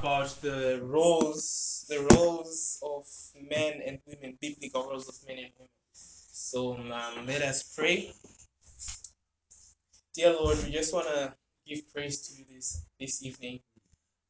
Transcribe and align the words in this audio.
about 0.00 0.30
the 0.40 0.80
roles, 0.82 1.86
the 1.88 2.00
roles 2.00 2.80
of 2.82 3.06
men 3.50 3.82
and 3.86 4.00
women, 4.06 4.38
biblical 4.40 4.88
roles 4.88 5.08
of 5.08 5.28
men 5.28 5.38
and 5.38 5.52
women. 5.58 5.70
So 5.92 6.76
um, 6.76 7.26
let 7.26 7.42
us 7.42 7.74
pray. 7.76 8.12
Dear 10.14 10.32
Lord, 10.34 10.58
we 10.64 10.72
just 10.72 10.92
want 10.94 11.06
to 11.08 11.36
give 11.66 11.92
praise 11.92 12.26
to 12.28 12.38
you 12.38 12.46
this 12.50 12.86
this 12.98 13.22
evening 13.24 13.60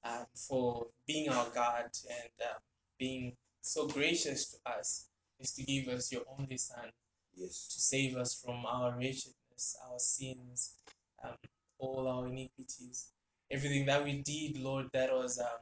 um, 0.04 0.26
for 0.34 0.88
being 1.06 1.28
our 1.30 1.48
God 1.50 1.90
and 2.10 2.30
uh, 2.44 2.58
being 2.98 3.36
so 3.62 3.86
gracious 3.88 4.52
to 4.52 4.58
us, 4.70 5.08
is 5.38 5.52
to 5.54 5.62
give 5.64 5.88
us 5.88 6.12
your 6.12 6.22
only 6.38 6.58
Son 6.58 6.90
Yes. 7.36 7.68
to 7.74 7.80
save 7.80 8.16
us 8.16 8.42
from 8.42 8.66
our 8.66 8.92
wretchedness, 8.98 9.76
our 9.88 9.98
sins, 10.00 10.76
um, 11.24 11.36
all 11.78 12.08
our 12.08 12.26
iniquities, 12.28 13.12
everything 13.50 13.86
that 13.86 14.04
we 14.04 14.22
did, 14.22 14.58
Lord, 14.58 14.86
that 14.92 15.12
was 15.12 15.38
um, 15.38 15.58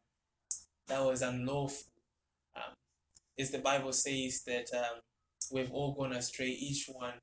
that 0.89 1.05
was 1.05 1.23
unlawful. 1.23 1.93
Um, 2.57 2.75
as 3.39 3.51
the 3.51 3.59
Bible 3.59 3.93
says 3.93 4.43
that 4.47 4.69
um, 4.75 5.01
we've 5.53 5.73
all 5.73 5.93
gone 5.93 6.13
astray, 6.13 6.49
each 6.49 6.89
one 6.93 7.15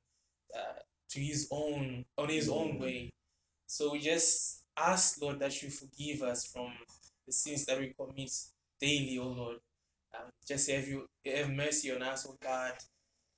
uh, 0.54 0.80
to 1.10 1.20
his 1.20 1.48
own 1.50 2.04
on 2.18 2.28
his 2.28 2.48
own 2.48 2.78
way. 2.78 3.10
So 3.66 3.92
we 3.92 4.00
just 4.00 4.62
ask, 4.76 5.20
Lord, 5.20 5.38
that 5.40 5.62
you 5.62 5.70
forgive 5.70 6.22
us 6.22 6.46
from 6.46 6.72
the 7.26 7.32
sins 7.32 7.66
that 7.66 7.78
we 7.78 7.94
commit 7.98 8.30
daily, 8.80 9.18
oh 9.18 9.28
Lord. 9.28 9.56
Um, 10.14 10.30
just 10.46 10.70
have 10.70 10.86
you 10.88 11.06
have 11.26 11.50
mercy 11.50 11.94
on 11.94 12.02
us, 12.02 12.26
oh 12.28 12.36
God. 12.42 12.72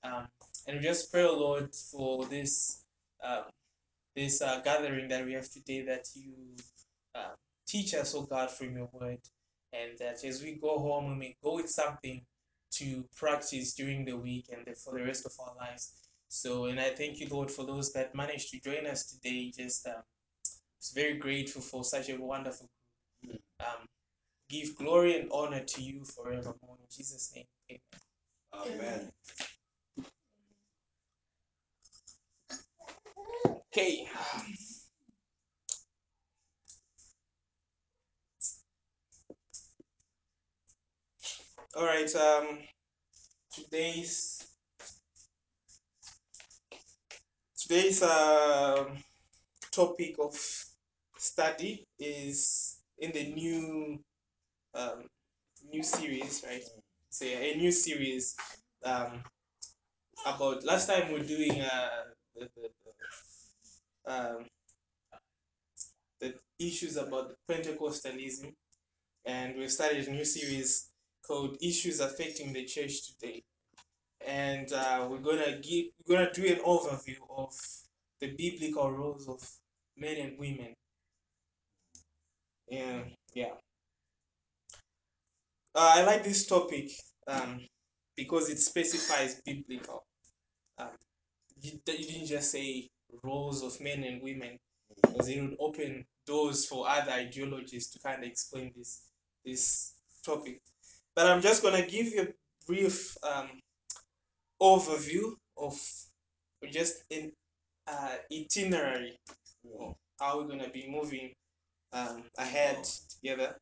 Um, 0.04 0.28
and 0.66 0.76
we 0.78 0.82
just 0.82 1.10
pray, 1.10 1.24
oh 1.24 1.38
Lord, 1.38 1.74
for 1.74 2.24
this 2.26 2.82
um, 3.24 3.44
this 4.14 4.42
uh, 4.42 4.60
gathering 4.64 5.08
that 5.08 5.24
we 5.24 5.32
have 5.32 5.48
today, 5.48 5.82
that 5.82 6.06
you 6.14 6.32
uh, 7.14 7.34
teach 7.66 7.94
us, 7.94 8.14
oh 8.14 8.22
God, 8.22 8.50
from 8.50 8.76
your 8.76 8.88
word, 8.92 9.18
and 9.72 9.98
that 9.98 10.24
as 10.24 10.42
we 10.42 10.52
go 10.60 10.78
home, 10.78 11.10
we 11.10 11.14
may 11.16 11.36
go 11.42 11.56
with 11.56 11.70
something 11.70 12.22
to 12.70 13.04
practice 13.16 13.74
during 13.74 14.04
the 14.04 14.16
week 14.16 14.46
and 14.52 14.66
the, 14.66 14.74
for 14.74 14.98
the 14.98 15.04
rest 15.04 15.26
of 15.26 15.32
our 15.40 15.54
lives. 15.56 15.92
So, 16.28 16.66
and 16.66 16.78
I 16.78 16.90
thank 16.90 17.20
you, 17.20 17.28
Lord, 17.30 17.50
for 17.50 17.64
those 17.64 17.92
that 17.94 18.14
managed 18.14 18.50
to 18.50 18.60
join 18.60 18.86
us 18.86 19.04
today. 19.06 19.50
Just 19.56 19.86
um, 19.86 20.02
was 20.78 20.92
very 20.94 21.16
grateful 21.16 21.62
for 21.62 21.84
such 21.84 22.10
a 22.10 22.16
wonderful 22.16 22.68
group. 23.24 23.40
Um, 23.60 23.86
give 24.48 24.76
glory 24.76 25.18
and 25.18 25.30
honor 25.32 25.64
to 25.64 25.82
you 25.82 26.04
forevermore. 26.04 26.76
In 26.78 26.86
Jesus' 26.94 27.32
name, 27.34 27.46
amen. 27.70 28.74
Amen. 28.74 29.10
Okay. 33.72 34.08
All 41.74 41.84
right. 41.86 42.14
Um, 42.14 42.58
today's 43.52 44.48
today's 47.56 48.02
um 48.02 48.96
topic 49.72 50.16
of 50.20 50.34
study 51.18 51.86
is 51.98 52.78
in 52.98 53.12
the 53.12 53.24
new 53.34 54.00
um, 54.74 55.04
new 55.72 55.82
series, 55.82 56.44
right? 56.46 56.64
So 57.10 57.24
yeah, 57.26 57.38
a 57.38 57.56
new 57.56 57.72
series 57.72 58.36
um, 58.84 59.22
about 60.26 60.64
last 60.64 60.86
time 60.88 61.12
we're 61.12 61.22
doing 61.22 61.60
uh, 61.60 61.88
the, 62.34 62.48
the, 62.54 62.68
the, 64.06 64.12
um, 64.12 64.44
the 66.20 66.34
issues 66.58 66.96
about 66.96 67.34
Pentecostalism, 67.50 68.52
and 69.26 69.56
we 69.56 69.68
started 69.68 70.08
a 70.08 70.12
new 70.12 70.24
series 70.24 70.90
called 71.28 71.58
"Issues 71.62 72.00
Affecting 72.00 72.54
the 72.54 72.64
Church 72.64 73.06
Today," 73.08 73.44
and 74.26 74.72
uh, 74.72 75.06
we're 75.10 75.18
gonna 75.18 75.58
give 75.60 75.86
we're 76.06 76.16
gonna 76.16 76.32
do 76.32 76.46
an 76.46 76.60
overview 76.66 77.18
of 77.36 77.54
the 78.20 78.34
biblical 78.36 78.90
roles 78.92 79.28
of 79.28 79.40
men 79.96 80.16
and 80.16 80.38
women. 80.38 80.74
Yeah, 82.68 83.02
yeah. 83.34 83.54
Uh, 85.74 85.92
I 85.96 86.02
like 86.02 86.24
this 86.24 86.46
topic 86.46 86.90
um, 87.26 87.60
because 88.16 88.50
it 88.50 88.58
specifies 88.58 89.40
biblical. 89.44 90.04
Um, 90.78 90.88
you, 91.60 91.72
you 91.86 92.04
didn't 92.06 92.26
just 92.26 92.50
say 92.52 92.88
roles 93.22 93.62
of 93.62 93.80
men 93.80 94.04
and 94.04 94.22
women, 94.22 94.58
because 95.02 95.28
it 95.28 95.40
would 95.40 95.56
open 95.60 96.04
doors 96.26 96.66
for 96.66 96.88
other 96.88 97.12
ideologies 97.12 97.88
to 97.90 97.98
kind 98.00 98.22
of 98.24 98.28
explain 98.30 98.72
this 98.76 99.02
this 99.44 99.94
topic. 100.24 100.60
But 101.18 101.26
I'm 101.26 101.42
just 101.42 101.64
gonna 101.64 101.84
give 101.84 102.06
you 102.06 102.22
a 102.22 102.28
brief 102.64 103.16
um, 103.24 103.48
overview 104.62 105.32
of 105.56 105.76
just 106.70 107.02
an 107.10 107.32
uh, 107.88 108.18
itinerary 108.32 109.18
how 110.20 110.38
we're 110.38 110.46
gonna 110.46 110.70
be 110.70 110.86
moving 110.88 111.32
um, 111.92 112.22
ahead 112.38 112.86
together, 113.10 113.56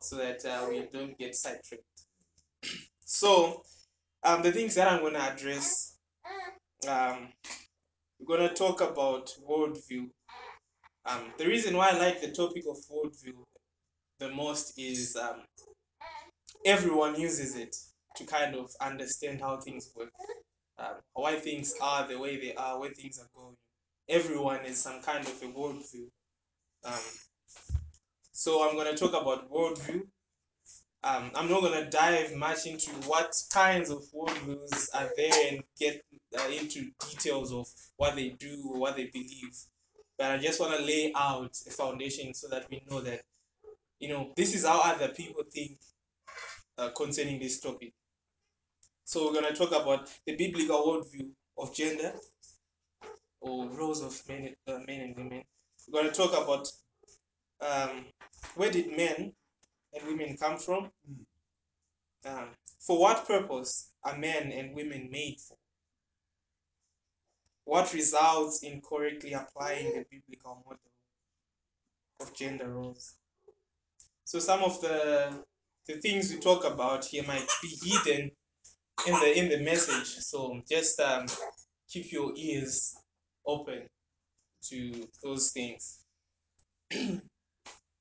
so 0.00 0.16
that 0.16 0.42
uh, 0.46 0.64
we 0.66 0.88
don't 0.90 1.18
get 1.18 1.34
sidetracked. 1.34 1.84
So, 3.04 3.60
um, 4.22 4.42
the 4.42 4.50
things 4.50 4.74
that 4.76 4.90
I'm 4.90 5.00
going 5.00 5.12
to 5.12 5.20
address, 5.20 5.98
um, 6.88 7.28
we're 8.18 8.38
going 8.38 8.48
to 8.48 8.54
talk 8.54 8.80
about 8.80 9.30
worldview. 9.46 10.08
Um, 11.04 11.24
the 11.36 11.46
reason 11.46 11.76
why 11.76 11.90
I 11.90 11.98
like 11.98 12.22
the 12.22 12.30
topic 12.30 12.64
of 12.66 12.78
worldview 12.90 13.36
the 14.18 14.30
most 14.30 14.78
is 14.78 15.14
um, 15.16 15.42
everyone 16.64 17.20
uses 17.20 17.56
it 17.56 17.76
to 18.16 18.24
kind 18.24 18.54
of 18.54 18.70
understand 18.80 19.40
how 19.40 19.56
things 19.58 19.90
work, 19.94 20.10
um, 20.78 20.94
why 21.12 21.36
things 21.36 21.74
are 21.80 22.06
the 22.08 22.18
way 22.18 22.40
they 22.40 22.54
are, 22.54 22.78
where 22.78 22.90
things 22.90 23.18
are 23.18 23.28
going. 23.34 23.56
Everyone 24.08 24.64
is 24.64 24.78
some 24.78 25.00
kind 25.00 25.26
of 25.26 25.42
a 25.42 25.46
worldview. 25.46 26.06
Um, 26.84 27.00
so 28.32 28.68
I'm 28.68 28.76
going 28.76 28.94
to 28.94 28.96
talk 28.96 29.20
about 29.20 29.50
worldview. 29.50 30.02
Um, 31.02 31.30
I'm 31.34 31.50
not 31.50 31.60
going 31.60 31.84
to 31.84 31.90
dive 31.90 32.34
much 32.34 32.66
into 32.66 32.90
what 33.06 33.34
kinds 33.52 33.90
of 33.90 34.04
worldviews 34.14 34.88
are 34.94 35.10
there 35.16 35.32
and 35.50 35.62
get 35.78 36.02
uh, 36.38 36.48
into 36.48 36.90
details 37.10 37.52
of 37.52 37.66
what 37.96 38.16
they 38.16 38.30
do 38.30 38.56
what 38.62 38.96
they 38.96 39.06
believe. 39.06 39.54
But 40.18 40.30
I 40.30 40.38
just 40.38 40.60
want 40.60 40.76
to 40.76 40.82
lay 40.82 41.12
out 41.14 41.56
a 41.66 41.70
foundation 41.70 42.32
so 42.32 42.48
that 42.48 42.66
we 42.70 42.82
know 42.90 43.00
that, 43.00 43.22
you 43.98 44.08
know, 44.08 44.32
this 44.36 44.54
is 44.54 44.64
how 44.64 44.80
other 44.82 45.08
people 45.08 45.42
think 45.52 45.78
uh, 46.78 46.90
concerning 46.90 47.38
this 47.38 47.60
topic. 47.60 47.92
So 49.04 49.26
we're 49.26 49.40
going 49.40 49.52
to 49.52 49.58
talk 49.58 49.70
about 49.70 50.10
the 50.26 50.36
biblical 50.36 50.78
worldview 50.78 51.28
of 51.58 51.74
gender 51.74 52.12
or 53.40 53.68
roles 53.68 54.02
of 54.02 54.20
men, 54.28 54.54
uh, 54.66 54.78
men 54.86 55.00
and 55.00 55.16
women. 55.16 55.42
We're 55.86 56.00
going 56.00 56.12
to 56.12 56.16
talk 56.16 56.32
about 56.32 56.68
um, 57.60 58.06
where 58.54 58.70
did 58.70 58.96
men 58.96 59.32
and 59.92 60.06
women 60.06 60.36
come 60.36 60.56
from? 60.56 60.90
Um, 62.26 62.48
for 62.80 62.98
what 62.98 63.26
purpose 63.26 63.90
are 64.02 64.16
men 64.16 64.50
and 64.52 64.74
women 64.74 65.08
made 65.10 65.36
for? 65.40 65.56
What 67.64 67.92
results 67.94 68.62
in 68.62 68.80
correctly 68.80 69.32
applying 69.32 69.86
the 69.86 70.04
biblical 70.10 70.62
model 70.64 70.80
of 72.20 72.34
gender 72.34 72.68
roles? 72.68 73.14
So 74.24 74.38
some 74.38 74.62
of 74.62 74.80
the 74.80 75.44
the 75.86 75.94
things 75.94 76.30
we 76.30 76.38
talk 76.38 76.64
about 76.64 77.04
here 77.04 77.24
might 77.26 77.46
be 77.62 77.68
hidden 77.82 78.30
in 79.06 79.14
the 79.14 79.38
in 79.38 79.48
the 79.48 79.58
message. 79.58 80.06
So 80.18 80.60
just 80.68 80.98
um, 81.00 81.26
keep 81.88 82.12
your 82.12 82.32
ears 82.36 82.96
open 83.46 83.82
to 84.70 85.08
those 85.22 85.50
things. 85.52 86.00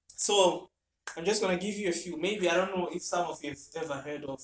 so 0.08 0.70
I'm 1.18 1.26
just 1.26 1.42
gonna 1.42 1.58
give 1.58 1.76
you 1.76 1.90
a 1.90 1.94
few. 1.94 2.18
Maybe 2.20 2.50
I 2.50 2.56
don't 2.56 2.76
know 2.76 2.90
if 2.92 3.02
some 3.04 3.26
of 3.28 3.44
you 3.44 3.50
have 3.50 3.84
ever 3.84 3.96
heard 3.96 4.26
of 4.26 4.42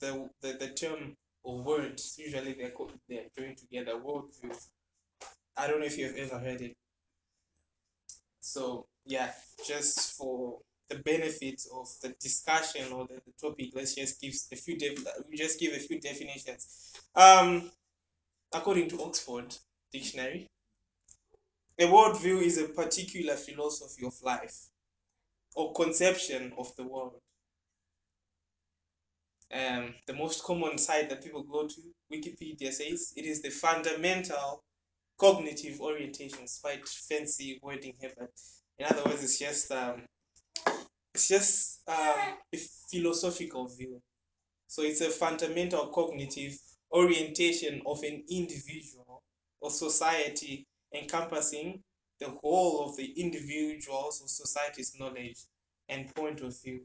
the 0.00 0.28
the, 0.40 0.54
the 0.54 0.68
term 0.70 1.16
or 1.42 1.62
words. 1.62 2.16
Usually 2.18 2.54
they're 2.54 2.70
co- 2.70 2.90
they're 3.08 3.26
joined 3.36 3.58
together. 3.58 3.92
Worldview. 3.92 4.56
I 5.56 5.66
don't 5.68 5.80
know 5.80 5.86
if 5.86 5.96
you've 5.96 6.16
ever 6.16 6.38
heard 6.38 6.60
it. 6.62 6.74
So 8.40 8.86
yeah, 9.04 9.32
just 9.66 10.16
for 10.16 10.58
the 10.94 11.02
benefit 11.02 11.62
of 11.74 11.88
the 12.02 12.14
discussion 12.20 12.92
or 12.92 13.06
the, 13.06 13.14
the 13.26 13.32
topic, 13.40 13.70
let's 13.74 13.94
just 13.94 14.20
give 14.20 14.34
a 14.52 14.56
few. 14.56 14.76
We 15.28 15.36
just 15.36 15.58
give 15.58 15.72
a 15.72 15.78
few 15.78 16.00
definitions. 16.00 16.92
Um, 17.14 17.70
according 18.54 18.88
to 18.90 19.02
Oxford 19.02 19.56
Dictionary, 19.92 20.46
a 21.78 21.84
worldview 21.84 22.42
is 22.42 22.58
a 22.58 22.68
particular 22.68 23.34
philosophy 23.34 24.06
of 24.06 24.14
life 24.22 24.54
or 25.56 25.72
conception 25.72 26.52
of 26.56 26.74
the 26.76 26.84
world. 26.84 27.14
Um, 29.52 29.94
the 30.06 30.14
most 30.14 30.42
common 30.42 30.78
site 30.78 31.10
that 31.10 31.22
people 31.22 31.42
go 31.42 31.66
to, 31.66 31.80
Wikipedia 32.12 32.72
says, 32.72 33.12
it 33.16 33.24
is 33.24 33.42
the 33.42 33.50
fundamental 33.50 34.62
cognitive 35.18 35.80
orientation. 35.80 36.38
It's 36.42 36.58
quite 36.58 36.86
fancy 36.88 37.60
wording 37.62 37.94
here, 38.00 38.12
but 38.18 38.30
in 38.78 38.86
other 38.86 39.04
words, 39.04 39.22
it's 39.22 39.38
just 39.38 39.70
um, 39.70 40.02
it's 41.14 41.28
just 41.28 41.80
um, 41.86 42.36
a 42.52 42.56
philosophical 42.90 43.68
view. 43.68 44.02
So 44.66 44.82
it's 44.82 45.00
a 45.00 45.10
fundamental 45.10 45.86
cognitive 45.86 46.58
orientation 46.92 47.80
of 47.86 48.02
an 48.02 48.24
individual 48.28 49.22
or 49.60 49.70
society 49.70 50.66
encompassing 50.92 51.82
the 52.18 52.30
whole 52.42 52.88
of 52.88 52.96
the 52.96 53.12
individual's 53.16 54.20
or 54.20 54.28
society's 54.28 54.96
knowledge 54.98 55.38
and 55.88 56.12
point 56.14 56.40
of 56.40 56.60
view. 56.62 56.80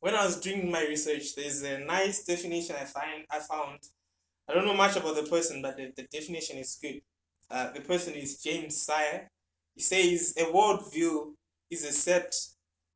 When 0.00 0.14
I 0.14 0.24
was 0.24 0.40
doing 0.40 0.70
my 0.70 0.82
research, 0.82 1.36
there's 1.36 1.62
a 1.62 1.78
nice 1.78 2.24
definition 2.24 2.74
I 2.80 2.84
find 2.84 3.24
I 3.30 3.38
found. 3.38 3.78
I 4.48 4.54
don't 4.54 4.64
know 4.64 4.74
much 4.74 4.96
about 4.96 5.14
the 5.14 5.22
person, 5.22 5.62
but 5.62 5.76
the, 5.76 5.92
the 5.96 6.08
definition 6.10 6.56
is 6.58 6.76
good. 6.82 7.00
Uh, 7.48 7.70
the 7.70 7.80
person 7.80 8.14
is 8.14 8.42
James 8.42 8.76
Sire. 8.82 9.30
He 9.76 9.82
says 9.82 10.34
a 10.36 10.44
worldview 10.44 11.34
is 11.72 11.84
a 11.84 11.92
set 11.92 12.34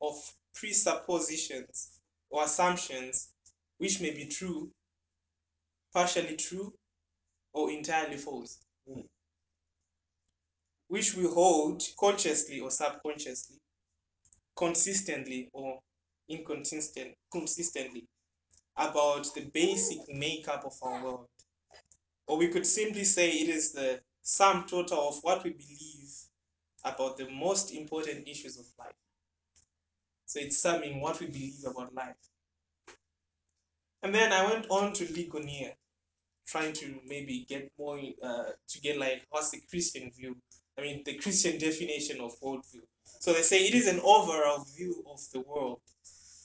of 0.02 0.14
presuppositions 0.54 1.98
or 2.28 2.44
assumptions 2.44 3.30
which 3.78 4.00
may 4.00 4.10
be 4.10 4.26
true, 4.26 4.70
partially 5.92 6.36
true, 6.36 6.74
or 7.54 7.70
entirely 7.70 8.18
false, 8.18 8.58
Mm. 8.86 9.08
which 10.88 11.14
we 11.14 11.24
hold 11.24 11.82
consciously 11.98 12.60
or 12.60 12.70
subconsciously, 12.70 13.56
consistently 14.54 15.48
or 15.52 15.80
inconsistent, 16.28 17.16
consistently 17.32 18.06
about 18.76 19.32
the 19.34 19.46
basic 19.46 20.06
makeup 20.08 20.64
of 20.64 20.74
our 20.82 21.02
world. 21.02 21.28
Or 22.26 22.36
we 22.36 22.48
could 22.48 22.66
simply 22.66 23.04
say 23.04 23.30
it 23.30 23.48
is 23.48 23.72
the 23.72 24.02
sum 24.22 24.66
total 24.66 25.08
of 25.08 25.22
what 25.22 25.42
we 25.44 25.50
believe 25.50 26.25
about 26.86 27.18
the 27.18 27.28
most 27.28 27.72
important 27.74 28.26
issues 28.26 28.58
of 28.58 28.66
life. 28.78 28.94
So 30.24 30.40
it's 30.40 30.58
summing 30.58 31.00
what 31.00 31.20
we 31.20 31.26
believe 31.26 31.64
about 31.66 31.94
life. 31.94 32.16
And 34.02 34.14
then 34.14 34.32
I 34.32 34.44
went 34.44 34.66
on 34.70 34.92
to 34.94 35.12
Ligonier, 35.12 35.72
trying 36.46 36.72
to 36.74 36.94
maybe 37.08 37.44
get 37.48 37.70
more 37.78 37.98
uh, 38.22 38.44
to 38.68 38.80
get 38.80 38.98
like 38.98 39.26
what's 39.30 39.50
the 39.50 39.60
Christian 39.68 40.10
view? 40.16 40.36
I 40.78 40.82
mean 40.82 41.02
the 41.04 41.14
Christian 41.14 41.58
definition 41.58 42.20
of 42.20 42.38
worldview. 42.40 42.82
So 43.18 43.32
they 43.32 43.42
say 43.42 43.66
it 43.66 43.74
is 43.74 43.88
an 43.88 44.00
overall 44.00 44.64
view 44.76 45.04
of 45.10 45.20
the 45.32 45.40
world. 45.40 45.80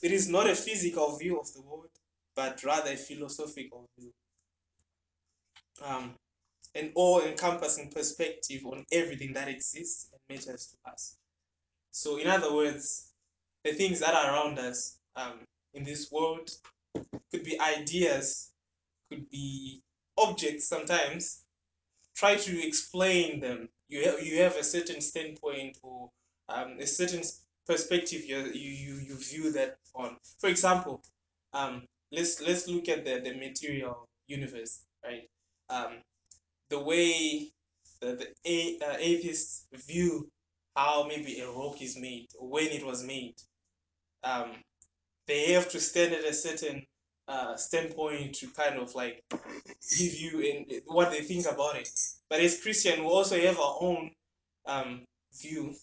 It 0.01 0.11
is 0.11 0.27
not 0.27 0.49
a 0.49 0.55
physical 0.55 1.17
view 1.17 1.39
of 1.39 1.53
the 1.53 1.61
world, 1.61 1.89
but 2.35 2.63
rather 2.63 2.91
a 2.91 2.97
philosophical 2.97 3.87
view. 3.97 4.11
Um, 5.83 6.15
an 6.75 6.91
all-encompassing 6.95 7.89
perspective 7.89 8.65
on 8.65 8.85
everything 8.91 9.33
that 9.33 9.47
exists 9.47 10.09
and 10.11 10.21
matters 10.29 10.67
to 10.67 10.91
us. 10.91 11.17
So, 11.91 12.17
in 12.17 12.27
other 12.27 12.53
words, 12.53 13.11
the 13.63 13.73
things 13.73 13.99
that 13.99 14.13
are 14.13 14.33
around 14.33 14.57
us 14.59 14.97
um, 15.15 15.39
in 15.73 15.83
this 15.83 16.11
world 16.11 16.49
could 17.31 17.43
be 17.43 17.59
ideas, 17.59 18.51
could 19.09 19.29
be 19.29 19.81
objects 20.17 20.67
sometimes. 20.67 21.43
Try 22.15 22.35
to 22.35 22.67
explain 22.67 23.39
them. 23.39 23.69
You 23.89 24.05
have, 24.05 24.23
you 24.23 24.41
have 24.41 24.55
a 24.55 24.63
certain 24.63 25.01
standpoint 25.01 25.77
or 25.83 26.09
um, 26.49 26.77
a 26.79 26.87
certain 26.87 27.23
perspective 27.67 28.25
you, 28.25 28.37
you, 28.53 28.71
you, 28.71 28.93
you 29.07 29.15
view 29.15 29.51
that 29.51 29.77
on. 29.95 30.17
For 30.39 30.49
example, 30.49 31.01
um, 31.53 31.83
let's 32.11 32.41
let's 32.41 32.67
look 32.67 32.89
at 32.89 33.05
the, 33.05 33.19
the 33.19 33.33
material 33.33 34.07
universe, 34.27 34.83
right? 35.03 35.29
Um, 35.69 35.97
the 36.71 36.79
way 36.79 37.51
the, 38.01 38.15
the 38.15 38.27
a, 38.45 38.79
uh, 38.83 38.95
atheists 38.97 39.67
view 39.73 40.27
how 40.75 41.05
maybe 41.07 41.39
a 41.39 41.49
rock 41.51 41.81
is 41.81 41.97
made 41.99 42.27
or 42.39 42.49
when 42.49 42.67
it 42.67 42.83
was 42.83 43.03
made. 43.03 43.35
Um, 44.23 44.53
they 45.27 45.51
have 45.51 45.69
to 45.69 45.79
stand 45.79 46.13
at 46.13 46.23
a 46.23 46.33
certain 46.33 46.83
uh, 47.27 47.55
standpoint 47.55 48.35
to 48.35 48.47
kind 48.47 48.79
of 48.79 48.95
like 48.95 49.23
give 49.97 50.13
you 50.15 50.39
in 50.39 50.81
what 50.87 51.11
they 51.11 51.21
think 51.21 51.45
about 51.45 51.75
it. 51.75 51.89
But 52.29 52.39
as 52.39 52.61
Christian, 52.61 53.01
we 53.01 53.09
also 53.09 53.39
have 53.39 53.59
our 53.59 53.77
own 53.81 54.11
um, 54.65 55.01
view. 55.39 55.75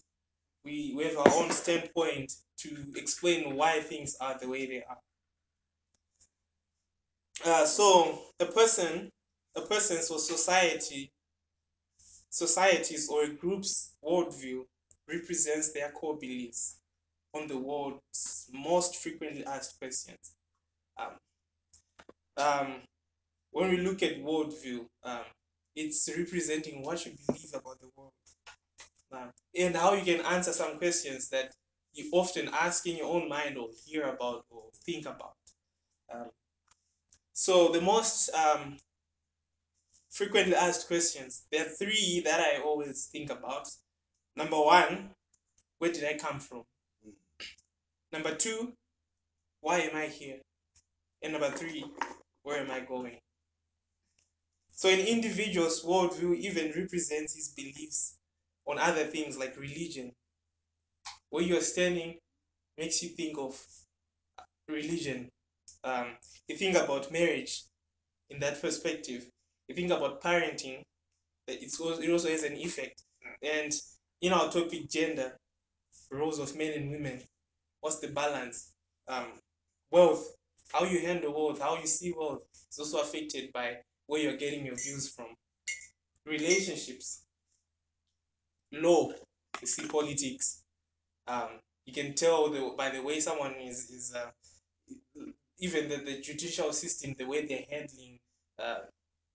We, 0.64 0.94
we 0.96 1.04
have 1.04 1.18
our 1.18 1.32
own 1.34 1.50
standpoint 1.50 2.32
to 2.58 2.76
explain 2.96 3.54
why 3.54 3.80
things 3.80 4.16
are 4.20 4.36
the 4.38 4.48
way 4.48 4.66
they 4.66 4.82
are. 4.88 4.98
Uh, 7.44 7.64
so 7.64 8.18
a 8.40 8.46
person, 8.46 9.10
a 9.58 9.66
person's 9.66 10.10
or 10.10 10.18
society, 10.18 11.10
societies 12.30 13.08
or 13.08 13.24
a 13.24 13.28
group's 13.28 13.94
worldview 14.04 14.64
represents 15.08 15.72
their 15.72 15.90
core 15.90 16.16
beliefs 16.16 16.76
on 17.34 17.46
the 17.46 17.58
world's 17.58 18.48
most 18.52 18.96
frequently 18.96 19.44
asked 19.44 19.78
questions. 19.78 20.32
Um, 20.96 21.12
um, 22.36 22.74
when 23.50 23.70
we 23.70 23.78
look 23.78 24.02
at 24.02 24.22
worldview, 24.22 24.86
um, 25.04 25.24
it's 25.74 26.08
representing 26.16 26.82
what 26.82 27.04
you 27.04 27.12
believe 27.26 27.50
about 27.54 27.80
the 27.80 27.88
world 27.96 28.12
um, 29.12 29.30
and 29.56 29.76
how 29.76 29.94
you 29.94 30.04
can 30.04 30.24
answer 30.26 30.52
some 30.52 30.78
questions 30.78 31.28
that 31.28 31.54
you 31.92 32.08
often 32.12 32.48
ask 32.52 32.86
in 32.86 32.96
your 32.96 33.06
own 33.06 33.28
mind 33.28 33.56
or 33.56 33.68
hear 33.84 34.04
about 34.04 34.44
or 34.50 34.64
think 34.84 35.06
about. 35.06 35.36
Um, 36.12 36.30
so 37.32 37.68
the 37.68 37.80
most 37.80 38.30
um, 38.34 38.76
frequently 40.18 40.56
asked 40.56 40.88
questions, 40.88 41.44
there 41.52 41.64
are 41.64 41.68
three 41.68 42.20
that 42.24 42.40
I 42.40 42.60
always 42.60 43.08
think 43.12 43.30
about. 43.30 43.68
Number 44.34 44.60
one, 44.60 45.10
where 45.78 45.92
did 45.92 46.04
I 46.04 46.14
come 46.14 46.40
from? 46.40 46.64
Number 48.12 48.34
two, 48.34 48.72
why 49.60 49.78
am 49.78 49.94
I 49.94 50.06
here? 50.06 50.38
And 51.22 51.34
number 51.34 51.50
three, 51.52 51.84
where 52.42 52.58
am 52.58 52.68
I 52.68 52.80
going? 52.80 53.18
So 54.72 54.88
an 54.88 54.98
individual's 54.98 55.84
worldview 55.84 56.36
even 56.36 56.72
represents 56.74 57.36
his 57.36 57.52
beliefs 57.56 58.16
on 58.66 58.80
other 58.80 59.04
things 59.04 59.38
like 59.38 59.56
religion. 59.56 60.10
Where 61.30 61.44
you're 61.44 61.60
standing 61.60 62.16
makes 62.76 63.04
you 63.04 63.10
think 63.10 63.38
of 63.38 63.56
religion. 64.68 65.28
Um, 65.84 66.16
you 66.48 66.56
think 66.56 66.76
about 66.76 67.12
marriage 67.12 67.62
in 68.30 68.40
that 68.40 68.60
perspective. 68.60 69.28
You 69.68 69.74
think 69.74 69.90
about 69.90 70.22
parenting. 70.22 70.82
It's 71.46 71.80
also, 71.80 72.00
it 72.00 72.10
also 72.10 72.28
has 72.28 72.42
an 72.42 72.54
effect. 72.54 73.02
And 73.42 73.72
in 74.20 74.32
our 74.32 74.50
topic, 74.50 74.88
gender, 74.88 75.36
roles 76.10 76.38
of 76.38 76.56
men 76.56 76.72
and 76.74 76.90
women, 76.90 77.20
what's 77.80 78.00
the 78.00 78.08
balance? 78.08 78.72
Um, 79.06 79.26
wealth, 79.90 80.34
how 80.72 80.84
you 80.84 81.00
handle 81.00 81.32
wealth, 81.32 81.60
how 81.60 81.76
you 81.76 81.86
see 81.86 82.12
wealth 82.16 82.42
is 82.70 82.78
also 82.78 83.00
affected 83.00 83.52
by 83.52 83.76
where 84.06 84.20
you're 84.20 84.36
getting 84.36 84.66
your 84.66 84.76
views 84.76 85.08
from. 85.08 85.26
Relationships, 86.26 87.22
law, 88.72 89.10
you 89.60 89.66
see 89.66 89.86
politics. 89.86 90.62
Um, 91.26 91.60
you 91.86 91.92
can 91.92 92.14
tell 92.14 92.50
the, 92.50 92.72
by 92.76 92.90
the 92.90 93.02
way 93.02 93.20
someone 93.20 93.54
is, 93.54 93.90
is 93.90 94.14
uh, 94.14 94.30
even 95.58 95.88
the, 95.88 95.96
the 95.98 96.20
judicial 96.20 96.72
system, 96.72 97.14
the 97.18 97.24
way 97.24 97.46
they're 97.46 97.64
handling 97.70 98.18
uh, 98.58 98.80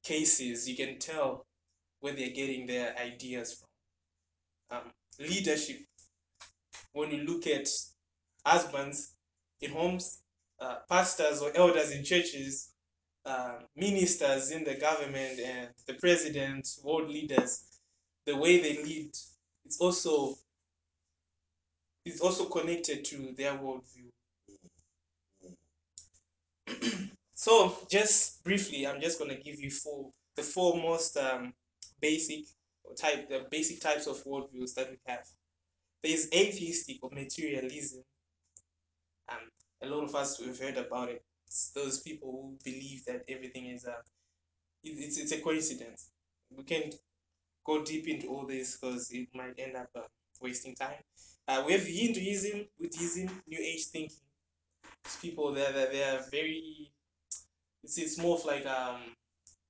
cases, 0.04 0.68
you 0.70 0.76
can 0.76 1.00
tell 1.00 1.46
where 2.00 2.14
they're 2.14 2.30
getting 2.30 2.68
their 2.68 2.96
ideas 2.98 3.54
from. 4.70 4.78
Um, 4.78 4.92
leadership, 5.20 5.78
when 6.94 7.12
you 7.12 7.24
look 7.24 7.48
at 7.48 7.68
husbands 8.46 9.16
in 9.62 9.72
homes, 9.72 10.20
uh, 10.60 10.78
pastors 10.90 11.42
or 11.42 11.52
elders 11.56 11.92
in 11.92 12.04
churches, 12.04 12.72
uh, 13.26 13.60
ministers 13.76 14.52
in 14.52 14.64
the 14.64 14.76
government, 14.76 15.40
and 15.40 15.70
the 15.88 15.94
president, 15.96 16.68
world 16.84 17.10
leaders, 17.10 17.64
the 18.26 18.36
way 18.36 18.60
they 18.62 18.84
lead, 18.84 19.12
it's 19.66 19.80
also 19.80 20.36
it's 22.06 22.20
also 22.20 22.46
connected 22.46 23.06
to 23.06 23.34
their 23.38 23.54
worldview. 23.54 24.12
So 27.44 27.76
just 27.90 28.42
briefly, 28.46 28.88
I'm 28.88 29.02
just 29.02 29.20
gonna 29.20 29.36
give 29.36 29.60
you 29.60 29.70
four 29.70 30.14
the 30.38 30.44
four 30.44 30.78
most 30.78 31.18
um, 31.18 31.54
basic 32.00 32.46
type 32.98 33.28
the 33.28 33.46
basic 33.52 33.82
types 33.82 34.08
of 34.08 34.24
worldviews 34.24 34.74
that 34.76 34.90
we 34.90 34.98
have. 35.08 35.28
There 36.04 36.14
is 36.14 36.30
atheistic 36.34 36.98
or 37.04 37.10
materialism. 37.12 38.04
Um, 39.30 39.50
a 39.82 39.88
lot 39.88 40.04
of 40.06 40.16
us 40.16 40.40
we've 40.40 40.58
heard 40.60 40.78
about 40.78 41.10
it. 41.10 41.24
It's 41.48 41.72
those 41.72 42.00
people 42.00 42.32
who 42.32 42.58
believe 42.64 43.06
that 43.06 43.24
everything 43.28 43.68
is 43.68 43.86
a 43.86 43.98
it- 44.84 45.00
it's 45.06 45.18
it's 45.20 45.34
a 45.34 45.42
coincidence. 45.42 46.12
We 46.52 46.64
can't 46.66 46.96
go 47.66 47.84
deep 47.84 48.08
into 48.10 48.28
all 48.30 48.48
this 48.48 48.78
because 48.78 49.12
it 49.12 49.30
might 49.36 49.60
end 49.60 49.78
up 49.78 49.90
uh, 49.96 50.02
wasting 50.42 50.76
time. 50.76 51.04
Uh, 51.48 51.64
we 51.68 51.74
have 51.74 51.84
Hinduism, 51.86 52.68
Buddhism, 52.80 53.30
New 53.48 53.60
Age 53.60 53.86
thinking. 53.88 54.18
These 55.06 55.18
people 55.18 55.54
they 55.54 55.72
they 55.74 55.88
they 55.94 56.04
are 56.06 56.24
very 56.32 56.93
it's, 57.84 57.98
it's 57.98 58.18
more 58.18 58.38
of 58.38 58.46
like 58.46 58.66
um 58.66 59.02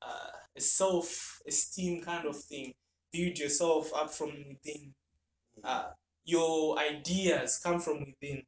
uh, 0.02 0.32
a 0.56 0.62
self 0.62 1.42
esteem 1.48 2.02
kind 2.02 2.28
of 2.28 2.36
thing. 2.36 2.74
Build 3.12 3.38
yourself 3.38 3.92
up 3.96 4.12
from 4.12 4.30
within. 4.48 4.94
Uh, 5.64 5.90
your 6.26 6.78
ideas 6.80 7.60
come 7.64 7.80
from 7.80 8.00
within. 8.00 8.44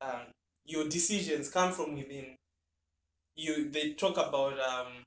Um, 0.00 0.20
your 0.64 0.88
decisions 0.88 1.50
come 1.50 1.72
from 1.72 1.94
within. 1.94 2.36
You 3.36 3.70
they 3.70 3.94
talk 3.94 4.16
about 4.16 4.58
um, 4.60 5.04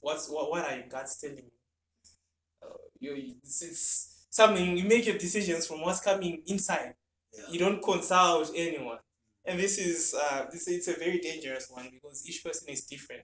what's 0.00 0.28
what, 0.28 0.50
what 0.50 0.64
are 0.64 0.76
your 0.76 0.88
guts 0.88 1.20
telling 1.20 1.36
you? 1.38 1.50
Uh, 2.62 2.76
you 2.98 3.34
it's, 3.42 3.62
it's 3.62 4.26
something 4.30 4.76
you 4.76 4.84
make 4.84 5.06
your 5.06 5.18
decisions 5.18 5.66
from 5.66 5.80
what's 5.82 6.00
coming 6.00 6.42
inside. 6.46 6.94
Yeah. 7.32 7.44
You 7.50 7.58
don't 7.58 7.82
consult 7.82 8.50
anyone, 8.56 8.98
and 9.44 9.58
this 9.58 9.78
is 9.78 10.14
uh, 10.14 10.46
this 10.50 10.66
it's 10.68 10.88
a 10.88 10.94
very 10.94 11.18
dangerous 11.18 11.68
one 11.70 11.88
because 11.92 12.26
each 12.26 12.42
person 12.42 12.68
is 12.70 12.84
different. 12.84 13.22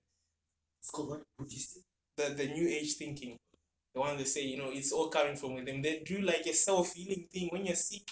It's 0.85 0.91
called 0.91 1.09
what? 1.09 1.23
Buddhist? 1.39 1.79
The 2.15 2.29
the 2.35 2.45
new 2.45 2.67
age 2.69 2.93
thinking, 2.93 3.39
the 3.95 4.01
one 4.01 4.17
they 4.17 4.23
say 4.23 4.43
you 4.45 4.57
know 4.59 4.69
it's 4.71 4.91
all 4.91 5.09
coming 5.09 5.35
from 5.35 5.55
within. 5.55 5.81
They 5.81 6.03
do 6.05 6.21
like 6.21 6.45
a 6.45 6.53
self 6.53 6.93
healing 6.93 7.25
thing. 7.33 7.49
When 7.51 7.65
you're 7.65 7.75
sick, 7.75 8.07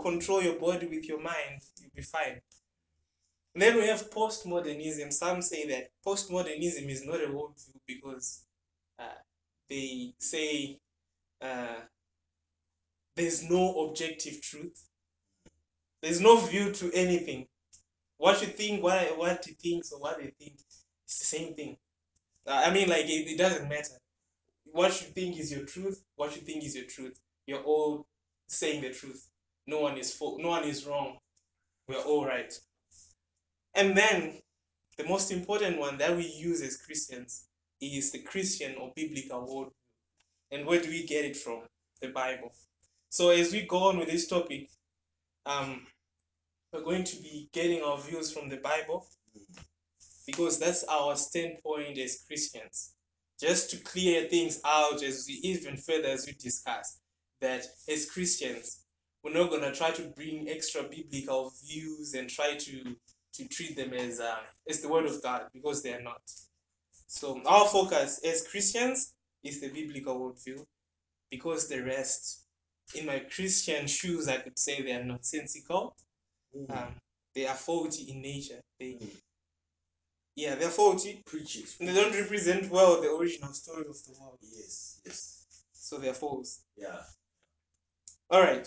control 0.00 0.42
your 0.42 0.58
body 0.58 0.86
with 0.86 1.04
your 1.04 1.20
mind, 1.20 1.60
you'll 1.78 1.90
be 1.94 2.00
fine. 2.00 2.40
And 3.52 3.62
then 3.62 3.76
we 3.76 3.86
have 3.88 4.08
postmodernism. 4.08 5.12
Some 5.12 5.42
say 5.42 5.68
that 5.68 5.90
postmodernism 6.04 6.88
is 6.88 7.04
not 7.04 7.20
a 7.20 7.26
worldview 7.26 7.76
because 7.86 8.42
uh, 8.98 9.20
they 9.68 10.14
say 10.18 10.78
uh, 11.42 11.80
there's 13.16 13.48
no 13.50 13.84
objective 13.84 14.40
truth. 14.40 14.88
There's 16.02 16.22
no 16.22 16.38
view 16.38 16.72
to 16.72 16.90
anything. 16.94 17.48
What 18.16 18.40
you 18.40 18.46
think, 18.48 18.82
what 18.82 19.18
what 19.18 19.46
you 19.46 19.52
think, 19.52 19.84
or 19.92 20.00
what 20.00 20.16
they 20.16 20.32
think, 20.38 20.54
it's 21.04 21.18
the 21.18 21.26
same 21.26 21.54
thing. 21.54 21.76
Uh, 22.46 22.62
I 22.66 22.72
mean, 22.72 22.88
like 22.88 23.06
it, 23.06 23.30
it 23.30 23.38
doesn't 23.38 23.68
matter. 23.68 23.94
What 24.64 25.00
you 25.00 25.08
think 25.08 25.38
is 25.38 25.52
your 25.52 25.64
truth. 25.64 26.02
What 26.16 26.34
you 26.34 26.42
think 26.42 26.64
is 26.64 26.74
your 26.74 26.86
truth. 26.86 27.18
You're 27.46 27.62
all 27.62 28.06
saying 28.48 28.82
the 28.82 28.90
truth. 28.90 29.28
No 29.66 29.80
one 29.80 29.96
is 29.98 30.12
fo- 30.12 30.36
No 30.38 30.48
one 30.50 30.64
is 30.64 30.84
wrong. 30.86 31.18
We're 31.88 31.96
all 32.00 32.26
right. 32.26 32.52
And 33.74 33.96
then 33.96 34.38
the 34.96 35.04
most 35.04 35.30
important 35.30 35.78
one 35.78 35.98
that 35.98 36.16
we 36.16 36.26
use 36.26 36.62
as 36.62 36.76
Christians 36.76 37.46
is 37.80 38.10
the 38.12 38.20
Christian 38.20 38.76
or 38.80 38.92
biblical 38.94 39.46
worldview. 39.46 39.72
And 40.50 40.66
where 40.66 40.80
do 40.80 40.88
we 40.88 41.04
get 41.06 41.24
it 41.24 41.36
from? 41.36 41.62
The 42.00 42.08
Bible. 42.08 42.52
So 43.08 43.30
as 43.30 43.52
we 43.52 43.62
go 43.62 43.78
on 43.78 43.98
with 43.98 44.08
this 44.08 44.26
topic, 44.28 44.68
um, 45.46 45.86
we're 46.72 46.82
going 46.82 47.04
to 47.04 47.16
be 47.16 47.48
getting 47.52 47.82
our 47.82 47.98
views 47.98 48.32
from 48.32 48.48
the 48.48 48.56
Bible 48.56 49.06
because 50.26 50.58
that's 50.58 50.84
our 50.84 51.16
standpoint 51.16 51.98
as 51.98 52.22
Christians. 52.26 52.94
Just 53.40 53.70
to 53.70 53.76
clear 53.78 54.28
things 54.28 54.60
out 54.64 55.02
as 55.02 55.26
we 55.28 55.34
even 55.34 55.76
further 55.76 56.08
as 56.08 56.26
we 56.26 56.32
discuss 56.34 56.98
that 57.40 57.66
as 57.88 58.10
Christians, 58.10 58.84
we're 59.22 59.32
not 59.32 59.50
gonna 59.50 59.72
try 59.74 59.90
to 59.90 60.02
bring 60.16 60.48
extra 60.48 60.84
biblical 60.84 61.52
views 61.66 62.14
and 62.14 62.28
try 62.28 62.54
to 62.56 62.96
to 63.34 63.48
treat 63.48 63.76
them 63.76 63.92
as 63.92 64.20
uh, 64.20 64.36
as 64.68 64.80
the 64.80 64.88
word 64.88 65.06
of 65.06 65.22
God 65.22 65.42
because 65.52 65.82
they 65.82 65.92
are 65.92 66.02
not. 66.02 66.22
So 67.06 67.40
our 67.46 67.66
focus 67.66 68.20
as 68.24 68.46
Christians 68.46 69.12
is 69.42 69.60
the 69.60 69.68
biblical 69.68 70.18
worldview 70.20 70.64
because 71.30 71.68
the 71.68 71.82
rest, 71.82 72.44
in 72.94 73.06
my 73.06 73.18
Christian 73.20 73.86
shoes, 73.86 74.28
I 74.28 74.38
could 74.38 74.58
say 74.58 74.82
they 74.82 74.92
are 74.92 75.04
nonsensical. 75.04 75.96
Mm. 76.56 76.70
Um, 76.70 76.94
they 77.34 77.46
are 77.46 77.54
faulty 77.56 78.10
in 78.10 78.22
nature. 78.22 78.60
They, 78.78 78.92
Mm. 78.94 79.10
Yeah, 80.36 80.54
they're 80.56 80.68
faulty. 80.68 81.22
Preach 81.26 81.56
it. 81.56 81.76
And 81.78 81.88
they 81.88 81.94
don't 81.94 82.14
represent 82.14 82.70
well 82.70 83.00
the 83.00 83.10
original 83.14 83.52
story 83.52 83.84
of 83.88 84.02
the 84.04 84.14
world. 84.20 84.38
Yes, 84.42 85.00
yes. 85.04 85.46
So 85.72 85.98
they're 85.98 86.14
false. 86.14 86.62
Yeah. 86.76 87.00
All 88.30 88.40
right. 88.40 88.66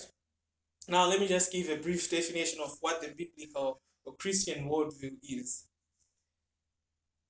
Now 0.87 1.07
let 1.07 1.19
me 1.19 1.27
just 1.27 1.51
give 1.51 1.69
a 1.69 1.77
brief 1.77 2.09
definition 2.09 2.59
of 2.63 2.77
what 2.79 3.01
the 3.01 3.09
biblical 3.09 3.81
or 4.05 4.15
Christian 4.15 4.69
worldview 4.69 5.15
is. 5.23 5.65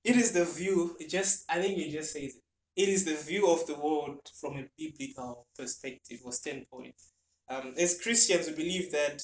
It 0.03 0.15
is 0.15 0.32
the 0.32 0.46
view, 0.46 0.96
it 1.00 1.10
just 1.10 1.44
I 1.50 1.60
think 1.62 1.77
it 1.79 1.91
just 1.91 2.13
says 2.13 2.36
it. 2.36 2.44
It 2.75 2.89
is 2.89 3.06
the 3.06 3.15
view 3.15 3.50
of 3.50 3.65
the 3.65 3.74
world 3.74 4.20
from 4.39 4.58
a 4.58 4.65
biblical 4.77 5.48
perspective 5.58 6.20
or 6.24 6.32
standpoint. 6.32 6.96
Um, 7.50 7.74
as 7.77 8.00
Christians, 8.00 8.48
we 8.48 8.53
believe 8.53 8.91
that 8.91 9.24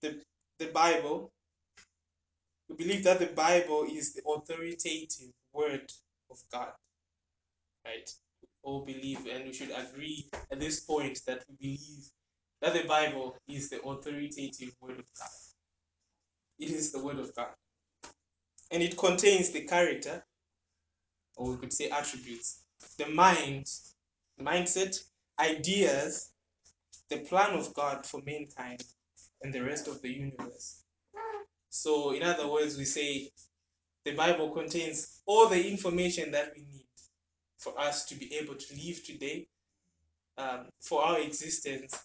the 0.00 0.20
the 0.58 0.66
Bible, 0.66 1.32
we 2.72 2.84
believe 2.84 3.04
that 3.04 3.18
the 3.18 3.26
Bible 3.26 3.86
is 3.90 4.14
the 4.14 4.22
authoritative 4.26 5.32
word 5.52 5.92
of 6.30 6.38
God. 6.50 6.72
Right? 7.84 8.10
We 8.40 8.48
all 8.62 8.84
believe, 8.84 9.26
and 9.30 9.44
we 9.44 9.52
should 9.52 9.70
agree 9.70 10.30
at 10.50 10.58
this 10.58 10.80
point 10.80 11.20
that 11.26 11.44
we 11.48 11.56
believe 11.60 12.08
that 12.62 12.72
the 12.72 12.88
Bible 12.88 13.36
is 13.46 13.68
the 13.68 13.82
authoritative 13.82 14.74
word 14.80 15.00
of 15.00 15.04
God. 15.18 15.28
It 16.58 16.70
is 16.70 16.92
the 16.92 17.02
word 17.02 17.18
of 17.18 17.34
God. 17.34 17.48
And 18.70 18.82
it 18.82 18.96
contains 18.96 19.50
the 19.50 19.62
character, 19.62 20.24
or 21.36 21.50
we 21.50 21.56
could 21.58 21.72
say 21.72 21.90
attributes, 21.90 22.62
the 22.96 23.06
mind, 23.08 23.66
mindset, 24.40 24.98
ideas, 25.38 26.30
the 27.10 27.18
plan 27.18 27.54
of 27.58 27.74
God 27.74 28.06
for 28.06 28.22
mankind 28.24 28.82
and 29.42 29.52
the 29.52 29.62
rest 29.62 29.88
of 29.88 30.00
the 30.00 30.08
universe. 30.08 30.81
So, 31.74 32.10
in 32.10 32.22
other 32.22 32.46
words, 32.48 32.76
we 32.76 32.84
say 32.84 33.30
the 34.04 34.14
Bible 34.14 34.50
contains 34.50 35.22
all 35.24 35.48
the 35.48 35.70
information 35.70 36.30
that 36.32 36.52
we 36.54 36.60
need 36.64 36.84
for 37.56 37.72
us 37.80 38.04
to 38.04 38.14
be 38.14 38.34
able 38.34 38.56
to 38.56 38.74
live 38.74 39.02
today, 39.02 39.46
um, 40.36 40.66
for 40.82 41.02
our 41.02 41.18
existence, 41.18 41.98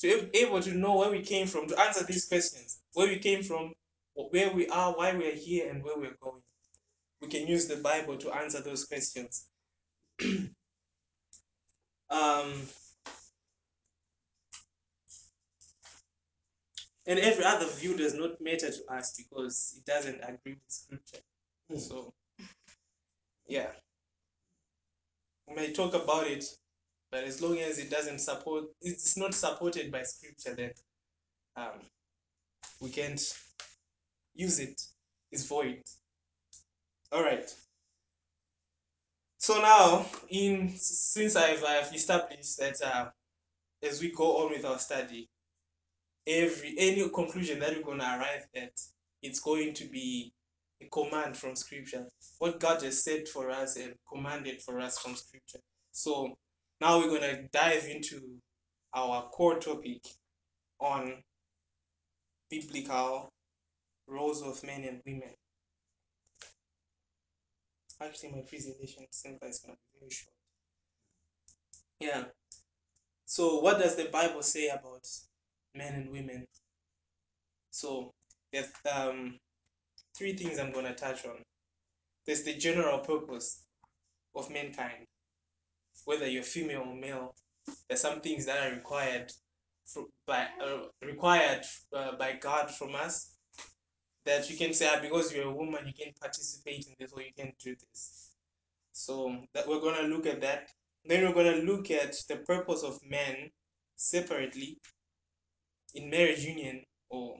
to 0.00 0.28
be 0.30 0.40
able 0.40 0.60
to 0.60 0.74
know 0.74 0.96
where 0.96 1.10
we 1.10 1.22
came 1.22 1.46
from, 1.46 1.66
to 1.68 1.80
answer 1.80 2.04
these 2.04 2.26
questions, 2.26 2.80
where 2.92 3.08
we 3.08 3.18
came 3.18 3.42
from, 3.42 3.72
where 4.12 4.52
we 4.52 4.68
are, 4.68 4.92
why 4.92 5.16
we 5.16 5.26
are 5.26 5.34
here, 5.34 5.70
and 5.70 5.82
where 5.82 5.96
we're 5.96 6.18
going. 6.20 6.42
We 7.22 7.28
can 7.28 7.46
use 7.46 7.66
the 7.66 7.76
Bible 7.76 8.18
to 8.18 8.30
answer 8.32 8.60
those 8.60 8.84
questions. 8.84 9.46
um, 12.10 12.52
and 17.08 17.18
every 17.18 17.42
other 17.42 17.66
view 17.66 17.96
does 17.96 18.14
not 18.14 18.40
matter 18.40 18.70
to 18.70 18.92
us 18.92 19.14
because 19.16 19.74
it 19.78 19.84
doesn't 19.86 20.20
agree 20.22 20.52
with 20.52 20.58
Scripture. 20.68 21.22
Mm. 21.72 21.80
So, 21.80 22.12
yeah, 23.48 23.68
we 25.48 25.54
may 25.56 25.72
talk 25.72 25.94
about 25.94 26.26
it, 26.26 26.44
but 27.10 27.24
as 27.24 27.40
long 27.40 27.58
as 27.58 27.78
it 27.78 27.90
doesn't 27.90 28.18
support, 28.18 28.64
it's 28.82 29.16
not 29.16 29.32
supported 29.32 29.90
by 29.90 30.02
Scripture, 30.02 30.54
then 30.54 30.70
um, 31.56 31.80
we 32.78 32.90
can't 32.90 33.22
use 34.34 34.60
it. 34.60 34.78
It's 35.32 35.46
void. 35.46 35.82
All 37.10 37.22
right. 37.22 37.50
So 39.38 39.62
now, 39.62 40.04
in 40.28 40.74
since 40.76 41.36
I've, 41.36 41.64
I've 41.64 41.94
established 41.94 42.58
that 42.58 42.82
uh, 42.82 43.06
as 43.82 44.02
we 44.02 44.12
go 44.12 44.44
on 44.44 44.50
with 44.50 44.66
our 44.66 44.78
study, 44.78 45.30
every 46.28 46.74
any 46.78 47.08
conclusion 47.08 47.58
that 47.60 47.76
we're 47.76 47.82
gonna 47.82 48.18
arrive 48.18 48.46
at, 48.54 48.72
it's 49.22 49.40
going 49.40 49.74
to 49.74 49.84
be 49.88 50.32
a 50.80 50.86
command 50.86 51.36
from 51.36 51.56
Scripture. 51.56 52.06
What 52.38 52.60
God 52.60 52.82
has 52.82 53.02
said 53.02 53.28
for 53.28 53.50
us 53.50 53.76
and 53.76 53.94
commanded 54.12 54.62
for 54.62 54.78
us 54.78 54.98
from 54.98 55.16
Scripture. 55.16 55.60
So 55.92 56.36
now 56.80 56.98
we're 56.98 57.18
gonna 57.18 57.42
dive 57.52 57.86
into 57.86 58.20
our 58.94 59.28
core 59.30 59.58
topic 59.58 60.02
on 60.80 61.14
biblical 62.50 63.32
roles 64.06 64.42
of 64.42 64.62
men 64.64 64.84
and 64.84 65.00
women. 65.04 65.34
Actually, 68.00 68.30
my 68.30 68.42
presentation 68.42 69.06
seems 69.10 69.38
like 69.42 69.50
it's 69.50 69.58
gonna 69.58 69.74
be 69.74 69.98
very 69.98 70.10
short. 70.10 70.34
Yeah. 72.00 72.24
So, 73.26 73.60
what 73.60 73.78
does 73.80 73.96
the 73.96 74.04
Bible 74.04 74.42
say 74.42 74.68
about 74.68 75.06
men 75.74 75.94
and 75.94 76.10
women? 76.10 76.46
So, 77.70 78.10
there's 78.52 78.68
um, 78.90 79.38
three 80.16 80.34
things 80.34 80.58
I'm 80.58 80.72
to 80.72 80.94
touch 80.94 81.24
on. 81.26 81.42
There's 82.26 82.42
the 82.42 82.54
general 82.54 82.98
purpose 82.98 83.62
of 84.34 84.50
mankind, 84.50 85.06
whether 86.04 86.26
you're 86.26 86.42
female 86.42 86.84
or 86.86 86.94
male. 86.94 87.34
There's 87.88 88.00
some 88.00 88.20
things 88.20 88.46
that 88.46 88.66
are 88.66 88.74
required 88.74 89.32
for, 89.86 90.04
by 90.26 90.46
uh, 90.62 90.88
required 91.02 91.64
uh, 91.94 92.16
by 92.16 92.32
God 92.40 92.70
from 92.70 92.94
us 92.94 93.34
that 94.24 94.50
you 94.50 94.56
can 94.56 94.74
say 94.74 94.90
ah, 94.92 95.00
because 95.00 95.32
you're 95.32 95.48
a 95.48 95.54
woman 95.54 95.86
you 95.86 95.92
can 95.92 96.12
participate 96.20 96.86
in 96.86 96.94
this 96.98 97.12
or 97.12 97.22
you 97.22 97.32
can 97.36 97.52
do 97.62 97.74
this. 97.74 98.30
So 98.92 99.36
that 99.54 99.66
we're 99.66 99.80
to 99.80 100.14
look 100.14 100.26
at 100.26 100.40
that. 100.42 100.68
Then 101.04 101.22
we're 101.22 101.32
to 101.56 101.62
look 101.62 101.90
at 101.90 102.14
the 102.28 102.36
purpose 102.36 102.82
of 102.82 102.98
men 103.08 103.50
separately 103.96 104.78
in 105.98 106.10
marriage 106.10 106.44
union 106.44 106.84
or 107.10 107.38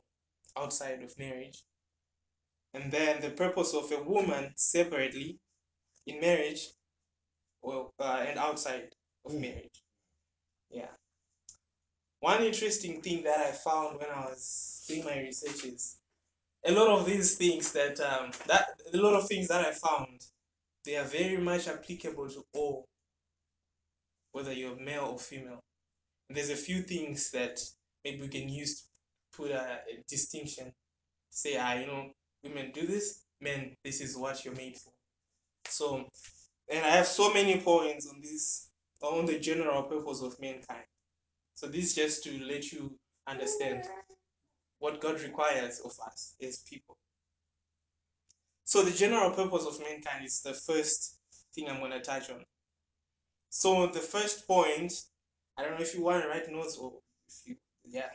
outside 0.57 1.03
of 1.03 1.19
marriage. 1.19 1.65
And 2.75 2.91
then 2.93 3.21
the 3.21 3.31
purpose 3.31 3.75
of 3.75 3.93
a 3.93 4.03
woman 4.03 4.53
separately 4.57 5.38
in 6.07 6.21
marriage 6.21 6.73
or 7.62 7.91
uh, 8.00 8.25
and 8.29 8.38
outside 8.38 8.95
of 9.27 9.33
Mm. 9.33 9.41
marriage. 9.41 9.83
Yeah. 10.71 10.93
one 12.21 12.43
interesting 12.45 13.00
thing 13.03 13.23
that 13.25 13.38
I 13.38 13.53
found 13.53 13.99
when 14.00 14.11
I 14.11 14.27
was 14.27 14.85
doing 14.88 15.05
my 15.05 15.19
research 15.19 15.65
is 15.65 15.97
a 16.65 16.73
lot 16.73 16.88
of 16.88 17.07
these 17.07 17.37
things 17.37 17.73
that 17.73 18.00
um, 18.00 18.33
that 18.47 18.69
a 18.93 18.97
lot 18.99 19.15
of 19.15 19.29
things 19.29 19.49
that 19.49 19.65
I 19.65 19.73
found 19.73 20.27
they 20.85 20.97
are 20.97 21.05
very 21.05 21.37
much 21.37 21.69
applicable 21.69 22.29
to 22.31 22.45
all, 22.55 22.85
whether 24.33 24.53
you're 24.53 24.77
male 24.77 25.11
or 25.12 25.19
female. 25.19 25.61
And 26.29 26.37
there's 26.37 26.50
a 26.50 26.57
few 26.57 26.83
things 26.83 27.31
that 27.33 27.61
maybe 28.11 28.23
we 28.23 28.29
can 28.29 28.49
use 28.49 28.87
put 29.37 29.50
a, 29.50 29.61
a 29.61 30.05
distinction. 30.09 30.73
Say, 31.31 31.57
ah, 31.59 31.75
you 31.75 31.87
know, 31.87 32.11
women 32.43 32.71
do 32.73 32.87
this, 32.87 33.25
men, 33.41 33.77
this 33.85 34.00
is 34.00 34.17
what 34.17 34.45
you're 34.45 34.55
made 34.55 34.77
for. 34.77 34.93
So, 35.69 36.09
and 36.71 36.85
I 36.85 36.91
have 36.91 37.07
so 37.07 37.33
many 37.33 37.61
points 37.61 38.09
on 38.09 38.21
this, 38.23 38.71
on 39.03 39.27
the 39.27 39.38
general 39.38 39.83
purpose 39.83 40.23
of 40.23 40.41
mankind. 40.41 40.85
So 41.55 41.67
this 41.67 41.95
just 41.95 42.25
to 42.25 42.43
let 42.45 42.73
you 42.73 42.97
understand 43.27 43.85
what 44.79 45.00
God 45.00 45.21
requires 45.21 45.81
of 45.81 45.93
us 46.07 46.35
as 46.43 46.59
people. 46.59 46.97
So 48.65 48.83
the 48.83 48.97
general 48.97 49.31
purpose 49.31 49.67
of 49.67 49.81
mankind 49.81 50.25
is 50.25 50.41
the 50.41 50.55
first 50.55 51.19
thing 51.55 51.69
I'm 51.69 51.81
going 51.81 51.91
to 51.93 52.00
touch 52.00 52.31
on. 52.31 52.45
So 53.50 53.87
the 53.87 54.00
first 54.00 54.47
point, 54.47 54.93
I 55.57 55.62
don't 55.62 55.73
know 55.73 55.81
if 55.81 55.95
you 55.95 56.03
want 56.03 56.23
to 56.23 56.29
write 56.29 56.50
notes 56.50 56.77
or 56.77 56.93
if 57.27 57.35
you, 57.47 57.57
yeah, 57.90 58.11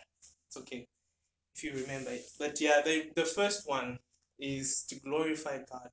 it's 0.48 0.58
okay 0.58 0.88
if 1.56 1.64
you 1.64 1.74
remember 1.74 2.12
it. 2.12 2.26
But 2.40 2.60
yeah, 2.60 2.82
the, 2.84 3.12
the 3.16 3.26
first 3.26 3.68
one 3.68 4.00
is 4.40 4.84
to 4.90 5.00
glorify 5.00 5.60
God. 5.70 5.90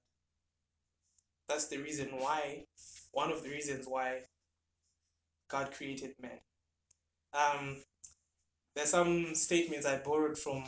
That's 1.48 1.66
the 1.66 1.78
reason 1.78 2.08
why, 2.18 2.64
one 3.12 3.30
of 3.30 3.42
the 3.42 3.50
reasons 3.50 3.86
why 3.86 4.20
God 5.48 5.72
created 5.72 6.12
man. 6.20 6.38
Um, 7.34 7.78
there's 8.74 8.90
some 8.90 9.34
statements 9.34 9.86
I 9.86 9.98
borrowed 9.98 10.38
from 10.38 10.64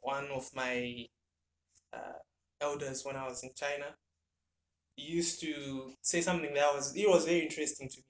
one 0.00 0.26
of 0.34 0.48
my 0.54 1.06
uh, 1.92 2.18
elders 2.60 3.04
when 3.04 3.16
I 3.16 3.28
was 3.28 3.42
in 3.42 3.50
China. 3.54 3.86
He 4.96 5.12
used 5.12 5.40
to 5.40 5.92
say 6.02 6.20
something 6.20 6.54
that 6.54 6.74
was 6.74 6.94
it 6.96 7.08
was 7.08 7.24
very 7.24 7.40
interesting 7.40 7.88
to 7.88 7.98
me. 7.98 8.04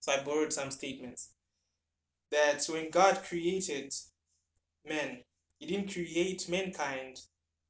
So 0.00 0.12
I 0.12 0.22
borrowed 0.22 0.52
some 0.52 0.70
statements 0.70 1.30
that 2.34 2.64
when 2.66 2.90
God 2.90 3.22
created 3.22 3.92
man, 4.86 5.18
he 5.58 5.66
didn't 5.66 5.92
create 5.92 6.48
mankind 6.48 7.20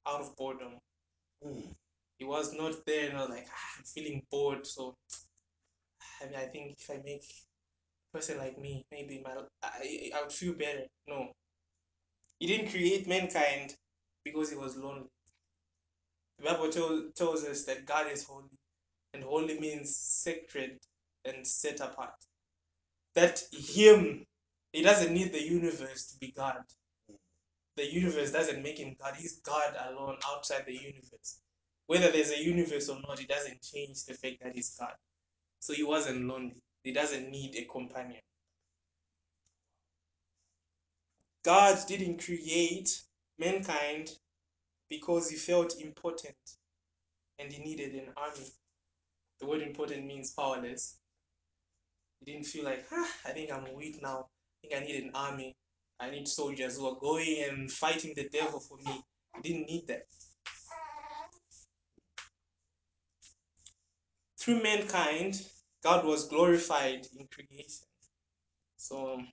out 0.06 0.20
of 0.20 0.34
boredom. 0.36 0.78
Mm. 1.46 1.74
He 2.18 2.24
was 2.24 2.54
not 2.54 2.74
there, 2.86 3.08
you 3.08 3.12
know, 3.12 3.26
like 3.26 3.46
ah, 3.50 3.78
I'm 3.78 3.84
feeling 3.84 4.22
bored, 4.30 4.66
so 4.66 4.94
I 6.22 6.26
mean, 6.26 6.36
I 6.36 6.46
think 6.46 6.76
if 6.80 6.90
I 6.90 7.00
make 7.04 7.24
a 7.24 8.16
person 8.16 8.38
like 8.38 8.58
me, 8.58 8.84
maybe 8.90 9.22
my 9.24 9.32
I, 9.62 10.10
I 10.16 10.22
would 10.22 10.32
feel 10.32 10.54
better. 10.54 10.84
No, 11.08 11.28
he 12.38 12.46
didn't 12.46 12.70
create 12.70 13.06
mankind 13.06 13.74
because 14.24 14.50
he 14.50 14.56
was 14.56 14.76
lonely. 14.76 15.08
The 16.38 16.44
Bible 16.44 16.68
tell, 16.70 17.02
tells 17.14 17.44
us 17.44 17.64
that 17.64 17.86
God 17.86 18.10
is 18.10 18.24
holy, 18.24 18.48
and 19.12 19.22
holy 19.22 19.58
means 19.58 19.96
sacred 19.96 20.78
and 21.24 21.46
set 21.46 21.80
apart. 21.80 22.14
That 23.14 23.42
Him, 23.52 24.24
He 24.74 24.82
doesn't 24.82 25.14
need 25.14 25.32
the 25.32 25.40
universe 25.40 26.06
to 26.06 26.18
be 26.18 26.32
God. 26.36 26.56
The 27.76 27.92
universe 27.92 28.32
doesn't 28.32 28.60
make 28.60 28.78
Him 28.78 28.96
God. 29.00 29.14
He's 29.16 29.38
God 29.38 29.72
alone 29.88 30.16
outside 30.26 30.64
the 30.66 30.74
universe. 30.74 31.38
Whether 31.86 32.10
there's 32.10 32.32
a 32.32 32.42
universe 32.42 32.88
or 32.88 32.98
not, 33.06 33.20
it 33.20 33.28
doesn't 33.28 33.62
change 33.62 34.04
the 34.04 34.14
fact 34.14 34.42
that 34.42 34.52
He's 34.52 34.76
God. 34.76 34.94
So 35.60 35.74
He 35.74 35.84
wasn't 35.84 36.26
lonely. 36.26 36.56
He 36.82 36.90
doesn't 36.90 37.30
need 37.30 37.54
a 37.54 37.70
companion. 37.70 38.20
God 41.44 41.78
didn't 41.86 42.24
create 42.24 43.00
mankind 43.38 44.10
because 44.90 45.30
He 45.30 45.36
felt 45.36 45.80
important 45.80 46.34
and 47.38 47.52
He 47.52 47.62
needed 47.62 47.94
an 47.94 48.08
army. 48.16 48.50
The 49.38 49.46
word 49.46 49.62
important 49.62 50.04
means 50.04 50.32
powerless. 50.32 50.96
He 52.18 52.32
didn't 52.32 52.46
feel 52.46 52.64
like, 52.64 52.84
ah, 52.90 53.08
I 53.24 53.30
think 53.30 53.52
I'm 53.52 53.72
weak 53.76 54.02
now. 54.02 54.26
I 54.74 54.80
need 54.80 55.04
an 55.04 55.10
army. 55.14 55.56
I 56.00 56.10
need 56.10 56.28
soldiers 56.28 56.76
who 56.76 56.86
are 56.86 56.98
going 57.00 57.44
and 57.48 57.70
fighting 57.70 58.12
the 58.16 58.28
devil 58.28 58.60
for 58.60 58.76
me. 58.78 59.02
I 59.34 59.40
didn't 59.40 59.66
need 59.66 59.86
that. 59.88 60.02
Through 64.38 64.62
mankind, 64.62 65.40
God 65.82 66.04
was 66.04 66.28
glorified 66.28 67.06
in 67.18 67.26
creation. 67.26 67.86
So, 68.76 69.14
um, 69.14 69.28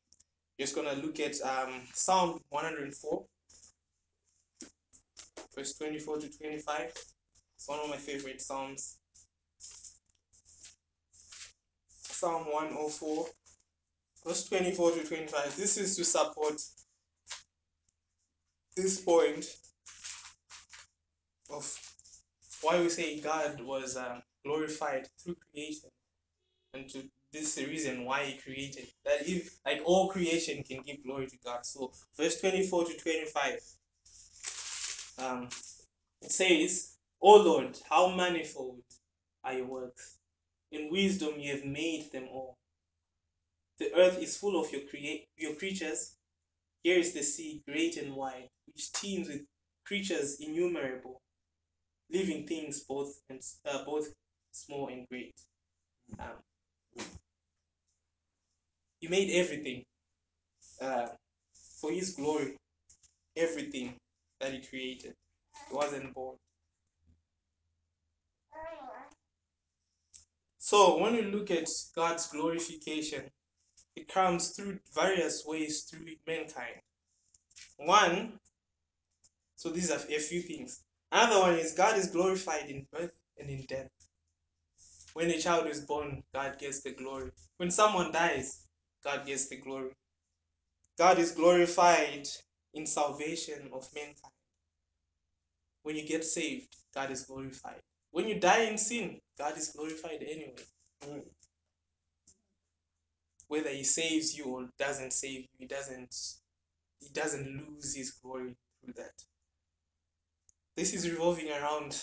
just 0.60 0.76
gonna 0.76 0.94
look 0.94 1.20
at 1.20 1.36
um, 1.42 1.82
Psalm 1.94 2.40
104, 2.50 3.26
verse 5.56 5.74
24 5.78 6.20
to 6.20 6.30
25. 6.30 6.94
It's 7.56 7.68
one 7.68 7.80
of 7.80 7.90
my 7.90 7.98
favorite 7.98 8.42
psalms. 8.42 8.98
Psalm 11.90 12.44
104, 12.52 13.26
verse 14.26 14.48
24 14.48 14.92
to 14.92 15.04
25. 15.04 15.56
This 15.56 15.78
is 15.78 15.96
to 15.98 16.04
support 16.04 16.62
this 18.76 19.02
point 19.02 19.46
of 21.50 21.80
why 22.62 22.80
we 22.80 22.90
say 22.90 23.20
God 23.20 23.60
was 23.62 23.98
um, 23.98 24.22
glorified 24.46 25.08
through 25.20 25.36
creation, 25.52 25.90
and 26.74 26.88
to 26.90 27.04
this 27.34 27.58
reason 27.58 28.06
why 28.06 28.26
He 28.26 28.38
created 28.38 28.88
that. 29.06 29.28
If 29.28 29.58
like 29.66 29.82
all 29.86 30.10
creation 30.10 30.64
can 30.64 30.82
give 30.84 31.04
glory 31.04 31.28
to 31.28 31.38
God. 31.44 31.66
So 31.66 31.92
verse 32.18 32.40
twenty 32.40 32.66
four 32.66 32.86
to 32.86 32.94
twenty 32.98 33.26
five, 33.26 33.60
um, 35.18 35.50
it 36.22 36.32
says, 36.32 36.96
"O 37.22 37.36
Lord, 37.38 37.78
how 37.90 38.10
manifold 38.16 38.84
are 39.44 39.54
your 39.54 39.66
works! 39.66 40.18
In 40.72 40.90
wisdom 40.92 41.34
you 41.38 41.52
have 41.52 41.66
made 41.66 42.12
them 42.12 42.28
all. 42.32 42.58
The 43.82 43.92
earth 43.96 44.20
is 44.22 44.38
full 44.38 44.62
of 44.62 44.72
your 44.72 44.82
create 44.82 45.26
your 45.38 45.56
creatures. 45.56 46.14
Here 46.84 47.00
is 47.00 47.14
the 47.14 47.24
sea, 47.24 47.64
great 47.68 47.98
and 47.98 48.16
wide, 48.16 48.50
which 48.68 48.92
teems 48.92 49.28
with 49.28 49.42
creatures 49.84 50.38
innumerable." 50.40 51.20
living 52.12 52.46
things 52.46 52.82
both 52.82 53.22
and 53.30 53.42
uh, 53.66 53.84
both 53.86 54.14
small 54.52 54.90
and 54.90 55.08
great. 55.10 55.34
Um, 56.20 57.06
he 59.00 59.08
made 59.08 59.32
everything 59.32 59.84
uh, 60.82 61.08
for 61.80 61.92
His 61.92 62.14
glory. 62.14 62.58
Everything 63.36 63.96
that 64.40 64.54
He 64.54 64.62
created, 64.62 65.14
He 65.70 65.76
wasn't 65.76 66.14
born. 66.14 66.36
So 70.60 71.00
when 71.00 71.16
you 71.16 71.24
look 71.24 71.50
at 71.50 71.68
God's 71.96 72.28
glorification, 72.28 73.24
it 73.96 74.08
comes 74.08 74.50
through 74.50 74.80
various 74.94 75.46
ways 75.46 75.84
through 75.84 76.06
mankind. 76.26 76.76
One, 77.78 78.40
so 79.56 79.70
these 79.70 79.92
are 79.92 79.96
a 79.98 80.20
few 80.20 80.42
things. 80.42 80.84
Another 81.12 81.40
one 81.40 81.56
is 81.56 81.74
God 81.74 81.98
is 81.98 82.08
glorified 82.08 82.70
in 82.70 82.88
birth 82.92 83.12
and 83.38 83.50
in 83.50 83.66
death. 83.68 83.90
When 85.14 85.30
a 85.30 85.40
child 85.40 85.68
is 85.68 85.82
born, 85.82 86.24
God 86.34 86.58
gets 86.58 86.82
the 86.82 86.92
glory. 86.92 87.32
When 87.58 87.70
someone 87.70 88.12
dies, 88.12 88.66
God 89.04 89.26
gets 89.26 89.50
the 89.50 89.58
glory. 89.58 89.92
God 90.98 91.20
is 91.20 91.32
glorified 91.32 92.28
in 92.74 92.86
salvation 92.86 93.70
of 93.74 93.88
mankind. 93.94 94.34
When 95.84 95.96
you 95.96 96.08
get 96.08 96.24
saved, 96.24 96.76
God 96.94 97.12
is 97.12 97.24
glorified. 97.24 97.82
When 98.12 98.28
you 98.28 98.40
die 98.40 98.64
in 98.64 98.78
sin, 98.78 99.20
God 99.38 99.58
is 99.58 99.70
glorified 99.70 100.24
anyway. 100.24 100.64
Mm. 101.04 101.24
Whether 103.52 103.72
He 103.72 103.84
saves 103.84 104.38
you 104.38 104.46
or 104.46 104.70
doesn't 104.80 105.12
save 105.12 105.42
you, 105.42 105.48
He 105.60 105.66
doesn't. 105.66 106.16
He 107.02 107.10
doesn't 107.12 107.46
lose 107.46 107.94
His 107.94 108.12
glory 108.12 108.56
through 108.82 108.94
that. 108.94 109.12
This 110.78 110.94
is 110.94 111.10
revolving 111.10 111.52
around 111.52 112.02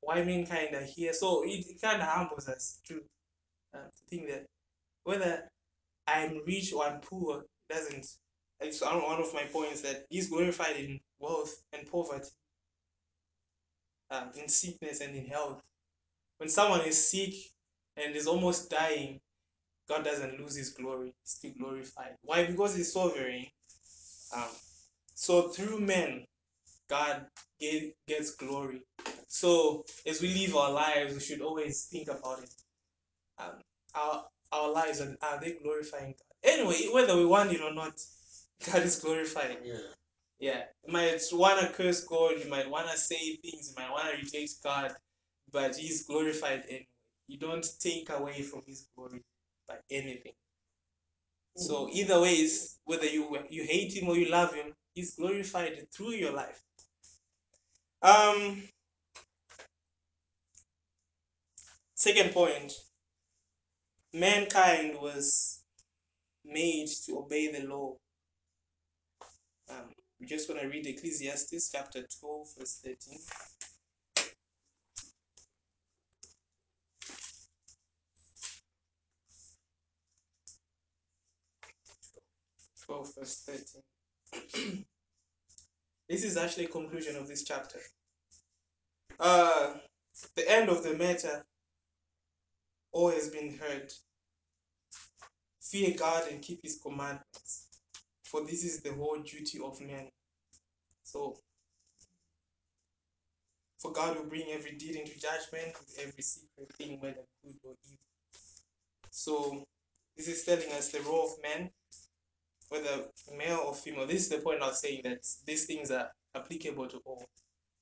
why 0.00 0.24
mankind 0.24 0.74
are 0.74 0.82
here. 0.82 1.12
So 1.12 1.44
it, 1.44 1.64
it 1.68 1.80
kind 1.80 2.02
of 2.02 2.08
humbles 2.08 2.48
us 2.48 2.80
too 2.84 3.02
uh, 3.72 3.84
to 3.84 4.02
think 4.08 4.28
that 4.30 4.46
whether 5.04 5.48
I'm 6.08 6.40
rich 6.44 6.72
or 6.72 6.84
I'm 6.84 6.98
poor 7.02 7.44
doesn't. 7.70 8.06
It's 8.58 8.80
one 8.80 9.00
one 9.00 9.20
of 9.20 9.32
my 9.32 9.44
points 9.44 9.82
that 9.82 10.06
He's 10.10 10.28
glorified 10.28 10.74
in 10.74 10.98
wealth 11.20 11.54
and 11.72 11.88
poverty, 11.88 12.30
um, 14.10 14.30
in 14.36 14.48
sickness 14.48 15.02
and 15.02 15.14
in 15.14 15.26
health. 15.26 15.62
When 16.38 16.48
someone 16.48 16.80
is 16.80 17.10
sick 17.12 17.34
and 17.96 18.16
is 18.16 18.26
almost 18.26 18.70
dying, 18.70 19.20
God 19.88 20.04
doesn't 20.04 20.40
lose 20.40 20.56
His 20.56 20.70
glory; 20.70 21.14
He's 21.22 21.32
still 21.32 21.52
glorified. 21.58 22.16
Why? 22.22 22.46
Because 22.46 22.76
He's 22.76 22.92
sovereign. 22.92 23.46
Um, 24.34 24.48
so 25.14 25.48
through 25.48 25.80
men, 25.80 26.26
God 26.88 27.26
get, 27.60 27.96
gets 28.06 28.34
glory. 28.34 28.82
So 29.28 29.84
as 30.06 30.20
we 30.22 30.34
live 30.34 30.56
our 30.56 30.72
lives, 30.72 31.14
we 31.14 31.20
should 31.20 31.40
always 31.40 31.86
think 31.86 32.08
about 32.08 32.42
it. 32.42 32.54
Um, 33.38 33.60
our 33.94 34.24
our 34.52 34.70
lives 34.72 35.00
are, 35.00 35.16
are 35.22 35.40
they 35.40 35.52
glorifying 35.62 36.14
God? 36.18 36.52
Anyway, 36.52 36.88
whether 36.92 37.16
we 37.16 37.26
want 37.26 37.52
it 37.52 37.60
or 37.60 37.74
not, 37.74 38.00
God 38.66 38.82
is 38.82 38.96
glorified. 38.98 39.58
Yeah. 39.64 39.76
Yeah, 40.40 40.62
you 40.86 40.92
might 40.92 41.20
want 41.32 41.60
to 41.60 41.72
curse 41.72 42.04
God, 42.04 42.38
you 42.38 42.48
might 42.48 42.70
want 42.70 42.88
to 42.90 42.96
say 42.96 43.36
things, 43.36 43.74
you 43.76 43.82
might 43.82 43.90
want 43.90 44.08
to 44.10 44.16
reject 44.18 44.62
God, 44.62 44.92
but 45.52 45.74
He's 45.76 46.06
glorified 46.06 46.62
anyway. 46.68 46.86
You 47.26 47.38
don't 47.38 47.66
take 47.80 48.08
away 48.10 48.42
from 48.42 48.62
His 48.66 48.86
glory 48.96 49.22
by 49.68 49.76
anything. 49.90 50.32
So 51.56 51.88
either 51.92 52.20
ways, 52.20 52.78
whether 52.84 53.06
you 53.06 53.36
you 53.50 53.64
hate 53.64 53.92
Him 53.92 54.08
or 54.08 54.16
you 54.16 54.30
love 54.30 54.54
Him, 54.54 54.74
He's 54.94 55.14
glorified 55.14 55.86
through 55.92 56.12
your 56.12 56.32
life. 56.32 56.62
Um. 58.02 58.62
Second 61.94 62.32
point: 62.32 62.72
mankind 64.12 64.96
was 65.00 65.60
made 66.44 66.88
to 67.06 67.18
obey 67.18 67.50
the 67.52 67.66
law. 67.66 67.96
Um, 69.68 69.92
we're 70.20 70.28
just 70.28 70.48
gonna 70.48 70.68
read 70.68 70.86
Ecclesiastes 70.86 71.70
chapter 71.70 72.06
twelve, 72.20 72.48
verse 72.56 72.80
thirteen. 72.84 73.18
12 82.88 83.14
verse 83.18 83.42
13. 84.54 84.84
this 86.08 86.24
is 86.24 86.36
actually 86.36 86.64
a 86.64 86.68
conclusion 86.68 87.16
of 87.16 87.28
this 87.28 87.44
chapter. 87.44 87.78
Uh, 89.20 89.74
the 90.36 90.50
end 90.50 90.68
of 90.68 90.82
the 90.82 90.94
matter 90.94 91.44
all 92.92 93.10
has 93.10 93.28
been 93.28 93.56
heard. 93.58 93.92
Fear 95.60 95.96
God 95.98 96.24
and 96.30 96.40
keep 96.40 96.60
his 96.62 96.78
commandments, 96.82 97.68
for 98.24 98.40
this 98.46 98.64
is 98.64 98.80
the 98.80 98.92
whole 98.94 99.18
duty 99.18 99.58
of 99.62 99.78
man. 99.82 100.08
So, 101.02 101.36
for 103.78 103.92
God 103.92 104.16
will 104.16 104.24
bring 104.24 104.46
every 104.50 104.72
deed 104.72 104.96
into 104.96 105.18
judgment 105.18 105.74
with 105.78 105.98
every 106.00 106.22
secret 106.22 106.72
thing, 106.78 106.98
whether 107.00 107.24
good 107.44 107.54
or 107.64 107.74
evil. 107.84 107.98
So, 109.10 109.64
this 110.16 110.26
is 110.26 110.42
telling 110.44 110.72
us 110.72 110.88
the 110.88 111.00
role 111.00 111.26
of 111.26 111.42
man, 111.42 111.70
whether 112.68 113.04
male 113.36 113.62
or 113.66 113.74
female. 113.74 114.06
This 114.06 114.22
is 114.22 114.28
the 114.28 114.38
point 114.38 114.62
I 114.62 114.68
was 114.68 114.80
saying 114.80 115.02
that 115.04 115.26
these 115.46 115.66
things 115.66 115.90
are 115.90 116.10
applicable 116.34 116.86
to 116.88 117.00
all, 117.04 117.26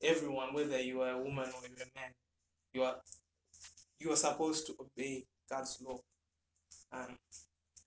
everyone, 0.02 0.54
whether 0.54 0.80
you 0.80 1.02
are 1.02 1.12
a 1.12 1.18
woman 1.18 1.46
or 1.46 1.68
you're 1.68 1.86
a 1.86 1.98
man. 1.98 2.12
You 2.72 2.82
are 2.84 2.96
you 3.98 4.12
are 4.12 4.16
supposed 4.16 4.66
to 4.66 4.74
obey 4.80 5.24
God's 5.50 5.78
law. 5.84 5.98
Um, 6.92 7.16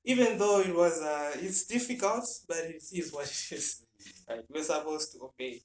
even 0.04 0.38
though 0.38 0.60
it 0.62 0.76
was 0.76 1.02
uh, 1.02 1.32
it's 1.36 1.66
difficult, 1.66 2.26
but 2.48 2.58
it 2.58 2.84
is 2.92 3.14
what 3.14 3.26
it 3.26 3.56
is. 3.56 3.84
Right? 4.30 4.44
We're 4.50 4.64
supposed 4.64 5.14
to 5.14 5.24
obey 5.24 5.62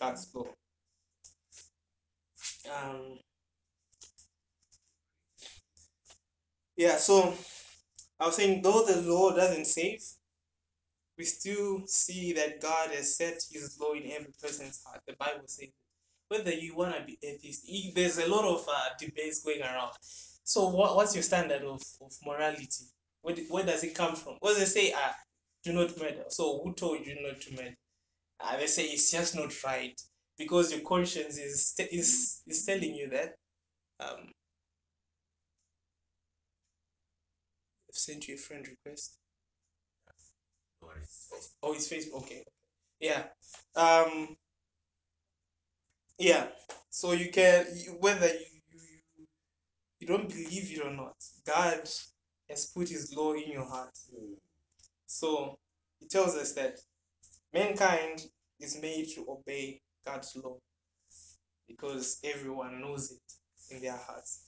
God's 0.00 0.28
law. 0.34 0.46
Um, 2.66 3.18
yeah, 6.76 6.96
so 6.96 7.34
I 8.18 8.26
was 8.26 8.36
saying 8.36 8.62
though 8.62 8.84
the 8.84 9.02
law 9.02 9.34
doesn't 9.34 9.66
save, 9.66 10.02
we 11.16 11.24
still 11.24 11.82
see 11.86 12.32
that 12.32 12.60
God 12.60 12.90
has 12.90 13.16
set 13.16 13.40
his 13.50 13.78
law 13.80 13.92
in 13.92 14.10
every 14.10 14.32
person's 14.42 14.82
heart. 14.84 15.00
The 15.06 15.14
Bible 15.18 15.44
says 15.46 15.68
whether 16.28 16.52
you 16.52 16.74
want 16.74 16.96
to 16.96 17.04
be 17.04 17.18
atheist, 17.22 17.68
there's 17.94 18.18
a 18.18 18.28
lot 18.28 18.44
of 18.44 18.66
uh, 18.68 18.88
debates 18.98 19.42
going 19.42 19.62
around. 19.62 19.92
So 20.42 20.68
what, 20.68 20.96
what's 20.96 21.14
your 21.14 21.22
standard 21.22 21.62
of, 21.62 21.82
of 22.00 22.12
morality? 22.24 22.86
Where, 23.22 23.36
where 23.48 23.64
does 23.64 23.84
it 23.84 23.94
come 23.94 24.14
from? 24.16 24.34
What 24.40 24.58
they 24.58 24.64
say, 24.64 24.92
ah, 24.96 25.14
do 25.62 25.72
not 25.72 25.98
murder. 25.98 26.24
So 26.28 26.60
who 26.62 26.74
told 26.74 27.06
you 27.06 27.16
not 27.22 27.40
to 27.42 27.54
murder? 27.54 27.76
Ah, 28.40 28.56
they 28.58 28.66
say 28.66 28.84
it's 28.84 29.10
just 29.10 29.34
not 29.34 29.52
right 29.64 29.98
because 30.36 30.72
your 30.72 30.80
conscience 30.80 31.38
is 31.38 31.74
is 31.90 32.42
is 32.46 32.64
telling 32.64 32.94
you 32.94 33.08
that. 33.10 33.34
Um, 34.00 34.32
I've 37.88 37.96
sent 37.96 38.26
you 38.26 38.34
a 38.34 38.38
friend 38.38 38.66
request. 38.66 39.18
Oh, 41.62 41.72
it's 41.72 41.88
Facebook. 41.88 42.22
Okay. 42.22 42.44
Yeah. 43.00 43.24
Um. 43.76 44.36
Yeah. 46.18 46.46
So 46.90 47.12
you 47.12 47.30
can 47.30 47.66
whether 48.00 48.26
you, 48.28 48.60
you 48.72 48.80
you 49.16 49.26
you 50.00 50.06
don't 50.06 50.28
believe 50.28 50.70
it 50.72 50.84
or 50.84 50.90
not, 50.90 51.16
God 51.46 51.88
has 52.48 52.66
put 52.66 52.88
His 52.88 53.14
law 53.16 53.32
in 53.32 53.50
your 53.50 53.64
heart. 53.64 53.96
So 55.06 55.58
He 56.00 56.06
tells 56.06 56.34
us 56.36 56.52
that 56.52 56.78
mankind 57.52 58.26
is 58.60 58.80
made 58.80 59.08
to 59.14 59.26
obey 59.28 59.80
God's 60.06 60.36
law 60.42 60.56
because 61.68 62.20
everyone 62.24 62.80
knows 62.80 63.10
it 63.12 63.74
in 63.74 63.82
their 63.82 63.96
hearts. 63.96 64.44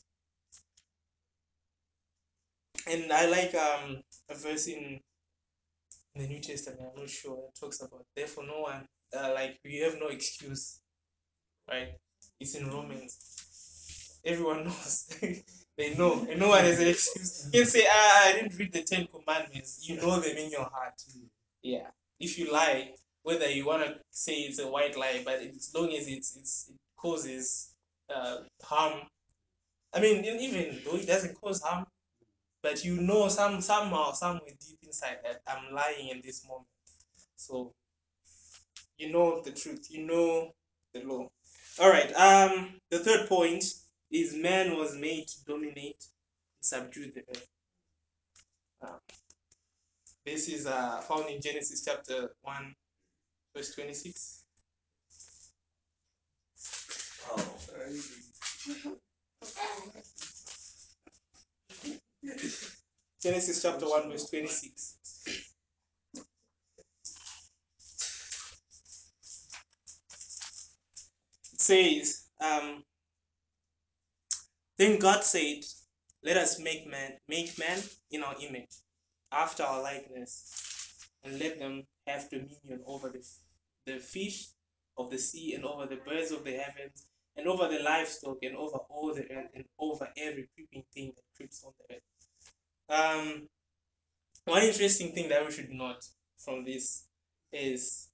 And 2.86 3.12
I 3.12 3.26
like 3.26 3.54
um 3.54 4.02
a 4.28 4.34
verse 4.34 4.68
in 4.68 5.00
the 6.18 6.26
New 6.26 6.40
Testament. 6.40 6.80
I'm 6.94 7.00
not 7.00 7.10
sure 7.10 7.36
that 7.36 7.60
talks 7.60 7.80
about 7.80 8.04
therefore 8.14 8.44
no 8.46 8.60
one 8.60 8.86
uh, 9.16 9.32
like 9.34 9.58
we 9.64 9.78
have 9.78 9.96
no 9.98 10.08
excuse, 10.08 10.80
right? 11.70 11.94
It's 12.40 12.54
in 12.54 12.68
Romans. 12.68 14.18
Everyone 14.24 14.64
knows. 14.64 15.08
they 15.76 15.94
know, 15.94 16.26
and 16.28 16.40
no 16.40 16.48
one 16.48 16.64
has 16.64 16.80
an 16.80 16.88
excuse. 16.88 17.48
You 17.52 17.60
can 17.60 17.70
say, 17.70 17.86
ah, 17.88 18.28
I 18.28 18.32
didn't 18.32 18.58
read 18.58 18.72
the 18.72 18.82
Ten 18.82 19.06
Commandments. 19.06 19.88
You 19.88 19.96
know 19.96 20.18
them 20.18 20.36
in 20.36 20.50
your 20.50 20.64
heart. 20.64 20.94
Yeah. 21.62 21.88
If 22.18 22.38
you 22.38 22.52
lie, 22.52 22.92
whether 23.22 23.50
you 23.50 23.66
want 23.66 23.84
to 23.84 23.96
say 24.10 24.34
it's 24.34 24.58
a 24.58 24.66
white 24.68 24.96
lie, 24.96 25.22
but 25.24 25.40
as 25.40 25.72
long 25.74 25.92
as 25.92 26.08
it's, 26.08 26.36
it's 26.36 26.70
it 26.70 26.76
causes 26.96 27.74
uh, 28.14 28.38
harm. 28.62 29.00
I 29.92 30.00
mean, 30.00 30.24
even 30.24 30.78
though 30.84 30.96
it 30.96 31.06
doesn't 31.06 31.34
cause 31.40 31.62
harm, 31.62 31.86
but 32.62 32.84
you 32.84 32.96
know 32.96 33.28
some 33.28 33.60
somehow, 33.60 34.12
somewhere 34.12 34.50
deep 34.60 34.75
inside 34.86 35.18
that 35.24 35.42
I'm 35.46 35.74
lying 35.74 36.08
in 36.08 36.22
this 36.24 36.46
moment. 36.46 36.68
So 37.36 37.72
you 38.98 39.12
know 39.12 39.42
the 39.42 39.50
truth. 39.50 39.88
You 39.90 40.06
know 40.06 40.52
the 40.94 41.02
law. 41.02 41.28
All 41.78 41.90
right. 41.90 42.12
Um, 42.14 42.80
the 42.90 42.98
third 42.98 43.28
point 43.28 43.64
is 44.10 44.34
man 44.34 44.76
was 44.76 44.96
made 44.96 45.28
to 45.28 45.44
dominate, 45.44 46.04
subdue 46.60 47.12
the 47.12 47.22
earth. 47.28 47.48
Um, 48.82 49.00
this 50.24 50.48
is 50.48 50.66
uh, 50.66 51.00
found 51.02 51.28
in 51.28 51.40
Genesis 51.40 51.84
chapter 51.84 52.30
one, 52.42 52.74
verse 53.54 53.74
twenty-six. 53.74 54.44
Oh. 57.30 57.44
Genesis 63.26 63.60
chapter 63.60 63.86
1, 63.86 64.08
verse 64.08 64.30
26. 64.30 64.98
It 71.52 71.60
says, 71.60 72.26
um, 72.40 72.84
Then 74.78 75.00
God 75.00 75.24
said, 75.24 75.64
Let 76.22 76.36
us 76.36 76.60
make 76.60 76.88
man 76.88 77.14
make 77.26 77.58
man 77.58 77.80
in 78.12 78.22
our 78.22 78.36
image, 78.40 78.70
after 79.32 79.64
our 79.64 79.82
likeness, 79.82 80.94
and 81.24 81.40
let 81.40 81.58
them 81.58 81.82
have 82.06 82.30
dominion 82.30 82.80
over 82.86 83.08
the, 83.08 83.26
the 83.86 83.98
fish 83.98 84.50
of 84.96 85.10
the 85.10 85.18
sea, 85.18 85.54
and 85.54 85.64
over 85.64 85.86
the 85.86 85.96
birds 85.96 86.30
of 86.30 86.44
the 86.44 86.52
heavens, 86.52 87.08
and 87.36 87.48
over 87.48 87.66
the 87.66 87.82
livestock, 87.82 88.38
and 88.42 88.56
over 88.56 88.76
all 88.88 89.12
the 89.12 89.28
earth, 89.32 89.50
and 89.52 89.64
over 89.80 90.06
every 90.16 90.48
creeping 90.54 90.84
thing 90.94 91.12
that 91.16 91.24
creeps 91.36 91.64
on 91.64 91.72
the 91.80 91.96
earth. 91.96 92.15
Um, 92.88 93.48
one 94.44 94.62
interesting 94.62 95.12
thing 95.12 95.28
that 95.28 95.44
we 95.44 95.52
should 95.52 95.70
note 95.70 96.04
from 96.38 96.64
this 96.64 97.04
is 97.52 98.08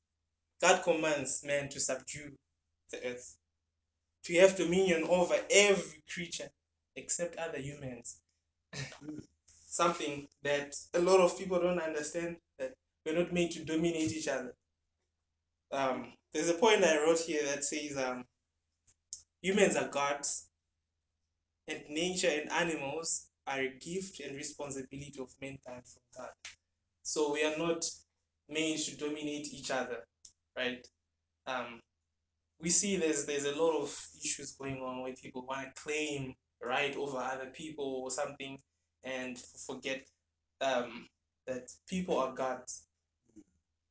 God 0.61 0.83
commands 0.83 1.43
man 1.45 1.69
to 1.71 1.81
subdue 1.81 2.33
the 2.91 3.07
earth, 3.07 3.37
to 4.25 4.35
have 4.39 4.57
dominion 4.57 5.05
over 5.09 5.35
every 5.51 6.03
creature 6.13 6.49
except 6.97 7.37
other 7.37 7.59
humans. 7.59 8.19
Something 9.67 10.29
that 10.43 10.75
a 10.95 11.01
lot 11.01 11.21
of 11.21 11.39
people 11.39 11.59
don't 11.59 11.81
understand 11.81 12.37
that 12.59 12.73
we're 13.05 13.19
not 13.19 13.33
made 13.33 13.51
to 13.53 13.65
dominate 13.65 14.13
each 14.13 14.29
other. 14.29 14.55
Um, 15.71 16.13
there's 16.33 16.51
a 16.51 16.55
point 16.55 16.85
I 16.85 16.99
wrote 16.99 17.21
here 17.21 17.45
that 17.47 17.65
says 17.65 17.97
um, 17.97 18.25
humans 19.41 19.77
are 19.77 19.89
gods, 19.89 20.47
and 21.69 21.83
nature 21.89 22.29
and 22.29 22.51
animals 22.53 23.29
are 23.47 23.61
a 23.61 23.69
gift 23.81 24.21
and 24.21 24.37
responsibility 24.37 25.15
of 25.21 25.31
mankind 25.41 25.83
from 25.85 26.03
God. 26.17 26.31
So 27.03 27.33
we 27.33 27.45
are 27.45 27.59
not 27.59 27.85
made 28.49 28.79
to 28.79 28.97
dominate 28.97 29.53
each 29.53 29.71
other, 29.71 29.99
right? 30.57 30.87
Um, 31.47 31.81
we 32.61 32.71
see 32.71 32.97
there's 32.97 33.27
there's 33.27 33.45
a 33.45 33.61
lot 33.61 33.77
of 33.77 33.97
issues 34.25 34.53
going 34.53 34.81
on 34.81 35.03
where 35.03 35.15
people 35.15 35.45
want 35.47 35.75
to 35.75 35.83
claim 35.83 36.35
right 36.63 36.97
over 36.97 37.19
other 37.19 37.51
people 37.53 38.03
or 38.05 38.11
something 38.11 38.59
and 39.03 39.39
forget 39.67 40.07
um, 40.61 41.09
that 41.47 41.69
people 41.89 42.19
are 42.19 42.33
gods 42.33 42.85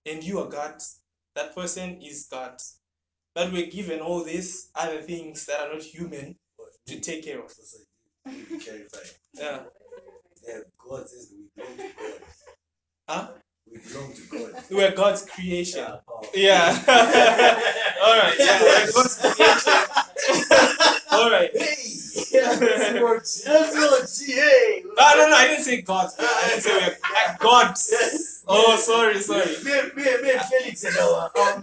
and 0.06 0.24
you 0.24 0.40
are 0.40 0.48
God. 0.48 0.82
That 1.36 1.56
person 1.56 2.02
is 2.02 2.28
God. 2.32 2.60
But 3.34 3.52
we're 3.52 3.68
given 3.68 4.00
all 4.00 4.24
these 4.24 4.70
other 4.76 5.02
things 5.02 5.46
that 5.46 5.60
are 5.62 5.74
not 5.74 5.84
human 5.84 6.36
to 6.88 7.00
take 7.00 7.24
care 7.24 7.40
of. 7.42 7.54
So, 9.36 9.44
so 9.44 9.48
you- 9.48 9.48
you. 9.48 9.48
Yeah. 9.48 9.60
Yeah, 10.48 10.60
God 10.80 11.10
says 11.10 11.34
we 11.34 11.64
belong 11.64 11.78
to 11.78 11.84
God. 12.00 12.22
Huh? 13.10 13.30
We 13.72 13.80
belong 13.80 14.14
to 14.14 14.22
God. 14.32 14.64
We're 14.72 14.92
God's 14.96 15.24
creation. 15.26 15.82
Yeah, 15.82 15.98
power. 16.08 16.24
Yeah. 16.36 16.84
all 18.06 18.18
right. 18.18 18.36
Yeah. 18.40 18.62
We're 18.62 18.92
God's 18.94 19.18
creation. 19.36 19.74
all 21.12 21.32
right. 21.32 21.52
Hey, 21.56 22.01
that's 22.32 23.76
what 23.76 24.10
she, 24.10 24.34
hey. 24.34 24.84
No, 24.86 24.92
no, 25.16 25.30
no. 25.30 25.36
I 25.36 25.48
didn't 25.48 25.64
say 25.64 25.82
God's. 25.82 26.16
I 26.20 26.48
didn't 26.50 26.64
say 26.64 26.74
we're 26.74 26.98
uh, 27.04 27.36
God's. 27.40 28.44
Oh, 28.48 28.76
sorry, 28.78 29.20
sorry. 29.22 29.46
Me, 29.64 29.72
me, 29.96 30.22
me, 30.22 30.32
Felix 30.50 30.84
and 30.84 30.98
our, 30.98 31.32
oh 31.36 31.60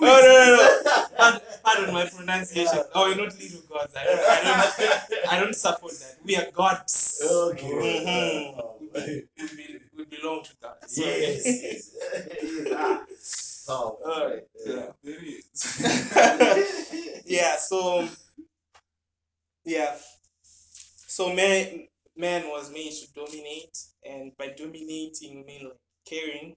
no 0.00 0.02
no 0.02 0.56
no! 0.56 1.06
Pardon, 1.16 1.40
pardon 1.64 1.94
my 1.94 2.04
pronunciation. 2.06 2.80
Oh, 2.94 3.06
you're 3.06 3.16
not 3.16 3.38
little 3.38 3.60
gods. 3.70 3.94
I 3.96 4.04
don't, 4.04 4.20
I 4.20 4.72
don't, 4.78 5.32
I 5.32 5.40
don't 5.40 5.54
support 5.54 5.92
that. 5.92 6.16
We 6.24 6.36
are 6.36 6.50
gods. 6.52 7.22
Okay. 7.24 7.66
Mhm. 7.68 8.60
Oh, 8.62 8.74
We, 8.94 9.26
we 9.96 10.04
belong 10.04 10.42
to 10.44 10.50
God. 10.60 10.74
Sorry. 10.86 11.20
yes. 11.20 11.90
yes. 12.66 13.64
Oh, 13.70 13.98
Alright, 14.04 14.46
yeah. 14.66 14.92
yeah. 17.26 17.56
So 17.56 18.08
yeah. 19.68 19.94
So 21.06 21.32
man, 21.32 21.86
man 22.16 22.48
was 22.48 22.72
made 22.72 22.92
to 22.92 23.12
dominate, 23.12 23.76
and 24.04 24.32
by 24.38 24.54
dominating, 24.56 25.44
mean 25.46 25.64
like 25.64 25.76
caring, 26.08 26.54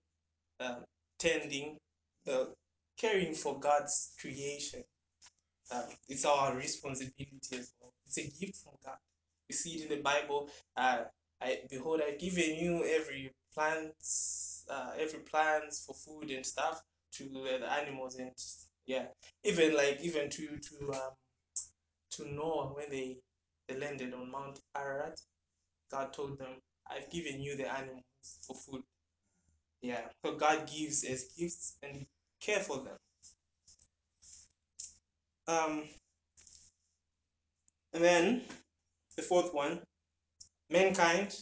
um, 0.59 0.85
tending, 1.19 1.77
uh, 2.31 2.45
caring 2.97 3.33
for 3.33 3.59
God's 3.59 4.13
creation. 4.19 4.83
Um, 5.71 5.83
it's 6.07 6.25
our 6.25 6.55
responsibility 6.55 7.39
as 7.53 7.73
well. 7.79 7.93
It's 8.05 8.17
a 8.17 8.23
gift 8.23 8.57
from 8.63 8.73
God. 8.83 8.97
We 9.49 9.55
see 9.55 9.71
it 9.71 9.83
in 9.83 9.97
the 9.97 10.01
Bible. 10.01 10.49
Uh, 10.75 11.03
I 11.41 11.59
behold, 11.69 12.01
I've 12.05 12.19
given 12.19 12.55
you 12.55 12.85
every 12.85 13.31
plants, 13.53 14.63
uh, 14.69 14.91
every 14.97 15.19
plants 15.19 15.85
for 15.85 15.93
food 15.93 16.31
and 16.31 16.45
stuff 16.45 16.81
to 17.13 17.25
the 17.25 17.69
animals 17.71 18.15
and 18.15 18.31
yeah, 18.85 19.05
even 19.43 19.75
like 19.75 19.99
even 20.01 20.29
to 20.29 20.47
to 20.57 20.91
um 20.93 21.11
to 22.21 22.33
Noah 22.33 22.73
when 22.73 22.89
they 22.89 23.17
they 23.67 23.77
landed 23.77 24.13
on 24.13 24.31
Mount 24.31 24.59
Ararat. 24.75 25.19
God 25.91 26.13
told 26.13 26.37
them, 26.37 26.59
"I've 26.89 27.09
given 27.09 27.41
you 27.41 27.55
the 27.55 27.71
animals 27.71 28.03
for 28.45 28.55
food." 28.55 28.83
Yeah, 29.81 30.07
so 30.23 30.35
God 30.35 30.69
gives 30.69 31.03
as 31.03 31.33
gifts 31.37 31.77
and 31.81 32.05
care 32.39 32.59
for 32.59 32.77
them. 32.77 32.97
Um, 35.47 35.83
and 37.93 38.03
then 38.03 38.43
the 39.15 39.23
fourth 39.23 39.53
one, 39.53 39.81
mankind 40.69 41.35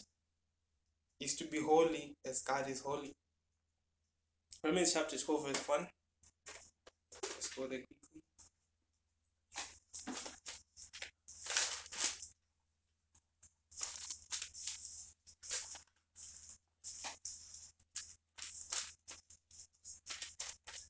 is 1.20 1.36
to 1.36 1.46
be 1.46 1.62
holy 1.62 2.16
as 2.26 2.42
God 2.42 2.70
is 2.70 2.82
holy. 2.82 3.14
Romans 4.64 4.94
chapter 4.94 5.18
12, 5.18 5.48
verse 5.48 5.68
1. 5.68 5.88
Let's 7.24 7.50
go 7.56 7.68
there 7.68 7.80
quickly. 7.80 8.00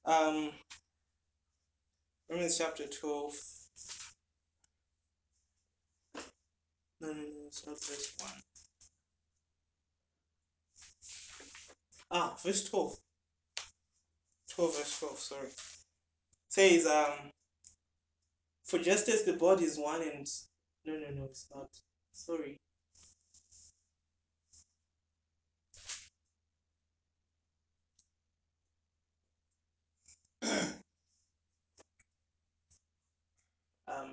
Um, 0.10 0.50
Romans 2.32 2.58
chapter 2.58 2.88
12. 2.88 3.34
No, 7.02 7.10
no, 7.10 7.14
no, 7.14 7.24
it's 7.46 7.68
not 7.68 7.76
verse 7.76 8.14
1. 8.20 8.32
Ah, 12.10 12.36
verse 12.44 12.68
12. 12.68 12.96
12, 14.50 14.78
verse 14.78 15.00
12, 15.00 15.20
sorry. 15.20 15.50
Says, 16.48 16.88
um, 16.88 17.30
for 18.64 18.80
just 18.80 19.08
as 19.10 19.26
the 19.26 19.34
body 19.34 19.66
is 19.66 19.78
one 19.78 20.02
and. 20.02 20.28
No, 20.86 20.94
no, 20.94 21.20
no, 21.20 21.26
it's 21.26 21.46
not. 21.54 21.70
Sorry. 22.14 22.58
Um, 33.88 34.12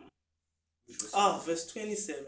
ah, 1.14 1.38
verse 1.44 1.66
27. 1.70 2.24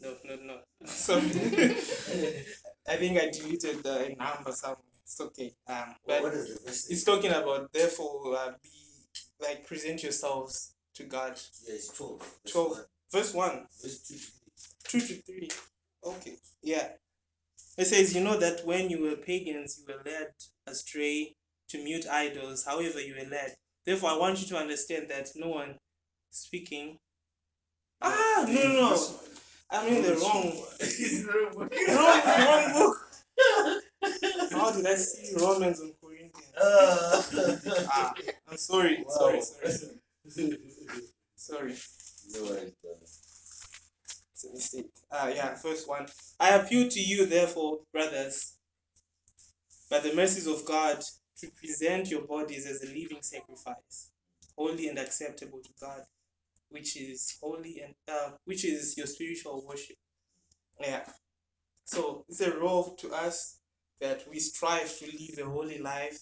No, 0.00 0.14
no, 0.24 0.36
no. 0.36 0.58
Sorry. 0.86 1.22
I 2.88 2.96
think 2.96 3.18
I 3.18 3.30
deleted 3.30 3.82
the 3.82 4.14
number 4.18 4.52
somewhere. 4.52 4.78
It's 5.04 5.20
okay. 5.20 5.52
Um, 5.68 5.94
but 6.06 6.22
what 6.22 6.34
is 6.34 6.54
the 6.54 6.60
verse? 6.64 6.88
it's 6.88 7.04
talking 7.04 7.30
about 7.32 7.72
therefore 7.72 8.36
uh, 8.36 8.52
be 8.62 8.70
like 9.40 9.66
present 9.66 10.02
yourselves 10.02 10.74
to 10.94 11.04
God. 11.04 11.38
Yeah, 11.66 11.74
it's 11.74 11.88
12. 11.88 12.18
Verse 12.44 12.52
12. 12.52 12.78
Verse 13.12 13.34
one, 13.34 13.66
Verse 13.82 13.98
2 14.02 14.14
to 14.14 14.20
3. 14.20 15.00
two 15.00 15.00
to 15.00 15.22
three. 15.22 15.50
Okay. 16.04 16.36
Yeah. 16.62 16.88
It 17.78 17.86
says, 17.86 18.14
you 18.14 18.22
know 18.22 18.36
that 18.36 18.66
when 18.66 18.90
you 18.90 19.02
were 19.02 19.16
pagans, 19.16 19.78
you 19.80 19.94
were 19.94 20.02
led 20.04 20.28
astray 20.66 21.34
to 21.68 21.82
mute 21.82 22.06
idols, 22.10 22.64
however 22.64 23.00
you 23.00 23.14
were 23.14 23.28
led. 23.30 23.54
Therefore, 23.86 24.10
I 24.10 24.16
want 24.16 24.40
you 24.40 24.46
to 24.48 24.56
understand 24.58 25.08
that 25.10 25.30
no 25.36 25.48
one 25.48 25.76
speaking. 26.30 26.98
Ah, 28.02 28.44
no, 28.48 28.62
no, 28.62 28.72
no. 28.72 29.06
I'm 29.70 29.86
in 29.88 30.02
the 30.02 30.16
wrong, 30.16 30.52
book. 31.52 31.70
wrong, 31.96 32.46
wrong 32.46 32.72
book. 32.72 32.96
How 34.52 34.70
did 34.72 34.86
I 34.86 34.96
see 34.96 35.34
Romans 35.36 35.80
and 35.80 35.92
Corinthians? 36.02 36.52
Uh, 36.60 37.22
Ah, 37.92 38.14
I'm 38.50 38.56
sorry, 38.56 39.04
sorry, 39.08 39.36
wow. 39.36 39.40
sorry, 39.40 39.72
sorry, 40.28 40.58
sorry. 41.36 41.74
No 42.32 42.42
worries, 42.42 42.72
brother. 42.82 43.06
It's 44.42 44.44
a 44.44 44.52
mistake. 44.52 44.90
Ah, 45.12 45.28
yeah, 45.28 45.54
first 45.54 45.86
one. 45.88 46.06
I 46.38 46.50
appeal 46.56 46.88
to 46.88 47.00
you, 47.00 47.26
therefore, 47.26 47.80
brothers, 47.92 48.54
by 49.90 49.98
the 50.00 50.14
mercies 50.14 50.46
of 50.46 50.64
God, 50.64 51.02
to 51.38 51.50
present 51.50 52.10
your 52.10 52.22
bodies 52.22 52.66
as 52.66 52.82
a 52.82 52.86
living 52.86 53.22
sacrifice, 53.22 54.10
holy 54.56 54.88
and 54.88 54.98
acceptable 54.98 55.58
to 55.58 55.70
God, 55.80 56.04
which 56.70 56.96
is 56.96 57.36
holy 57.42 57.82
and 57.84 57.94
uh, 58.08 58.30
which 58.44 58.64
is 58.64 58.96
your 58.96 59.06
spiritual 59.06 59.64
worship. 59.66 59.96
Yeah. 60.80 61.02
So 61.84 62.24
it's 62.28 62.40
a 62.40 62.56
role 62.56 62.94
to 62.96 63.10
us 63.10 63.58
that 64.00 64.24
we 64.30 64.38
strive 64.38 64.96
to 64.98 65.06
live 65.06 65.46
a 65.46 65.50
holy 65.50 65.78
life, 65.78 66.18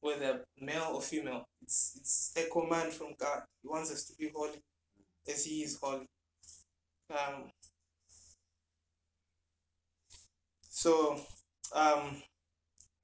whether 0.00 0.44
male 0.60 0.90
or 0.94 1.02
female. 1.02 1.44
It's 1.62 1.92
it's 2.00 2.32
a 2.36 2.50
command 2.50 2.92
from 2.92 3.14
God. 3.18 3.42
He 3.62 3.68
wants 3.68 3.92
us 3.92 4.04
to 4.06 4.14
be 4.16 4.30
holy 4.34 4.60
as 5.28 5.44
He 5.44 5.62
is 5.62 5.78
holy. 5.80 6.08
Um, 7.10 7.50
so, 10.68 11.20
um, 11.74 12.22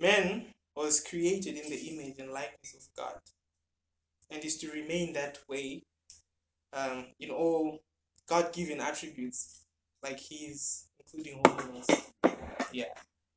man 0.00 0.46
was 0.74 1.00
created 1.00 1.56
in 1.56 1.70
the 1.70 1.76
image 1.76 2.18
and 2.18 2.30
likeness 2.32 2.74
of 2.74 2.86
God, 2.96 3.18
and 4.30 4.44
is 4.44 4.56
to 4.58 4.70
remain 4.70 5.12
that 5.12 5.38
way 5.48 5.82
um, 6.72 7.06
in 7.18 7.30
all 7.30 7.80
God-given 8.28 8.80
attributes, 8.80 9.60
like 10.02 10.18
His, 10.18 10.86
including 11.00 11.40
holiness. 11.46 11.86
Yeah, 12.72 12.84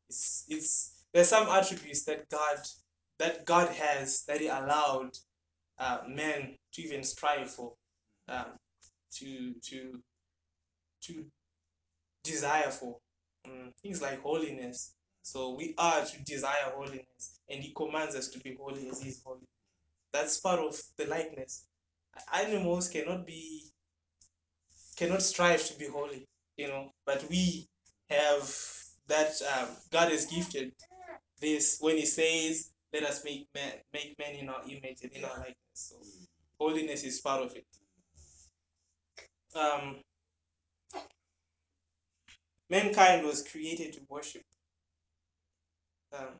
it's 0.10 0.46
it's 0.48 1.04
there's 1.14 1.30
some 1.30 1.48
attributes 1.48 2.04
that 2.06 2.30
God 2.30 2.60
that 3.20 3.46
God 3.46 3.70
has 3.70 4.24
that 4.26 4.40
He 4.40 4.48
allowed 4.48 5.12
uh, 5.80 6.00
men 6.08 6.56
to 6.74 6.82
even 6.82 7.04
strive 7.04 7.50
for, 7.50 7.74
um, 8.30 8.46
to 9.16 9.54
to 9.62 10.00
to 11.04 11.26
desire 12.24 12.70
for 12.70 12.98
um, 13.46 13.72
things 13.82 14.02
like 14.02 14.22
holiness. 14.22 14.94
So 15.22 15.56
we 15.56 15.74
are 15.78 16.04
to 16.04 16.24
desire 16.24 16.72
holiness, 16.76 17.40
and 17.50 17.62
He 17.64 17.74
commands 17.76 18.16
us 18.16 18.28
to 18.30 18.40
be 18.40 18.58
holy 18.60 18.90
as 18.90 19.02
He 19.02 19.10
is 19.10 19.22
holy. 19.26 19.48
That's 20.12 20.40
part 20.40 20.60
of 20.60 20.80
the 20.98 21.06
likeness. 21.06 21.66
Animals 22.34 22.90
cannot 22.90 23.26
be 23.26 23.72
cannot 24.96 25.22
strive 25.22 25.66
to 25.68 25.78
be 25.80 25.88
holy, 25.88 26.28
you 26.58 26.68
know, 26.68 26.92
but 27.06 27.26
we 27.30 27.68
have 28.10 28.56
that 29.08 29.34
um, 29.58 29.68
God 29.92 30.12
has 30.12 30.26
gifted 30.26 30.72
this 31.42 31.78
when 31.80 31.98
He 31.98 32.06
says, 32.06 32.72
"Let 32.94 33.04
us 33.04 33.24
make 33.24 33.48
man 33.56 33.74
make 33.94 34.16
man 34.20 34.36
in 34.36 34.50
our 34.50 34.62
image 34.68 35.00
and 35.04 35.12
in 35.14 35.26
our 35.26 35.38
likeness." 35.38 35.56
So 35.74 35.96
holiness 36.60 37.04
is 37.04 37.22
part 37.22 37.42
of 37.44 37.56
it. 37.56 37.66
Um, 39.56 39.98
mankind 42.74 43.24
was 43.24 43.44
created 43.44 43.94
to 43.94 44.00
worship. 44.10 44.42
Um, 46.18 46.34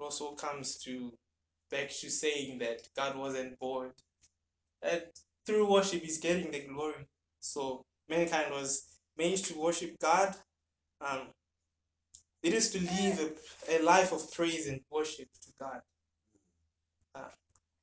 also 0.00 0.32
comes 0.32 0.78
to 0.84 1.12
back 1.70 1.90
to 1.90 2.10
saying 2.10 2.58
that 2.58 2.80
God 2.96 3.16
wasn't 3.16 3.58
bored. 3.60 3.92
And 4.82 5.02
through 5.46 5.70
worship, 5.70 6.02
He's 6.02 6.18
getting 6.18 6.50
the 6.50 6.62
glory. 6.66 7.06
So 7.38 7.84
mankind 8.08 8.52
was 8.52 8.70
made 9.16 9.38
to 9.48 9.58
worship 9.58 9.92
God. 10.00 10.34
Um, 11.00 11.28
it 12.42 12.52
is 12.54 12.70
to 12.70 12.78
live 12.80 13.16
a, 13.68 13.76
a 13.76 13.82
life 13.82 14.12
of 14.12 14.32
praise 14.32 14.66
and 14.66 14.80
worship 14.90 15.28
to 15.44 15.50
God. 15.60 15.80
Uh, 17.14 17.32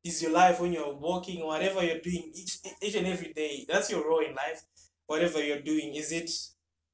is 0.03 0.21
your 0.21 0.31
life 0.31 0.59
when 0.59 0.73
you're 0.73 0.95
walking, 0.95 1.45
whatever 1.45 1.83
you're 1.85 2.05
doing 2.09 2.31
each 2.33 2.57
each 2.81 2.95
and 2.95 3.07
every 3.07 3.31
day. 3.33 3.65
That's 3.69 3.89
your 3.91 4.07
role 4.09 4.25
in 4.29 4.35
life. 4.35 4.61
Whatever 5.05 5.41
you're 5.41 5.61
doing, 5.61 5.95
is 5.95 6.11
it 6.11 6.29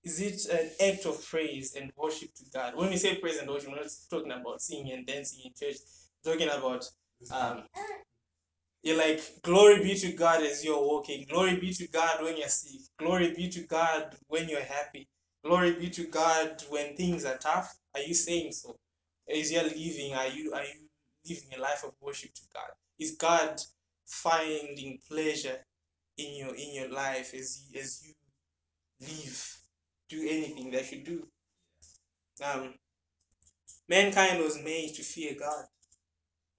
is 0.03 0.19
it 0.19 0.45
an 0.51 0.69
act 0.93 1.05
of 1.05 1.25
praise 1.25 1.75
and 1.75 1.91
worship 1.95 2.33
to 2.35 2.43
God? 2.53 2.75
When 2.75 2.89
we 2.89 2.97
say 2.97 3.15
praise 3.15 3.37
and 3.37 3.49
worship, 3.49 3.69
we're 3.69 3.77
not 3.77 3.91
talking 4.09 4.31
about 4.31 4.61
singing 4.61 4.93
and 4.93 5.05
dancing 5.05 5.41
in 5.45 5.51
church. 5.53 5.77
We're 6.25 6.33
talking 6.33 6.49
about 6.49 6.85
um, 7.31 7.63
you're 8.83 8.97
like, 8.97 9.21
glory 9.43 9.81
be 9.81 9.95
to 9.95 10.11
God 10.11 10.43
as 10.43 10.63
you're 10.63 10.81
walking. 10.81 11.25
Glory 11.29 11.55
be 11.55 11.73
to 11.73 11.87
God 11.87 12.21
when 12.21 12.37
you're 12.37 12.49
sick. 12.49 12.81
Glory 12.99 13.33
be 13.33 13.49
to 13.49 13.61
God 13.61 14.15
when 14.27 14.49
you're 14.49 14.61
happy. 14.61 15.07
Glory 15.45 15.73
be 15.73 15.89
to 15.89 16.05
God 16.05 16.63
when 16.69 16.95
things 16.95 17.23
are 17.25 17.37
tough. 17.37 17.75
Are 17.95 18.01
you 18.01 18.13
saying 18.13 18.51
so? 18.51 18.75
Is 19.27 19.51
you 19.51 19.61
living? 19.61 20.13
Are 20.15 20.27
you 20.27 20.53
are 20.53 20.63
you 20.63 20.89
living 21.29 21.49
a 21.57 21.61
life 21.61 21.83
of 21.85 21.93
worship 22.01 22.33
to 22.33 22.41
God? 22.53 22.69
Is 22.99 23.11
God 23.11 23.61
finding 24.05 24.99
pleasure 25.09 25.57
in 26.17 26.35
your 26.35 26.55
in 26.55 26.73
your 26.73 26.89
life 26.89 27.33
as 27.33 27.65
as 27.79 28.03
you 28.05 28.13
live, 29.01 29.57
do 30.13 30.27
anything 30.29 30.71
that 30.71 30.85
should 30.85 31.03
do? 31.03 31.25
Um, 32.43 32.73
mankind 33.89 34.41
was 34.41 34.61
made 34.63 34.93
to 34.95 35.03
fear 35.03 35.35
God. 35.39 35.65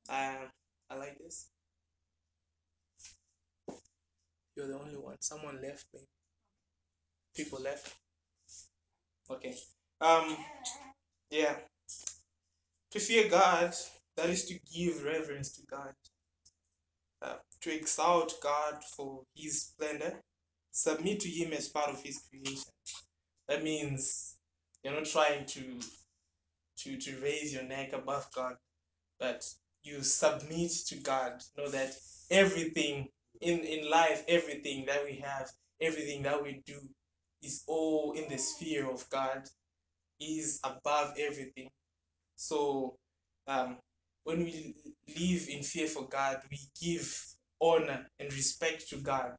Uh, 0.08 0.46
I 0.90 0.96
like 0.96 1.18
this. 1.18 1.48
You're 4.56 4.68
the 4.68 4.78
only 4.78 4.96
one. 4.96 5.16
Someone 5.20 5.60
left 5.62 5.86
me. 5.92 6.00
People 7.34 7.60
left. 7.60 7.94
Okay. 9.30 9.56
Um. 10.00 10.36
Yeah. 11.30 11.56
To 12.92 13.00
fear 13.00 13.28
God, 13.28 13.74
that 14.16 14.30
is 14.30 14.44
to 14.44 14.58
give 14.72 15.02
reverence 15.02 15.50
to 15.56 15.62
God. 15.68 15.92
Uh, 17.20 17.36
to 17.62 17.74
exalt 17.74 18.34
God 18.42 18.84
for 18.96 19.22
His 19.34 19.62
splendor, 19.62 20.20
submit 20.70 21.20
to 21.20 21.28
Him 21.28 21.52
as 21.52 21.68
part 21.68 21.90
of 21.90 22.02
His 22.02 22.20
creation. 22.30 22.70
That 23.48 23.62
means 23.62 24.36
you're 24.82 24.94
not 24.94 25.06
trying 25.06 25.46
to 25.46 25.80
to 26.78 26.96
to 26.98 27.16
raise 27.22 27.52
your 27.54 27.64
neck 27.64 27.92
above 27.92 28.28
God, 28.34 28.56
but 29.20 29.48
you 29.82 30.02
submit 30.02 30.72
to 30.88 30.96
God. 30.96 31.42
Know 31.56 31.68
that 31.70 31.94
everything 32.30 33.08
in 33.40 33.60
in 33.60 33.90
life, 33.90 34.24
everything 34.28 34.86
that 34.86 35.04
we 35.04 35.16
have, 35.24 35.50
everything 35.80 36.22
that 36.22 36.42
we 36.42 36.62
do, 36.66 36.80
is 37.42 37.62
all 37.66 38.12
in 38.12 38.28
the 38.28 38.38
sphere 38.38 38.90
of 38.90 39.08
God. 39.10 39.48
Is 40.20 40.60
above 40.64 41.14
everything. 41.18 41.68
So 42.36 42.96
um, 43.46 43.78
when 44.24 44.44
we 44.44 44.74
live 45.08 45.48
in 45.48 45.62
fear 45.62 45.86
for 45.88 46.08
God, 46.08 46.40
we 46.50 46.58
give 46.80 47.24
honor 47.60 48.06
and 48.18 48.32
respect 48.32 48.88
to 48.90 48.96
God, 48.96 49.34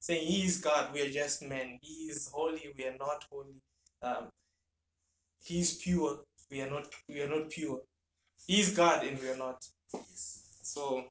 saying 0.00 0.26
He 0.26 0.44
is 0.46 0.58
God, 0.58 0.92
we 0.92 1.02
are 1.02 1.10
just 1.10 1.42
men. 1.42 1.78
He 1.82 2.08
is 2.10 2.30
holy, 2.32 2.72
we 2.76 2.84
are 2.86 2.96
not 2.98 3.24
holy. 3.30 3.60
Um, 4.02 4.28
he 5.42 5.60
is 5.60 5.74
pure, 5.74 6.20
we 6.50 6.60
are 6.62 6.70
not. 6.70 6.88
We 7.08 7.20
are 7.22 7.28
not 7.28 7.50
pure. 7.50 7.80
He 8.46 8.60
is 8.60 8.70
God, 8.70 9.04
and 9.04 9.20
we 9.20 9.28
are 9.28 9.36
not. 9.36 9.64
Yes. 9.94 10.42
So, 10.62 11.04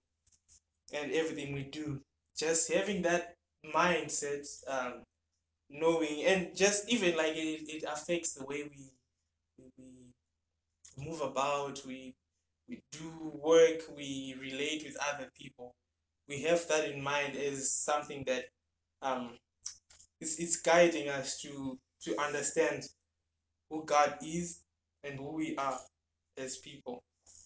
and 0.94 1.12
everything 1.12 1.54
we 1.54 1.64
do, 1.64 2.02
just 2.38 2.72
having 2.72 3.02
that 3.04 3.36
mindset, 3.76 4.48
um, 4.68 5.04
knowing, 5.70 6.24
and 6.26 6.56
just 6.56 6.90
even 6.90 7.18
like 7.18 7.36
it, 7.36 7.68
it 7.68 7.84
affects 7.84 8.34
the 8.34 8.46
way 8.46 8.64
we 8.64 8.92
we, 9.78 11.04
move 11.04 11.22
about, 11.22 11.82
we 11.86 12.14
we 12.68 12.82
do 12.92 13.32
work, 13.42 13.82
we 13.96 14.36
relate 14.40 14.84
with 14.86 14.98
other 15.14 15.30
people. 15.40 15.74
We 16.28 16.42
have 16.44 16.68
that 16.68 16.90
in 16.90 17.02
mind 17.02 17.38
as 17.38 17.72
something 17.72 18.24
that 18.28 18.46
um, 19.02 19.32
is, 20.22 20.38
is 20.40 20.58
guiding 20.58 21.10
us 21.10 21.40
to 21.42 21.78
to 22.04 22.20
understand 22.22 22.84
who 23.70 23.84
God 23.86 24.18
is 24.24 24.62
and 25.04 25.18
who 25.20 25.36
we 25.36 25.56
are 25.58 25.80
as 26.38 26.58
people 26.58 27.04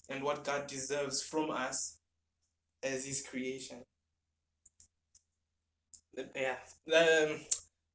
and 0.09 0.23
what 0.23 0.43
God 0.43 0.67
deserves 0.67 1.23
from 1.23 1.51
us 1.51 1.97
as 2.83 3.05
His 3.05 3.21
creation. 3.21 3.79
Yeah, 6.35 6.55
um, 6.93 7.39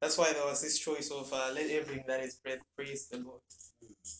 that's 0.01 0.17
why 0.17 0.33
there 0.33 0.45
was 0.45 0.61
this 0.61 0.79
choice 0.79 1.11
of 1.11 1.31
uh, 1.31 1.51
let 1.53 1.69
everything 1.69 2.03
that 2.07 2.21
is 2.21 2.35
breath 2.43 2.59
praise 2.75 3.07
the 3.07 3.19
Lord. 3.19 3.41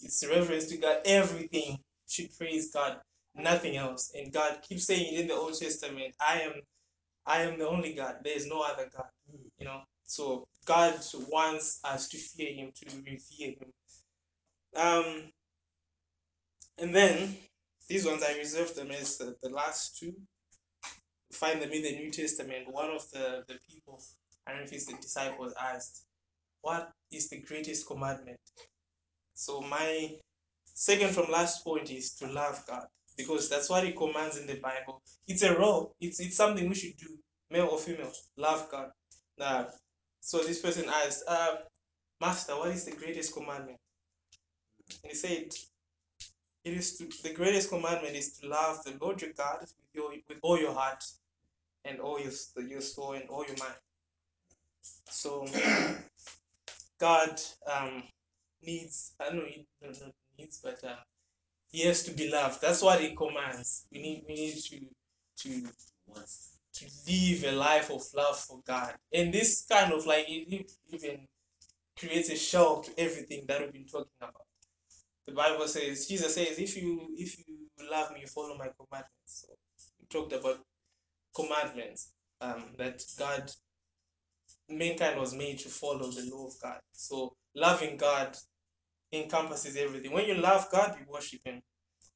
It's 0.03 0.25
reverence 0.29 0.65
to 0.67 0.77
God. 0.77 0.97
Everything 1.05 1.77
should 2.07 2.29
praise 2.37 2.71
God, 2.71 2.97
nothing 3.35 3.77
else. 3.77 4.11
And 4.15 4.31
God 4.31 4.59
keeps 4.67 4.85
saying 4.85 5.13
it 5.13 5.21
in 5.21 5.27
the 5.27 5.33
Old 5.33 5.59
Testament, 5.59 6.15
I 6.21 6.41
am 6.41 6.53
I 7.25 7.41
am 7.41 7.59
the 7.59 7.67
only 7.67 7.93
God. 7.93 8.17
There 8.23 8.35
is 8.35 8.47
no 8.47 8.61
other 8.61 8.89
God. 8.95 9.07
You 9.59 9.65
know. 9.65 9.81
So 10.05 10.47
God 10.65 10.95
wants 11.29 11.79
us 11.83 12.07
to 12.09 12.17
fear 12.17 12.53
him, 12.53 12.71
to 12.75 12.95
revere 12.97 13.55
him. 13.59 13.71
Um 14.75 15.31
and 16.77 16.95
then 16.95 17.37
these 17.89 18.05
ones 18.05 18.23
I 18.23 18.37
reserved 18.37 18.75
them 18.75 18.91
as 18.91 19.17
the, 19.17 19.35
the 19.41 19.49
last 19.49 19.97
two. 19.97 20.13
Find 21.31 21.61
them 21.61 21.71
in 21.71 21.83
the 21.83 21.91
New 21.95 22.11
Testament. 22.11 22.71
One 22.71 22.89
of 22.89 23.09
the, 23.11 23.43
the 23.47 23.55
people, 23.69 24.01
I 24.45 24.51
don't 24.51 24.61
know 24.61 24.65
if 24.65 24.73
it's 24.73 24.85
the 24.85 24.93
disciples 25.01 25.53
asked, 25.59 26.03
What 26.61 26.91
is 27.11 27.29
the 27.29 27.41
greatest 27.41 27.87
commandment? 27.87 28.39
So 29.33 29.61
my 29.61 30.15
second 30.65 31.11
from 31.13 31.31
last 31.31 31.63
point 31.63 31.91
is 31.91 32.13
to 32.15 32.27
love 32.27 32.63
God 32.67 32.87
because 33.17 33.49
that's 33.49 33.69
what 33.69 33.83
He 33.83 33.91
commands 33.91 34.37
in 34.37 34.47
the 34.47 34.59
Bible. 34.59 35.01
It's 35.27 35.43
a 35.43 35.57
role. 35.57 35.95
It's 35.99 36.19
it's 36.19 36.37
something 36.37 36.67
we 36.67 36.75
should 36.75 36.97
do, 36.97 37.17
male 37.49 37.67
or 37.71 37.77
female. 37.77 38.11
Love 38.37 38.67
God. 38.69 38.91
Now, 39.37 39.67
so 40.19 40.39
this 40.39 40.61
person 40.61 40.85
asked, 40.89 41.23
uh, 41.27 41.57
Master, 42.19 42.53
what 42.57 42.69
is 42.69 42.85
the 42.85 42.91
greatest 42.91 43.33
commandment? 43.33 43.77
And 45.03 45.11
he 45.11 45.15
said, 45.15 45.53
It 46.63 46.73
is 46.73 46.97
to 46.97 47.07
the 47.23 47.33
greatest 47.33 47.69
commandment 47.69 48.15
is 48.15 48.37
to 48.39 48.47
love 48.47 48.83
the 48.83 48.97
Lord 48.99 49.21
your 49.21 49.31
God 49.37 49.59
with 49.61 49.71
your 49.93 50.11
with 50.27 50.37
all 50.41 50.59
your 50.59 50.73
heart 50.73 51.03
and 51.85 51.99
all 51.99 52.19
your 52.19 52.31
your 52.67 52.81
soul 52.81 53.13
and 53.13 53.29
all 53.29 53.45
your 53.45 53.57
mind. 53.57 53.75
So 55.09 55.45
God 56.99 57.39
um 57.71 58.03
needs 58.61 59.13
I 59.19 59.25
don't 59.25 59.37
know 59.37 59.43
not 60.01 60.13
needs 60.37 60.59
but 60.63 60.83
uh, 60.83 60.95
he 61.71 61.81
has 61.81 62.03
to 62.03 62.11
be 62.11 62.29
loved. 62.29 62.61
That's 62.61 62.81
what 62.81 63.01
he 63.01 63.15
commands. 63.15 63.85
We 63.91 64.01
need 64.01 64.23
we 64.27 64.35
need 64.35 64.57
to 64.57 64.79
to 65.43 65.67
to 66.77 66.85
live 67.07 67.43
a 67.43 67.51
life 67.51 67.89
of 67.89 68.03
love 68.15 68.37
for 68.37 68.59
God. 68.65 68.93
And 69.13 69.33
this 69.33 69.65
kind 69.69 69.93
of 69.93 70.05
like 70.05 70.25
it 70.27 70.71
even 70.89 71.27
creates 71.97 72.29
a 72.29 72.35
shell 72.35 72.81
to 72.81 72.91
everything 72.99 73.45
that 73.47 73.61
we've 73.61 73.73
been 73.73 73.85
talking 73.85 74.11
about. 74.21 74.45
The 75.25 75.33
Bible 75.33 75.67
says 75.67 76.07
Jesus 76.07 76.35
says, 76.35 76.59
if 76.59 76.77
you 76.77 77.07
if 77.17 77.37
you 77.39 77.67
love 77.89 78.11
me, 78.13 78.21
you 78.21 78.27
follow 78.27 78.57
my 78.57 78.69
commandments. 78.77 79.11
So 79.25 79.47
we 79.99 80.07
talked 80.09 80.33
about 80.33 80.59
commandments. 81.35 82.11
Um, 82.39 82.65
that 82.77 83.03
God 83.17 83.51
mankind 84.69 85.19
was 85.19 85.33
made 85.33 85.57
to 85.59 85.69
follow 85.69 86.11
the 86.11 86.29
law 86.31 86.47
of 86.47 86.53
God. 86.61 86.79
So 86.93 87.33
loving 87.55 87.97
God 87.97 88.37
encompasses 89.11 89.75
everything. 89.75 90.11
When 90.11 90.25
you 90.25 90.35
love 90.35 90.69
God, 90.71 90.95
you 90.99 91.05
worship 91.11 91.41
Him. 91.45 91.61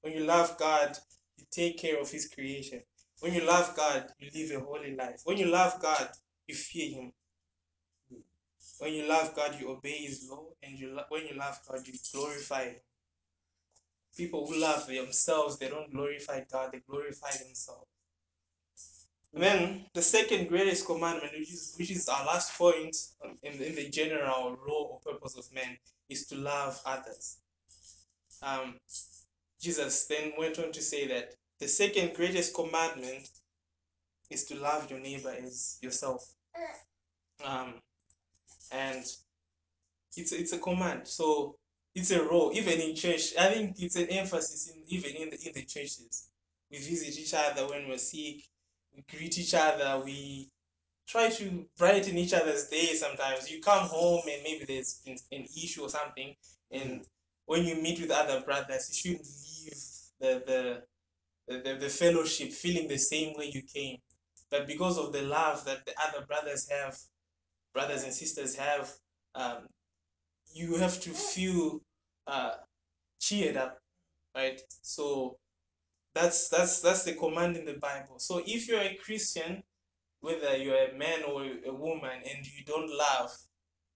When 0.01 0.13
you 0.13 0.23
love 0.25 0.57
God, 0.57 0.97
you 1.37 1.45
take 1.51 1.79
care 1.79 1.99
of 1.99 2.11
His 2.11 2.27
creation. 2.27 2.81
When 3.21 3.35
you 3.35 3.45
love 3.45 3.75
God, 3.75 4.07
you 4.19 4.29
live 4.33 4.61
a 4.61 4.65
holy 4.65 4.95
life. 4.95 5.21
When 5.25 5.37
you 5.37 5.45
love 5.45 5.79
God, 5.79 6.09
you 6.47 6.55
fear 6.55 6.89
Him. 6.89 7.13
When 8.79 8.93
you 8.95 9.07
love 9.07 9.35
God, 9.35 9.57
you 9.59 9.69
obey 9.69 9.97
His 9.97 10.27
law, 10.27 10.45
and 10.63 10.77
you 10.77 10.97
when 11.09 11.27
you 11.27 11.35
love 11.37 11.59
God, 11.69 11.87
you 11.87 11.93
glorify 12.11 12.65
Him. 12.65 12.75
People 14.17 14.47
who 14.47 14.59
love 14.59 14.87
themselves, 14.87 15.59
they 15.59 15.69
don't 15.69 15.93
glorify 15.93 16.41
God; 16.51 16.71
they 16.73 16.79
glorify 16.79 17.29
themselves. 17.29 17.85
And 19.35 19.43
then 19.43 19.85
the 19.93 20.01
second 20.01 20.49
greatest 20.49 20.87
commandment, 20.87 21.33
which 21.37 21.53
is 21.53 21.75
which 21.77 21.91
is 21.91 22.09
our 22.09 22.25
last 22.25 22.57
point 22.57 22.97
in, 23.43 23.53
in 23.61 23.75
the 23.75 23.87
general 23.89 24.57
role 24.67 24.99
or 25.05 25.13
purpose 25.13 25.37
of 25.37 25.45
man, 25.53 25.77
is 26.09 26.25
to 26.27 26.35
love 26.37 26.81
others. 26.87 27.37
Um, 28.41 28.79
Jesus 29.61 30.07
then 30.07 30.33
went 30.39 30.57
on 30.57 30.71
to 30.71 30.81
say 30.81 31.07
that 31.07 31.35
the 31.61 31.67
second 31.67 32.15
greatest 32.15 32.55
commandment 32.55 33.29
is 34.31 34.45
to 34.45 34.55
love 34.55 34.89
your 34.89 34.99
neighbor 34.99 35.33
as 35.45 35.77
yourself. 35.81 36.25
Um, 37.45 37.75
and 38.71 39.05
it's 40.17 40.31
it's 40.31 40.53
a 40.53 40.57
command. 40.57 41.07
So 41.07 41.55
it's 41.93 42.09
a 42.11 42.23
role. 42.23 42.51
Even 42.53 42.81
in 42.81 42.95
church, 42.95 43.35
I 43.39 43.53
think 43.53 43.75
it's 43.79 43.95
an 43.95 44.07
emphasis 44.07 44.71
in 44.71 44.81
even 44.87 45.11
in 45.11 45.29
the 45.29 45.37
in 45.47 45.53
the 45.53 45.63
churches. 45.63 46.29
We 46.71 46.79
visit 46.79 47.19
each 47.19 47.33
other 47.35 47.67
when 47.67 47.87
we're 47.87 47.99
sick. 47.99 48.41
We 48.95 49.03
greet 49.09 49.37
each 49.37 49.53
other. 49.53 50.01
We 50.03 50.49
try 51.07 51.29
to 51.29 51.65
brighten 51.77 52.17
each 52.17 52.33
other's 52.33 52.69
day. 52.69 52.95
Sometimes 52.95 53.51
you 53.51 53.61
come 53.61 53.87
home 53.87 54.21
and 54.27 54.41
maybe 54.43 54.65
there's 54.65 55.01
been 55.05 55.17
an 55.31 55.45
issue 55.55 55.83
or 55.83 55.89
something, 55.89 56.33
and 56.71 57.05
when 57.45 57.65
you 57.65 57.75
meet 57.75 58.01
with 58.01 58.09
other 58.09 58.41
brothers, 58.41 58.89
you 58.89 58.95
shouldn't 59.11 59.27
leave 59.27 59.83
the 60.19 60.43
the 60.47 60.83
the, 61.51 61.57
the, 61.59 61.75
the 61.75 61.89
fellowship 61.89 62.51
feeling 62.51 62.87
the 62.87 62.97
same 62.97 63.33
way 63.37 63.51
you 63.53 63.61
came. 63.61 63.97
But 64.49 64.67
because 64.67 64.97
of 64.97 65.13
the 65.13 65.21
love 65.23 65.65
that 65.65 65.85
the 65.85 65.93
other 66.07 66.25
brothers 66.25 66.67
have, 66.69 66.97
brothers 67.73 68.03
and 68.03 68.13
sisters 68.13 68.55
have, 68.55 68.91
um, 69.35 69.67
you 70.53 70.75
have 70.75 70.99
to 71.01 71.09
feel 71.11 71.81
uh, 72.27 72.55
cheered 73.19 73.57
up, 73.57 73.79
right? 74.35 74.61
So 74.81 75.37
that's 76.13 76.49
that's 76.49 76.81
that's 76.81 77.03
the 77.03 77.13
command 77.13 77.55
in 77.55 77.65
the 77.65 77.79
Bible. 77.79 78.19
So 78.19 78.41
if 78.45 78.67
you're 78.67 78.81
a 78.81 78.99
Christian, 79.03 79.63
whether 80.19 80.57
you're 80.57 80.89
a 80.89 80.97
man 80.97 81.23
or 81.23 81.45
a 81.65 81.73
woman, 81.73 82.21
and 82.29 82.45
you 82.45 82.65
don't 82.65 82.89
love, 82.89 83.31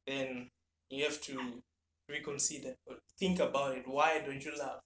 then 0.07 0.49
you 0.89 1.03
have 1.03 1.19
to 1.21 1.61
reconsider 2.07 2.75
think 3.19 3.39
about 3.39 3.77
it. 3.77 3.83
Why 3.87 4.21
don't 4.25 4.43
you 4.43 4.51
love? 4.57 4.81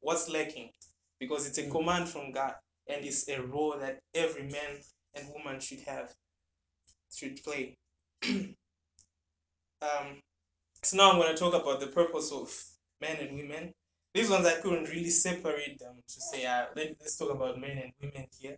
What's 0.00 0.28
lacking? 0.28 0.70
Because 1.18 1.46
it's 1.46 1.58
a 1.58 1.68
command 1.68 2.08
from 2.08 2.32
God, 2.32 2.54
and 2.88 3.04
it's 3.04 3.28
a 3.28 3.40
role 3.40 3.76
that 3.80 4.00
every 4.14 4.42
man 4.42 4.80
and 5.14 5.26
woman 5.34 5.60
should 5.60 5.80
have, 5.80 6.12
should 7.12 7.42
play. 7.42 7.76
um, 8.28 8.54
so 10.82 10.96
now 10.96 11.10
I'm 11.10 11.18
going 11.18 11.34
to 11.34 11.38
talk 11.38 11.54
about 11.54 11.80
the 11.80 11.88
purpose 11.88 12.30
of 12.32 12.54
men 13.00 13.16
and 13.20 13.36
women. 13.36 13.72
These 14.14 14.30
ones 14.30 14.46
I 14.46 14.60
couldn't 14.60 14.88
really 14.88 15.10
separate 15.10 15.78
them 15.78 15.96
to 16.06 16.20
say, 16.20 16.46
uh, 16.46 16.66
let, 16.74 17.00
us 17.02 17.16
talk 17.16 17.34
about 17.34 17.60
men 17.60 17.78
and 17.78 17.92
women 18.00 18.26
here, 18.38 18.56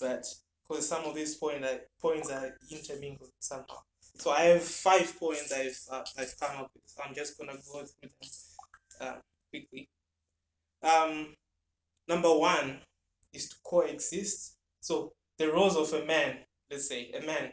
but 0.00 0.24
because 0.68 0.88
some 0.88 1.04
of 1.04 1.14
these 1.14 1.34
point 1.36 1.64
are, 1.64 1.80
points 2.00 2.30
are 2.30 2.56
intermingled 2.70 3.30
somehow. 3.40 3.78
So 4.18 4.30
I 4.30 4.42
have 4.42 4.62
five 4.62 5.18
points 5.18 5.52
I've 5.52 5.78
uh, 5.90 6.04
I've 6.18 6.38
come 6.38 6.56
up 6.58 6.70
with. 6.74 6.82
So 6.86 7.02
I'm 7.04 7.14
just 7.14 7.38
gonna 7.38 7.54
go 7.54 7.84
through 7.84 8.10
them 8.20 8.30
uh, 9.00 9.14
quickly. 9.50 9.88
Um, 10.82 11.34
number 12.08 12.32
one 12.32 12.78
is 13.32 13.48
to 13.50 13.56
coexist. 13.64 14.56
So 14.80 15.12
the 15.38 15.52
roles 15.52 15.76
of 15.76 15.92
a 16.00 16.04
man, 16.04 16.38
let's 16.70 16.88
say 16.88 17.10
a 17.12 17.24
man, 17.24 17.50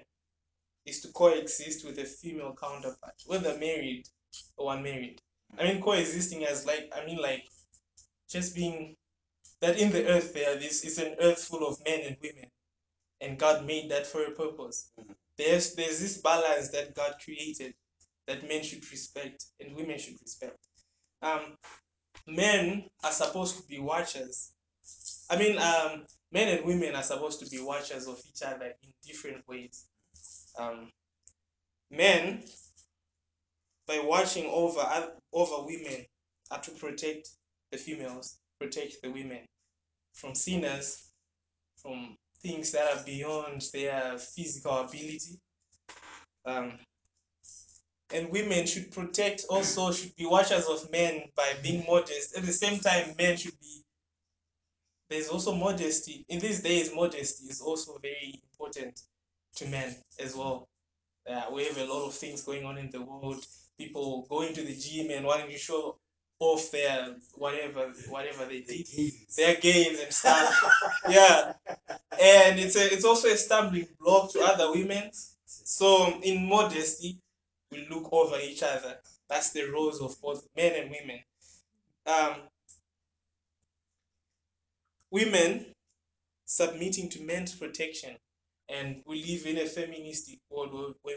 is 0.86 1.02
to 1.02 1.10
coexist 1.10 1.86
with 1.86 1.98
a 2.00 2.06
female 2.06 2.56
counterpart, 2.60 3.16
whether 3.26 3.58
married 3.58 4.06
or 4.58 4.74
unmarried. 4.74 5.22
I 5.58 5.64
mean 5.64 5.82
coexisting 5.82 6.46
as 6.46 6.66
like 6.66 6.92
I 6.96 7.06
mean 7.06 7.18
like 7.18 7.44
just 8.30 8.56
being 8.56 8.96
that 9.62 9.80
in 9.80 9.92
the 9.92 10.08
earth 10.08 10.34
there 10.34 10.56
this 10.56 10.84
is 10.84 10.98
an 10.98 11.16
earth 11.22 11.44
full 11.44 11.66
of 11.66 11.78
men 11.86 12.02
and 12.02 12.18
women 12.22 12.50
and 13.22 13.40
God 13.40 13.66
made 13.66 13.90
that 13.92 14.06
for 14.06 14.24
a 14.24 14.32
purpose. 14.32 14.92
There's 15.38 15.76
there's 15.76 16.00
this 16.00 16.18
balance 16.18 16.70
that 16.70 16.96
God 16.96 17.16
created 17.24 17.74
that 18.28 18.48
men 18.48 18.64
should 18.64 18.90
respect 18.92 19.46
and 19.60 19.76
women 19.76 19.98
should 19.98 20.20
respect. 20.22 20.58
Um, 21.22 21.58
men 22.28 22.86
are 23.04 23.12
supposed 23.12 23.58
to 23.58 23.64
be 23.68 23.80
watchers. 23.80 24.52
I 25.30 25.38
mean, 25.38 25.58
um, 25.58 26.06
men 26.32 26.58
and 26.58 26.66
women 26.66 26.96
are 26.96 27.04
supposed 27.04 27.40
to 27.40 27.50
be 27.50 27.62
watchers 27.62 28.08
of 28.08 28.22
each 28.28 28.42
other 28.44 28.74
in 28.84 28.90
different 29.04 29.48
ways. 29.48 29.86
Um, 30.58 30.90
men, 31.92 32.44
by 33.88 34.00
watching 34.04 34.46
over 34.46 34.82
over 35.34 35.66
women, 35.66 36.06
are 36.52 36.62
to 36.62 36.72
protect 36.72 37.30
the 37.72 37.78
females, 37.78 38.38
protect 38.60 39.02
the 39.02 39.10
women 39.10 39.40
from 40.14 40.36
sinners, 40.36 41.10
from 41.78 42.16
things 42.42 42.72
that 42.72 42.98
are 42.98 43.04
beyond 43.04 43.64
their 43.74 44.18
physical 44.18 44.78
ability. 44.78 45.40
Um, 46.46 46.74
and 48.16 48.32
women 48.32 48.66
should 48.66 48.92
protect 48.92 49.46
also 49.50 49.92
should 49.92 50.16
be 50.16 50.26
watchers 50.26 50.66
of 50.66 50.90
men 50.92 51.24
by 51.36 51.54
being 51.62 51.86
modest. 51.88 52.38
At 52.38 52.46
the 52.46 52.54
same 52.54 52.80
time, 52.80 53.14
men 53.18 53.38
should 53.38 53.60
be 53.60 53.84
there's 55.10 55.30
also 55.30 55.54
modesty. 55.54 56.26
In 56.30 56.40
these 56.40 56.62
days, 56.62 56.92
modesty 56.94 57.46
is 57.46 57.62
also 57.62 58.00
very 58.02 58.42
important 58.52 59.02
to 59.58 59.68
men 59.68 59.96
as 60.20 60.36
well. 60.36 60.68
Uh, 61.30 61.44
we 61.54 61.66
have 61.66 61.78
a 61.78 61.86
lot 61.86 62.08
of 62.08 62.14
things 62.14 62.42
going 62.42 62.66
on 62.66 62.78
in 62.78 62.90
the 62.90 63.02
world. 63.02 63.46
People 63.78 64.26
going 64.30 64.54
to 64.54 64.62
the 64.64 64.76
gym 64.76 65.12
and 65.12 65.26
wanting 65.26 65.50
to 65.50 65.58
show 65.58 65.98
off 66.40 66.72
their 66.72 67.16
whatever 67.36 67.94
whatever 68.10 68.46
they 68.46 68.62
did, 68.62 68.88
their 69.38 69.56
gains 69.56 70.00
and 70.00 70.14
stuff. 70.14 70.64
yeah, 71.10 71.54
and 72.22 72.60
it's 72.60 72.76
a, 72.76 72.94
it's 72.94 73.06
also 73.06 73.28
a 73.30 73.38
stumbling 73.38 73.88
block 74.00 74.32
to 74.32 74.42
other 74.42 74.72
women. 74.72 75.12
So 75.46 76.20
in 76.22 76.48
modesty, 76.48 77.20
we 77.76 77.88
look 77.90 78.12
over 78.12 78.38
each 78.40 78.64
other. 78.64 78.98
That's 79.30 79.52
the 79.52 79.70
roles 79.70 80.02
of 80.02 80.20
both 80.22 80.48
men 80.56 80.74
and 80.76 80.92
women. 80.92 81.20
Um, 82.06 82.42
women 85.12 85.66
submitting 86.46 87.10
to 87.10 87.24
men's 87.24 87.56
protection, 87.56 88.16
and 88.70 89.02
we 89.06 89.24
live 89.24 89.46
in 89.46 89.58
a 89.58 89.68
feministic 89.68 90.40
world 90.50 90.96
when 91.02 91.16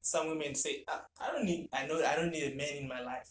some 0.00 0.28
women 0.28 0.54
say, 0.54 0.84
"I, 0.88 1.00
I 1.20 1.32
don't 1.32 1.44
need, 1.44 1.68
I 1.72 1.86
know, 1.86 2.02
I 2.04 2.16
don't 2.16 2.30
need 2.30 2.52
a 2.52 2.56
man 2.56 2.76
in 2.76 2.88
my 2.88 3.00
life." 3.02 3.28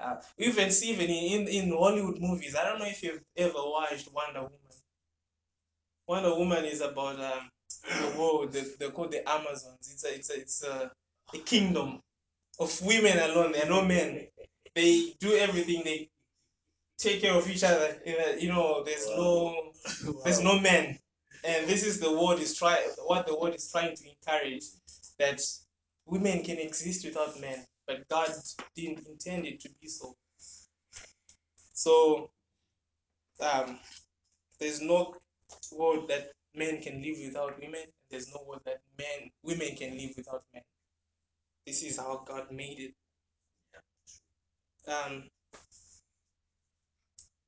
Uh, 0.00 0.16
even 0.38 0.70
see 0.70 0.90
even 0.90 1.10
in, 1.10 1.48
in 1.48 1.70
Hollywood 1.76 2.20
movies. 2.20 2.54
I 2.54 2.64
don't 2.64 2.78
know 2.78 2.86
if 2.86 3.02
you've 3.02 3.20
ever 3.36 3.54
watched 3.56 4.08
Wonder 4.12 4.42
Woman. 4.42 4.58
Wonder 6.06 6.34
Woman 6.34 6.64
is 6.64 6.80
about 6.80 7.20
um, 7.20 7.50
the 8.00 8.18
world. 8.18 8.52
They, 8.52 8.62
they're 8.78 8.90
called 8.90 9.12
the 9.12 9.28
Amazons. 9.28 9.90
It's 9.92 10.04
a, 10.04 10.14
it's 10.14 10.30
a, 10.30 10.40
it's 10.40 10.62
a, 10.62 10.90
a 11.34 11.38
kingdom 11.38 12.00
of 12.58 12.80
women 12.82 13.18
alone. 13.18 13.52
There 13.52 13.64
are 13.64 13.68
no 13.68 13.84
men. 13.84 14.26
They 14.74 15.14
do 15.20 15.36
everything. 15.36 15.82
They 15.84 16.10
take 16.98 17.22
care 17.22 17.34
of 17.34 17.48
each 17.48 17.64
other. 17.64 17.96
You 18.38 18.48
know, 18.48 18.82
there's 18.84 19.06
no 19.08 19.72
there's 20.24 20.42
no 20.42 20.58
men, 20.58 20.98
and 21.44 21.66
this 21.66 21.84
is 21.84 22.00
the 22.00 22.10
world 22.10 22.40
is 22.40 22.56
try 22.56 22.86
what 23.06 23.26
the 23.26 23.38
world 23.38 23.54
is 23.54 23.70
trying 23.70 23.96
to 23.96 24.04
encourage 24.08 24.64
that 25.18 25.40
women 26.06 26.42
can 26.42 26.58
exist 26.58 27.04
without 27.04 27.40
men, 27.40 27.64
but 27.86 28.06
God 28.08 28.30
didn't 28.76 29.06
intend 29.06 29.46
it 29.46 29.60
to 29.60 29.68
be 29.80 29.88
so. 29.88 30.16
So, 31.72 32.30
um, 33.40 33.78
there's 34.58 34.80
no 34.80 35.14
word 35.72 36.08
that 36.08 36.32
men 36.54 36.80
can 36.80 37.00
live 37.02 37.18
without 37.24 37.60
women. 37.60 37.82
There's 38.10 38.28
no 38.34 38.42
word 38.46 38.60
that 38.64 38.80
men 38.98 39.30
women 39.42 39.76
can 39.76 39.96
live 39.96 40.10
without 40.16 40.42
men. 40.52 40.62
This 41.68 41.82
is 41.82 41.98
how 41.98 42.24
God 42.26 42.50
made 42.50 42.78
it. 42.78 42.94
Um, 44.90 45.24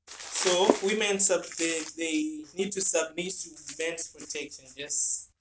so 0.07 0.75
women 0.83 1.19
sub 1.19 1.43
they, 1.57 1.81
they 1.97 2.43
need 2.55 2.71
to 2.73 2.81
submit 2.81 3.33
to 3.33 3.49
men's 3.79 4.09
protection. 4.09 4.65
Just 4.77 5.31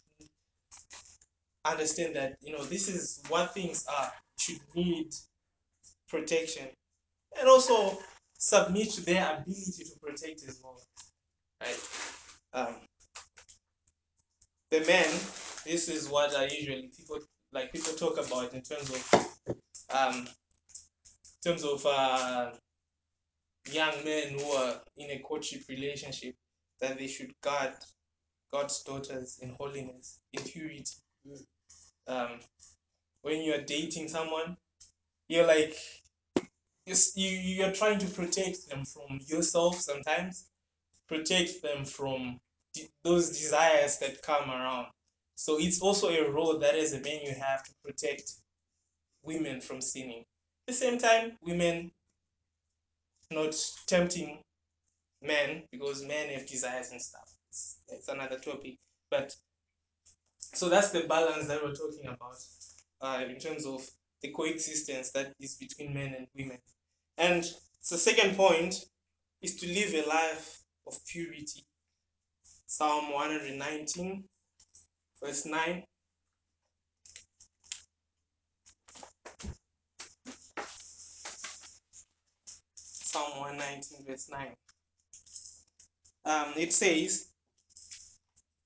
understand 1.62 2.16
that 2.16 2.38
you 2.40 2.56
know 2.56 2.64
this 2.64 2.88
is 2.88 3.22
what 3.28 3.52
things 3.52 3.84
are 3.86 4.10
should 4.38 4.60
need 4.74 5.14
protection 6.08 6.68
and 7.38 7.48
also 7.50 7.98
submit 8.38 8.92
to 8.92 9.04
their 9.04 9.40
ability 9.40 9.84
to 9.84 10.00
protect 10.00 10.42
as 10.48 10.58
well. 10.64 10.80
Right. 11.60 11.80
Um, 12.54 12.76
the 14.70 14.80
men, 14.86 15.06
this 15.66 15.90
is 15.90 16.08
what 16.08 16.34
I 16.34 16.44
usually 16.44 16.90
people 16.96 17.18
like 17.52 17.72
people 17.72 17.92
talk 17.94 18.18
about 18.24 18.52
in 18.54 18.62
terms 18.62 18.90
of 18.90 19.54
um 19.94 20.16
in 20.18 21.52
terms 21.52 21.64
of 21.64 21.84
uh 21.86 22.50
young 23.72 23.94
men 24.04 24.38
who 24.38 24.50
are 24.52 24.80
in 24.96 25.10
a 25.10 25.18
courtship 25.18 25.62
relationship 25.68 26.34
that 26.80 26.98
they 26.98 27.06
should 27.06 27.32
guard 27.42 27.72
God's 28.52 28.82
daughters 28.82 29.38
in 29.40 29.54
holiness, 29.58 30.18
in 30.32 30.42
purity. 30.42 30.84
Um, 32.06 32.40
when 33.22 33.42
you're 33.42 33.60
dating 33.62 34.08
someone, 34.08 34.56
you're 35.28 35.46
like 35.46 35.76
you 36.86 37.28
you're 37.28 37.72
trying 37.72 37.98
to 37.98 38.06
protect 38.06 38.68
them 38.68 38.84
from 38.84 39.20
yourself 39.26 39.80
sometimes, 39.80 40.46
protect 41.06 41.62
them 41.62 41.84
from 41.84 42.40
those 43.04 43.30
desires 43.30 43.98
that 43.98 44.22
come 44.22 44.50
around. 44.50 44.86
So 45.40 45.56
it's 45.58 45.80
also 45.80 46.10
a 46.10 46.30
role 46.30 46.58
that 46.58 46.74
as 46.74 46.92
a 46.92 47.00
man 47.00 47.20
you 47.24 47.32
have 47.32 47.62
to 47.62 47.72
protect 47.82 48.34
women 49.22 49.62
from 49.62 49.80
sinning. 49.80 50.18
At 50.20 50.66
the 50.66 50.72
same 50.74 50.98
time, 50.98 51.38
women 51.40 51.92
not 53.30 53.56
tempting 53.86 54.40
men 55.22 55.62
because 55.72 56.04
men 56.04 56.28
have 56.28 56.46
desires 56.46 56.90
and 56.90 57.00
stuff. 57.00 57.32
It's, 57.48 57.78
it's 57.88 58.08
another 58.08 58.38
topic. 58.38 58.76
But 59.10 59.34
so 60.52 60.68
that's 60.68 60.90
the 60.90 61.04
balance 61.04 61.46
that 61.46 61.64
we're 61.64 61.72
talking 61.72 62.08
about 62.08 62.36
uh, 63.00 63.24
in 63.26 63.38
terms 63.38 63.64
of 63.64 63.80
the 64.20 64.32
coexistence 64.32 65.10
that 65.12 65.32
is 65.40 65.54
between 65.54 65.94
men 65.94 66.16
and 66.18 66.26
women. 66.36 66.58
And 67.16 67.44
the 67.90 67.96
second 67.96 68.36
point 68.36 68.84
is 69.40 69.56
to 69.56 69.66
live 69.68 69.94
a 69.94 70.06
life 70.06 70.60
of 70.86 70.98
purity. 71.06 71.64
Psalm 72.66 73.10
119, 73.14 74.24
verse 75.22 75.46
9. 75.46 75.82
Psalm 82.74 83.38
119, 83.38 84.06
verse 84.06 84.28
9. 84.30 84.48
Um, 86.24 86.52
it 86.56 86.72
says, 86.72 87.28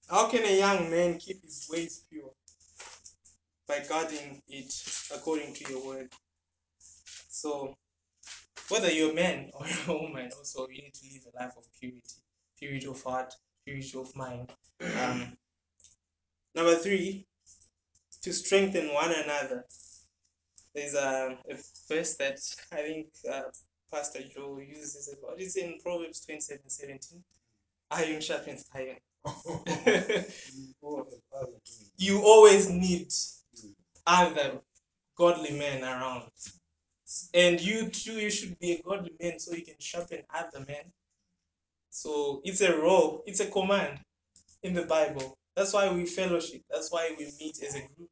How 0.09 0.29
can 0.29 0.45
a 0.45 0.59
young 0.59 0.91
man 0.91 1.19
keep 1.19 1.43
his 1.43 1.67
ways 1.71 2.05
pure? 2.11 2.31
By 3.67 3.81
guarding 3.89 4.43
it 4.49 4.75
according 5.15 5.55
to 5.55 5.73
your 5.73 5.87
word. 5.87 6.13
So, 7.31 7.75
whether 8.69 8.91
you're 8.91 9.13
a 9.13 9.15
man 9.15 9.51
or 9.55 9.67
a 9.89 9.93
woman, 9.93 10.31
also 10.37 10.69
you 10.69 10.83
need 10.83 10.95
to 10.95 11.07
live 11.13 11.23
a 11.33 11.43
life 11.43 11.57
of 11.57 11.65
purity, 11.81 12.01
purity 12.59 12.87
of 12.87 13.03
heart, 13.03 13.35
purity 13.65 13.99
of 13.99 14.15
mind. 14.15 14.53
Um, 15.03 15.37
number 16.55 16.77
three, 16.77 17.27
to 18.23 18.33
strengthen 18.33 18.93
one 18.95 19.11
another. 19.11 19.65
There's 20.75 20.95
a, 20.95 21.37
a 21.51 21.57
verse 21.89 22.17
that 22.17 22.41
I 22.73 22.77
think 22.77 23.09
uh, 23.31 23.43
Pastor 23.93 24.21
Joe 24.23 24.59
uses 24.59 25.15
lot. 25.23 25.35
It's 25.39 25.57
in 25.57 25.79
Proverbs 25.83 26.21
27 26.25 26.63
17. 26.67 27.23
Iron 27.91 28.21
sharpens 28.21 28.65
iron. 28.75 28.97
you 31.97 32.23
always 32.23 32.69
need 32.69 33.13
other 34.07 34.61
godly 35.17 35.57
men 35.57 35.83
around. 35.83 36.31
And 37.33 37.61
you 37.61 37.89
too, 37.89 38.15
you 38.15 38.31
should 38.31 38.59
be 38.59 38.73
a 38.73 38.83
godly 38.83 39.13
man 39.21 39.39
so 39.39 39.55
you 39.55 39.65
can 39.65 39.75
sharpen 39.79 40.23
other 40.35 40.65
men. 40.67 40.93
So 41.91 42.41
it's 42.45 42.61
a 42.61 42.77
role, 42.77 43.23
it's 43.27 43.41
a 43.41 43.47
command 43.47 44.01
in 44.63 44.75
the 44.75 44.83
Bible. 44.83 45.39
That's 45.57 45.73
why 45.73 45.93
we 45.93 46.07
fellowship. 46.07 46.63
That's 46.71 46.91
why 46.91 47.15
we 47.19 47.27
meet 47.39 47.63
as 47.63 47.77
a 47.77 47.81
group. 47.81 48.11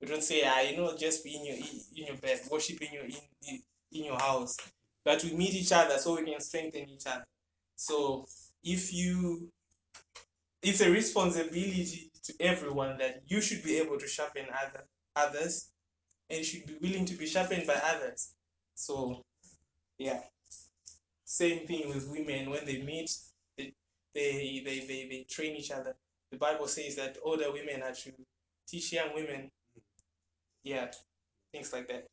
We 0.00 0.08
don't 0.08 0.22
say, 0.22 0.42
ah, 0.44 0.60
you 0.60 0.76
know, 0.76 0.96
just 0.96 1.22
be 1.22 1.36
in 1.36 1.46
your 1.46 1.56
in 1.56 2.06
your 2.06 2.16
bed, 2.16 2.40
worship 2.50 2.80
in 2.82 2.92
your 2.92 3.04
in 3.04 3.60
in 3.92 4.04
your 4.04 4.18
house. 4.18 4.56
But 5.04 5.22
we 5.24 5.34
meet 5.34 5.54
each 5.54 5.72
other 5.72 5.98
so 5.98 6.16
we 6.16 6.24
can 6.24 6.40
strengthen 6.40 6.88
each 6.88 7.06
other. 7.06 7.24
So 7.76 8.26
if 8.64 8.92
you 8.92 9.48
it's 10.62 10.80
a 10.80 10.90
responsibility 10.90 12.10
to 12.24 12.34
everyone 12.40 12.96
that 12.98 13.22
you 13.26 13.40
should 13.40 13.62
be 13.64 13.78
able 13.78 13.98
to 13.98 14.06
sharpen 14.06 14.46
other 14.50 14.84
others 15.16 15.70
and 16.30 16.44
should 16.44 16.64
be 16.66 16.76
willing 16.80 17.04
to 17.04 17.14
be 17.14 17.26
sharpened 17.26 17.66
by 17.66 17.80
others. 17.84 18.34
So 18.74 19.22
yeah. 19.98 20.20
Same 21.24 21.66
thing 21.66 21.88
with 21.88 22.08
women 22.08 22.50
when 22.50 22.66
they 22.66 22.82
meet, 22.82 23.10
they 23.56 23.72
they, 24.14 24.62
they, 24.64 24.80
they, 24.80 25.08
they 25.08 25.26
train 25.30 25.56
each 25.56 25.70
other. 25.70 25.96
The 26.32 26.38
Bible 26.38 26.66
says 26.66 26.96
that 26.96 27.18
older 27.22 27.52
women 27.52 27.82
are 27.82 27.92
to 27.92 28.12
teach 28.66 28.94
young 28.94 29.14
women. 29.14 29.50
Yeah, 30.64 30.90
things 31.52 31.72
like 31.74 31.86
that. 31.88 32.06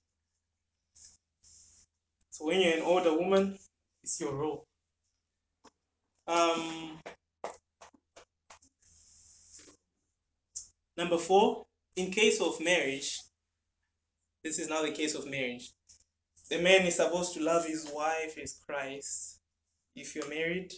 So 2.29 2.45
when 2.45 2.59
you're 2.59 2.75
an 2.75 2.83
older 2.83 3.13
woman, 3.13 3.57
it's 4.03 4.19
your 4.19 4.35
role. 4.35 4.65
Um, 6.27 6.99
number 10.97 11.17
four, 11.17 11.65
in 11.95 12.11
case 12.11 12.41
of 12.41 12.59
marriage, 12.59 13.21
this 14.43 14.59
is 14.59 14.69
now 14.69 14.81
the 14.81 14.91
case 14.91 15.15
of 15.15 15.29
marriage. 15.29 15.71
The 16.49 16.59
man 16.59 16.85
is 16.85 16.95
supposed 16.95 17.33
to 17.35 17.43
love 17.43 17.65
his 17.65 17.89
wife 17.93 18.37
as 18.41 18.59
Christ. 18.67 19.39
If 19.95 20.13
you're 20.13 20.29
married, 20.29 20.73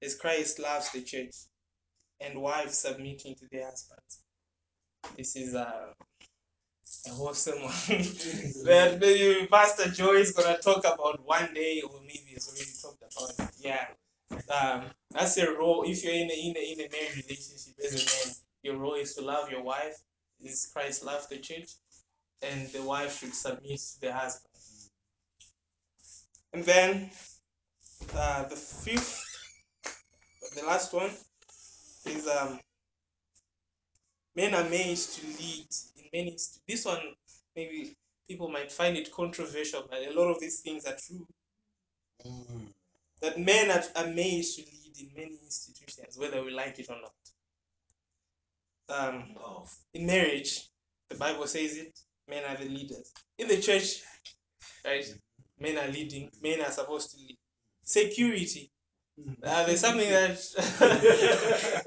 as 0.00 0.14
Christ 0.14 0.60
loves 0.60 0.92
the 0.92 1.02
church, 1.02 1.34
and 2.24 2.40
wives 2.40 2.78
submitting 2.78 3.34
to 3.34 3.46
their 3.50 3.66
husbands. 3.66 4.20
This 5.16 5.36
is 5.36 5.54
a, 5.54 5.94
a 7.06 7.10
wholesome 7.10 7.62
one 7.62 7.72
that 7.88 8.98
maybe 9.00 9.46
Pastor 9.46 9.90
Joy 9.90 10.14
is 10.14 10.32
gonna 10.32 10.58
talk 10.58 10.80
about 10.80 11.24
one 11.24 11.52
day, 11.54 11.82
or 11.82 12.00
maybe 12.00 12.22
he's 12.28 12.48
already 12.48 12.72
talked 12.80 13.02
about 13.02 13.48
it. 13.48 13.54
Yeah, 13.60 13.86
um, 14.52 14.84
that's 15.10 15.36
your 15.36 15.58
role. 15.58 15.84
If 15.86 16.02
you're 16.04 16.14
in 16.14 16.30
a, 16.30 16.34
in 16.34 16.56
a 16.56 16.72
in 16.72 16.80
a 16.80 16.88
marriage 16.90 17.24
relationship 17.28 17.74
as 17.84 17.94
a 17.94 18.26
man, 18.26 18.34
your 18.62 18.76
role 18.76 18.94
is 18.94 19.14
to 19.14 19.22
love 19.22 19.50
your 19.50 19.62
wife. 19.62 19.98
Is 20.42 20.70
Christ 20.72 21.04
love 21.04 21.26
the 21.28 21.38
church, 21.38 21.70
and 22.42 22.68
the 22.68 22.82
wife 22.82 23.18
should 23.20 23.34
submit 23.34 23.78
to 23.78 24.00
the 24.00 24.12
husband. 24.12 24.50
And 26.52 26.64
then 26.64 27.10
uh, 28.14 28.44
the 28.44 28.56
fifth, 28.56 29.24
the 30.54 30.64
last 30.64 30.92
one 30.92 31.10
is 32.06 32.28
um, 32.28 32.58
men 34.36 34.54
are 34.54 34.68
made 34.68 34.96
to 34.96 35.26
lead 35.26 35.66
in 35.96 36.04
many. 36.12 36.36
This 36.66 36.84
one 36.84 37.00
maybe 37.56 37.96
people 38.28 38.48
might 38.48 38.72
find 38.72 38.96
it 38.96 39.12
controversial, 39.12 39.86
but 39.88 40.00
a 40.00 40.12
lot 40.18 40.30
of 40.30 40.40
these 40.40 40.60
things 40.60 40.86
are 40.86 40.96
true. 40.96 41.26
That 43.20 43.38
men 43.38 43.70
are, 43.70 43.82
are 43.96 44.08
made 44.08 44.44
to 44.44 44.62
lead 44.62 44.94
in 44.98 45.10
many 45.16 45.38
institutions, 45.44 46.18
whether 46.18 46.42
we 46.44 46.52
like 46.52 46.78
it 46.78 46.88
or 46.90 46.96
not. 47.00 47.12
Um, 48.88 49.24
in 49.94 50.06
marriage, 50.06 50.68
the 51.08 51.16
Bible 51.16 51.46
says 51.46 51.76
it. 51.76 51.98
Men 52.28 52.44
are 52.48 52.56
the 52.56 52.68
leaders. 52.68 53.12
In 53.38 53.48
the 53.48 53.60
church, 53.60 54.02
right? 54.84 55.04
Men 55.58 55.78
are 55.78 55.90
leading. 55.90 56.30
Men 56.42 56.60
are 56.62 56.70
supposed 56.70 57.10
to 57.12 57.18
lead. 57.18 57.36
Security. 57.84 58.70
Uh, 59.42 59.66
there's 59.66 59.80
something 59.80 60.10
that 60.10 60.40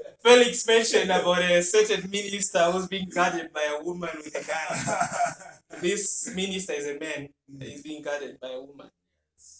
Felix 0.22 0.66
mentioned 0.66 1.10
about 1.10 1.42
a 1.42 1.62
certain 1.62 2.10
minister 2.10 2.60
who's 2.70 2.88
being 2.88 3.08
guarded 3.08 3.52
by 3.52 3.76
a 3.78 3.82
woman 3.82 4.10
with 4.16 4.34
a 4.34 4.44
gun. 4.44 4.96
This 5.80 6.32
minister 6.34 6.72
is 6.72 6.88
a 6.88 6.98
man. 6.98 7.28
He's 7.60 7.82
being 7.82 8.02
guarded 8.02 8.40
by 8.40 8.50
a 8.50 8.60
woman. 8.60 8.90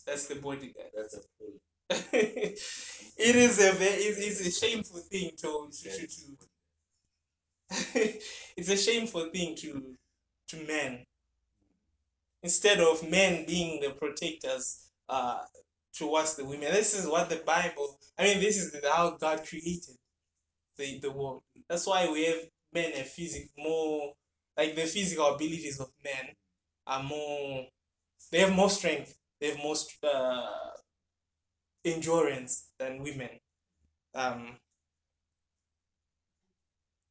That's 0.07 0.27
the 0.27 0.37
bodyguard. 0.37 0.89
That's 0.97 1.15
a 1.15 1.21
it 2.13 3.37
is 3.37 3.59
a 3.59 3.73
very, 3.73 3.95
it's, 3.95 4.41
it's 4.41 4.47
a 4.47 4.67
shameful 4.67 5.01
thing 5.01 5.31
to, 5.39 5.69
to, 5.71 5.91
to, 5.91 6.07
to 6.07 6.37
it's 8.57 8.69
a 8.69 8.77
shameful 8.77 9.31
thing 9.31 9.55
to 9.57 9.95
to 10.49 10.57
men 10.67 11.05
instead 12.43 12.81
of 12.81 13.09
men 13.09 13.45
being 13.47 13.81
the 13.81 13.91
protectors 13.91 14.89
uh 15.09 15.41
towards 15.95 16.37
the 16.37 16.45
women 16.45 16.73
this 16.73 16.99
is 16.99 17.07
what 17.07 17.29
the 17.29 17.37
bible 17.47 17.99
i 18.19 18.25
mean 18.25 18.41
this 18.41 18.57
is 18.57 18.75
how 18.91 19.11
god 19.19 19.47
created 19.47 19.97
the, 20.79 20.99
the 21.01 21.11
world 21.11 21.43
that's 21.69 21.87
why 21.87 22.09
we 22.11 22.25
have 22.25 22.41
men 22.73 22.93
and 22.95 23.07
physic 23.07 23.51
more 23.59 24.13
like 24.57 24.75
the 24.75 24.83
physical 24.87 25.35
abilities 25.35 25.81
of 25.81 25.89
men 26.05 26.35
are 26.87 27.03
more 27.03 27.67
they 28.33 28.41
have 28.41 28.55
more 28.55 28.71
strength 28.71 29.17
they 29.41 29.51
have 29.51 29.59
more 29.59 29.77
uh, 30.05 30.71
endurance 31.85 32.71
than 32.79 33.03
women. 33.03 33.41
Um 34.15 34.59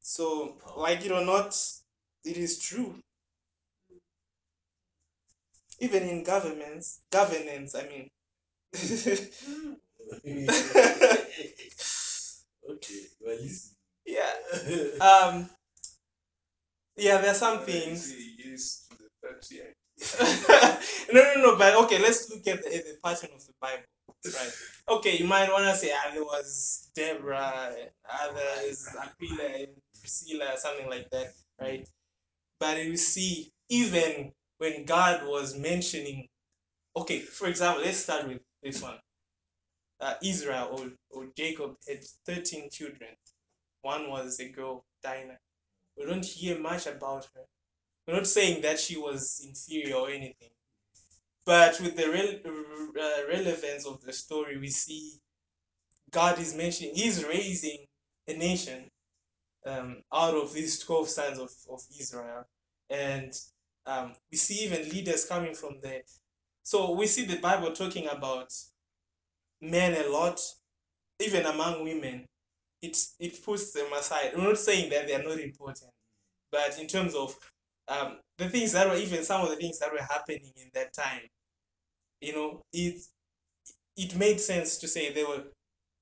so 0.00 0.58
like 0.76 1.04
it 1.04 1.12
or 1.12 1.24
not 1.24 1.56
it 2.24 2.36
is 2.36 2.58
true. 2.58 3.00
Even 5.80 6.04
in 6.08 6.22
governments 6.22 7.00
governance 7.10 7.74
i 7.74 7.82
mean 7.88 8.10
okay, 12.68 13.00
well, 13.20 13.36
listen. 13.40 13.74
yeah. 14.06 14.32
Um 15.00 15.50
yeah 16.96 17.18
there's 17.20 17.38
some 17.38 17.60
things. 17.60 18.12
Yes 18.38 18.86
to 18.90 18.96
the 18.96 19.08
thirty. 19.22 19.60
no 21.12 21.20
no 21.22 21.42
no 21.42 21.56
but 21.58 21.74
okay 21.74 21.98
let's 21.98 22.30
look 22.30 22.46
at 22.46 22.62
the, 22.62 22.70
the 22.70 22.96
pattern 23.02 23.30
of 23.34 23.44
the 23.44 23.52
bible 23.60 23.82
right? 24.26 24.52
Okay 24.88 25.16
you 25.18 25.24
might 25.26 25.50
want 25.50 25.64
to 25.64 25.74
say 25.74 25.90
ah, 25.92 26.10
there 26.14 26.22
was 26.22 26.88
deborah 26.94 27.74
others 28.22 28.88
aquila 29.02 29.44
and 29.58 29.68
priscilla 29.98 30.56
something 30.56 30.88
like 30.88 31.10
that 31.10 31.32
right? 31.60 31.88
But 32.60 32.84
you 32.84 32.96
see 32.96 33.50
even 33.68 34.32
when 34.58 34.84
god 34.84 35.26
was 35.26 35.58
mentioning 35.58 36.28
okay 36.96 37.20
for 37.20 37.48
example 37.48 37.82
let's 37.82 37.98
start 37.98 38.28
with 38.28 38.40
this 38.62 38.82
one 38.82 38.98
uh, 40.00 40.14
israel 40.22 40.68
or, 40.72 40.90
or 41.10 41.28
jacob 41.36 41.76
had 41.88 42.04
13 42.26 42.70
children. 42.70 43.10
One 43.82 44.10
was 44.10 44.40
a 44.40 44.48
girl 44.48 44.84
dinah. 45.02 45.38
We 45.98 46.06
don't 46.06 46.24
hear 46.24 46.58
much 46.58 46.86
about 46.86 47.28
her. 47.34 47.42
We're 48.06 48.14
not 48.16 48.26
saying 48.26 48.62
that 48.62 48.80
she 48.80 48.96
was 48.98 49.42
inferior 49.46 49.96
or 49.96 50.10
anything 50.10 50.50
but 51.46 51.80
with 51.80 51.96
the 51.96 52.08
rel- 52.10 53.02
uh, 53.02 53.28
relevance 53.28 53.86
of 53.86 54.00
the 54.02 54.12
story 54.12 54.58
we 54.58 54.68
see 54.70 55.14
god 56.10 56.38
is 56.38 56.54
mentioning 56.54 56.94
he's 56.94 57.24
raising 57.24 57.86
a 58.28 58.34
nation 58.34 58.84
um, 59.66 60.02
out 60.12 60.34
of 60.34 60.52
these 60.54 60.78
12 60.80 61.08
sons 61.08 61.38
of, 61.38 61.50
of 61.70 61.82
israel. 61.98 62.44
And 62.90 63.32
Um, 63.86 64.14
we 64.30 64.38
see 64.38 64.64
even 64.66 64.88
leaders 64.90 65.24
coming 65.24 65.54
from 65.54 65.80
there. 65.82 66.02
So 66.62 66.92
we 66.92 67.06
see 67.06 67.24
the 67.26 67.38
Bible 67.38 67.72
talking 67.72 68.08
about 68.08 68.52
men 69.60 69.94
a 70.04 70.08
lot, 70.08 70.40
even 71.20 71.46
among 71.46 71.84
women. 71.84 72.26
It 72.82 72.96
it 73.18 73.44
puts 73.44 73.72
them 73.72 73.92
aside. 73.92 74.32
I'm 74.34 74.44
not 74.44 74.58
saying 74.58 74.90
that 74.90 75.06
they 75.06 75.14
are 75.14 75.22
not 75.22 75.40
important, 75.40 75.90
but 76.52 76.78
in 76.78 76.86
terms 76.86 77.14
of 77.14 77.36
um, 77.88 78.18
the 78.38 78.48
things 78.48 78.72
that 78.72 78.88
were 78.88 78.96
even 78.96 79.24
some 79.24 79.42
of 79.42 79.50
the 79.50 79.56
things 79.56 79.78
that 79.80 79.92
were 79.92 79.98
happening 80.02 80.52
in 80.56 80.70
that 80.74 80.92
time, 80.94 81.22
you 82.20 82.34
know, 82.34 82.62
it 82.72 83.02
it 83.96 84.16
made 84.16 84.40
sense 84.40 84.78
to 84.78 84.88
say 84.88 85.12
there 85.12 85.26
were 85.28 85.44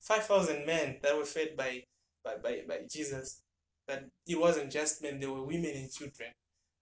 five 0.03 0.25
thousand 0.27 0.67
men 0.67 0.97
that 1.03 1.17
were 1.17 1.25
fed 1.25 1.57
by 1.57 1.83
by, 2.25 2.37
by, 2.43 2.63
by 2.69 2.81
Jesus. 2.91 3.43
But 3.89 4.05
it 4.27 4.39
wasn't 4.39 4.71
just 4.73 5.03
men; 5.03 5.21
there 5.21 5.31
were 5.31 5.45
women 5.45 5.73
and 5.77 5.91
children. 5.91 6.31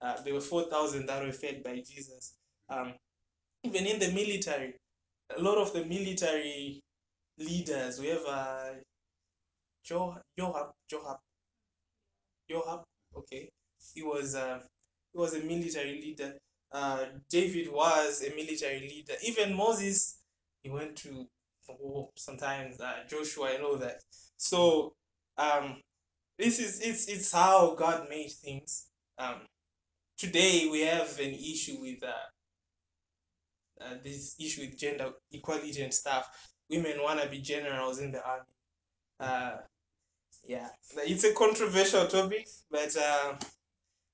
Uh, 0.01 0.21
there 0.23 0.33
were 0.33 0.41
four 0.41 0.63
thousand 0.69 1.05
that 1.07 1.23
were 1.23 1.31
fed 1.31 1.63
by 1.63 1.75
Jesus. 1.77 2.35
Um, 2.69 2.93
even 3.63 3.85
in 3.85 3.99
the 3.99 4.11
military, 4.11 4.75
a 5.37 5.41
lot 5.41 5.57
of 5.57 5.73
the 5.73 5.83
military 5.85 6.81
leaders, 7.37 7.99
we 7.99 8.07
have 8.07 8.25
uh, 8.27 8.69
Joab, 9.83 10.21
Joab, 10.37 10.71
Joab, 10.89 11.17
Joab. 12.49 12.83
Okay, 13.15 13.49
he 13.93 14.03
was 14.03 14.35
uh, 14.35 14.59
he 15.13 15.19
was 15.19 15.33
a 15.33 15.39
military 15.39 16.01
leader. 16.01 16.37
Uh, 16.71 17.05
David 17.29 17.71
was 17.71 18.23
a 18.23 18.35
military 18.35 18.81
leader. 18.81 19.13
Even 19.23 19.55
Moses, 19.55 20.19
he 20.63 20.69
went 20.69 20.95
to 20.97 21.25
war 21.79 22.09
sometimes. 22.15 22.79
Uh, 22.79 23.03
Joshua 23.09 23.53
and 23.55 23.63
all 23.63 23.77
that. 23.77 24.01
So 24.37 24.93
um, 25.37 25.81
this 26.37 26.59
is 26.59 26.79
it's 26.81 27.07
it's 27.07 27.31
how 27.31 27.75
God 27.75 28.07
made 28.09 28.31
things. 28.31 28.87
Um, 29.17 29.41
today 30.17 30.67
we 30.71 30.81
have 30.81 31.17
an 31.19 31.33
issue 31.33 31.77
with 31.79 32.03
uh, 32.03 32.11
uh, 33.81 33.95
this 34.03 34.35
issue 34.39 34.61
with 34.61 34.77
gender 34.77 35.11
equality 35.31 35.81
and 35.81 35.93
stuff. 35.93 36.29
Women 36.69 37.01
want 37.01 37.21
to 37.21 37.29
be 37.29 37.39
generals 37.39 37.99
in 37.99 38.11
the 38.11 38.25
army. 38.25 38.43
Uh, 39.19 39.57
yeah, 40.47 40.69
it's 40.97 41.23
a 41.23 41.33
controversial 41.33 42.07
topic, 42.07 42.47
but 42.69 42.95
uh, 42.97 43.33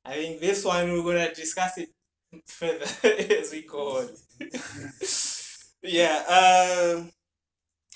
I 0.05 0.14
think 0.14 0.39
this 0.39 0.64
one 0.64 0.91
we're 0.91 1.03
gonna 1.03 1.34
discuss 1.34 1.78
it 1.78 1.89
further 2.47 2.86
as 3.39 3.51
we 3.51 3.64
go 3.64 3.99
on. 3.99 4.09
yeah, 5.84 6.95
um, 6.97 7.12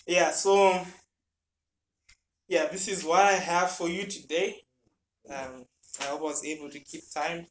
yeah. 0.07 0.32
So 0.32 0.82
yeah, 2.47 2.68
this 2.68 2.88
is 2.88 3.03
what 3.03 3.22
I 3.22 3.34
have 3.34 3.72
for 3.72 3.89
you 3.89 4.05
today. 4.05 4.61
Um, 5.30 5.66
I 6.09 6.13
was 6.16 6.43
able 6.45 6.70
to 6.70 6.80
keep 6.80 7.03
time. 7.13 7.47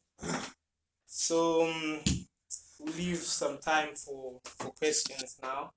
So 1.07 1.67
um, 1.67 1.99
leave 2.97 3.17
some 3.17 3.57
time 3.59 3.95
for 3.95 4.39
for 4.43 4.71
questions 4.71 5.37
now. 5.41 5.71